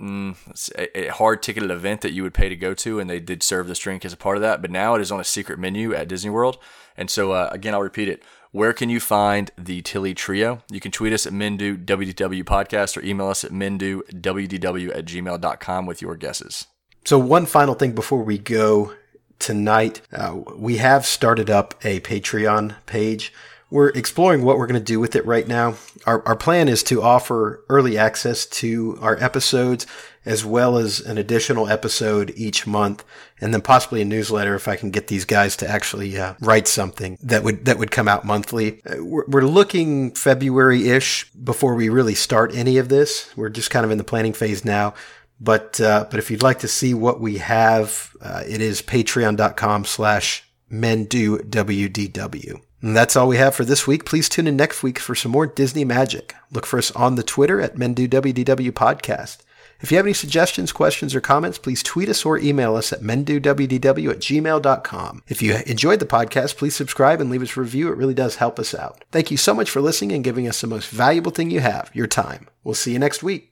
mm, 0.00 0.36
a, 0.76 1.08
a 1.08 1.12
hard 1.12 1.42
ticketed 1.42 1.70
event 1.70 2.00
that 2.00 2.12
you 2.12 2.22
would 2.22 2.34
pay 2.34 2.48
to 2.48 2.56
go 2.56 2.74
to, 2.74 2.98
and 2.98 3.08
they 3.08 3.20
did 3.20 3.42
serve 3.42 3.68
this 3.68 3.78
drink 3.78 4.04
as 4.04 4.12
a 4.12 4.16
part 4.16 4.36
of 4.36 4.42
that. 4.42 4.62
But 4.62 4.70
now 4.70 4.94
it 4.94 5.00
is 5.00 5.12
on 5.12 5.20
a 5.20 5.24
secret 5.24 5.58
menu 5.58 5.94
at 5.94 6.08
Disney 6.08 6.30
World. 6.30 6.58
And 6.96 7.10
so 7.10 7.32
uh, 7.32 7.48
again, 7.52 7.74
I'll 7.74 7.82
repeat 7.82 8.08
it. 8.08 8.22
Where 8.52 8.72
can 8.72 8.90
you 8.90 8.98
find 8.98 9.50
the 9.56 9.80
Tilly 9.82 10.12
Trio? 10.12 10.62
You 10.70 10.80
can 10.80 10.90
tweet 10.90 11.12
us 11.12 11.24
at 11.24 11.32
Mindu 11.32 11.84
WDW 11.84 12.42
Podcast 12.42 12.96
or 12.96 13.04
email 13.04 13.28
us 13.28 13.44
at 13.44 13.52
MinduWDW 13.52 14.96
at 14.96 15.04
gmail.com 15.04 15.86
with 15.86 16.02
your 16.02 16.16
guesses. 16.16 16.66
So, 17.04 17.18
one 17.18 17.46
final 17.46 17.74
thing 17.74 17.92
before 17.92 18.22
we 18.22 18.38
go 18.38 18.92
tonight, 19.38 20.00
uh, 20.12 20.40
we 20.56 20.78
have 20.78 21.06
started 21.06 21.48
up 21.48 21.74
a 21.84 22.00
Patreon 22.00 22.74
page. 22.86 23.32
We're 23.70 23.90
exploring 23.90 24.42
what 24.42 24.58
we're 24.58 24.66
going 24.66 24.80
to 24.80 24.84
do 24.84 24.98
with 24.98 25.14
it 25.14 25.24
right 25.24 25.46
now. 25.46 25.76
Our, 26.04 26.26
our 26.26 26.36
plan 26.36 26.68
is 26.68 26.82
to 26.84 27.02
offer 27.02 27.64
early 27.68 27.96
access 27.96 28.44
to 28.46 28.98
our 29.00 29.16
episodes 29.22 29.86
as 30.26 30.44
well 30.44 30.76
as 30.76 31.00
an 31.00 31.18
additional 31.18 31.68
episode 31.68 32.32
each 32.36 32.66
month 32.66 33.04
and 33.40 33.54
then 33.54 33.62
possibly 33.62 34.02
a 34.02 34.04
newsletter 34.04 34.54
if 34.54 34.68
I 34.68 34.76
can 34.76 34.90
get 34.90 35.06
these 35.06 35.24
guys 35.24 35.56
to 35.58 35.68
actually 35.68 36.18
uh, 36.18 36.34
write 36.40 36.68
something 36.68 37.16
that 37.22 37.42
would 37.42 37.64
that 37.64 37.78
would 37.78 37.90
come 37.90 38.08
out 38.08 38.24
monthly. 38.24 38.82
Uh, 38.84 39.02
we're, 39.02 39.24
we're 39.26 39.42
looking 39.42 40.12
February-ish 40.12 41.30
before 41.32 41.74
we 41.74 41.88
really 41.88 42.14
start 42.14 42.54
any 42.54 42.76
of 42.76 42.88
this. 42.88 43.34
We're 43.36 43.48
just 43.48 43.70
kind 43.70 43.84
of 43.84 43.90
in 43.90 43.98
the 43.98 44.04
planning 44.04 44.32
phase 44.32 44.64
now. 44.64 44.94
But 45.40 45.80
uh, 45.80 46.06
but 46.10 46.18
if 46.18 46.30
you'd 46.30 46.42
like 46.42 46.58
to 46.58 46.68
see 46.68 46.92
what 46.92 47.18
we 47.20 47.38
have, 47.38 48.14
uh, 48.20 48.42
it 48.46 48.60
is 48.60 48.82
patreon.com 48.82 49.86
slash 49.86 50.44
mendowdw. 50.70 52.60
And 52.82 52.96
that's 52.96 53.16
all 53.16 53.28
we 53.28 53.36
have 53.36 53.54
for 53.54 53.64
this 53.64 53.86
week. 53.86 54.04
Please 54.04 54.28
tune 54.28 54.46
in 54.46 54.56
next 54.56 54.82
week 54.82 54.98
for 54.98 55.14
some 55.14 55.32
more 55.32 55.46
Disney 55.46 55.84
magic. 55.84 56.34
Look 56.50 56.66
for 56.66 56.78
us 56.78 56.90
on 56.92 57.14
the 57.14 57.22
Twitter 57.22 57.60
at 57.60 57.76
mendowdw 57.76 58.72
podcast. 58.72 59.38
If 59.80 59.90
you 59.90 59.96
have 59.96 60.04
any 60.04 60.12
suggestions, 60.12 60.72
questions, 60.72 61.14
or 61.14 61.22
comments, 61.22 61.56
please 61.56 61.82
tweet 61.82 62.10
us 62.10 62.24
or 62.26 62.38
email 62.38 62.76
us 62.76 62.92
at 62.92 63.00
mendowdw 63.00 64.10
at 64.10 64.18
gmail.com. 64.18 65.22
If 65.26 65.40
you 65.40 65.54
enjoyed 65.66 66.00
the 66.00 66.06
podcast, 66.06 66.56
please 66.58 66.76
subscribe 66.76 67.20
and 67.20 67.30
leave 67.30 67.42
us 67.42 67.56
a 67.56 67.60
review. 67.60 67.88
It 67.88 67.96
really 67.96 68.14
does 68.14 68.36
help 68.36 68.58
us 68.58 68.74
out. 68.74 69.04
Thank 69.10 69.30
you 69.30 69.38
so 69.38 69.54
much 69.54 69.70
for 69.70 69.80
listening 69.80 70.12
and 70.12 70.24
giving 70.24 70.46
us 70.46 70.60
the 70.60 70.66
most 70.66 70.90
valuable 70.90 71.32
thing 71.32 71.50
you 71.50 71.60
have, 71.60 71.90
your 71.94 72.06
time. 72.06 72.48
We'll 72.62 72.74
see 72.74 72.92
you 72.92 72.98
next 72.98 73.22
week. 73.22 73.48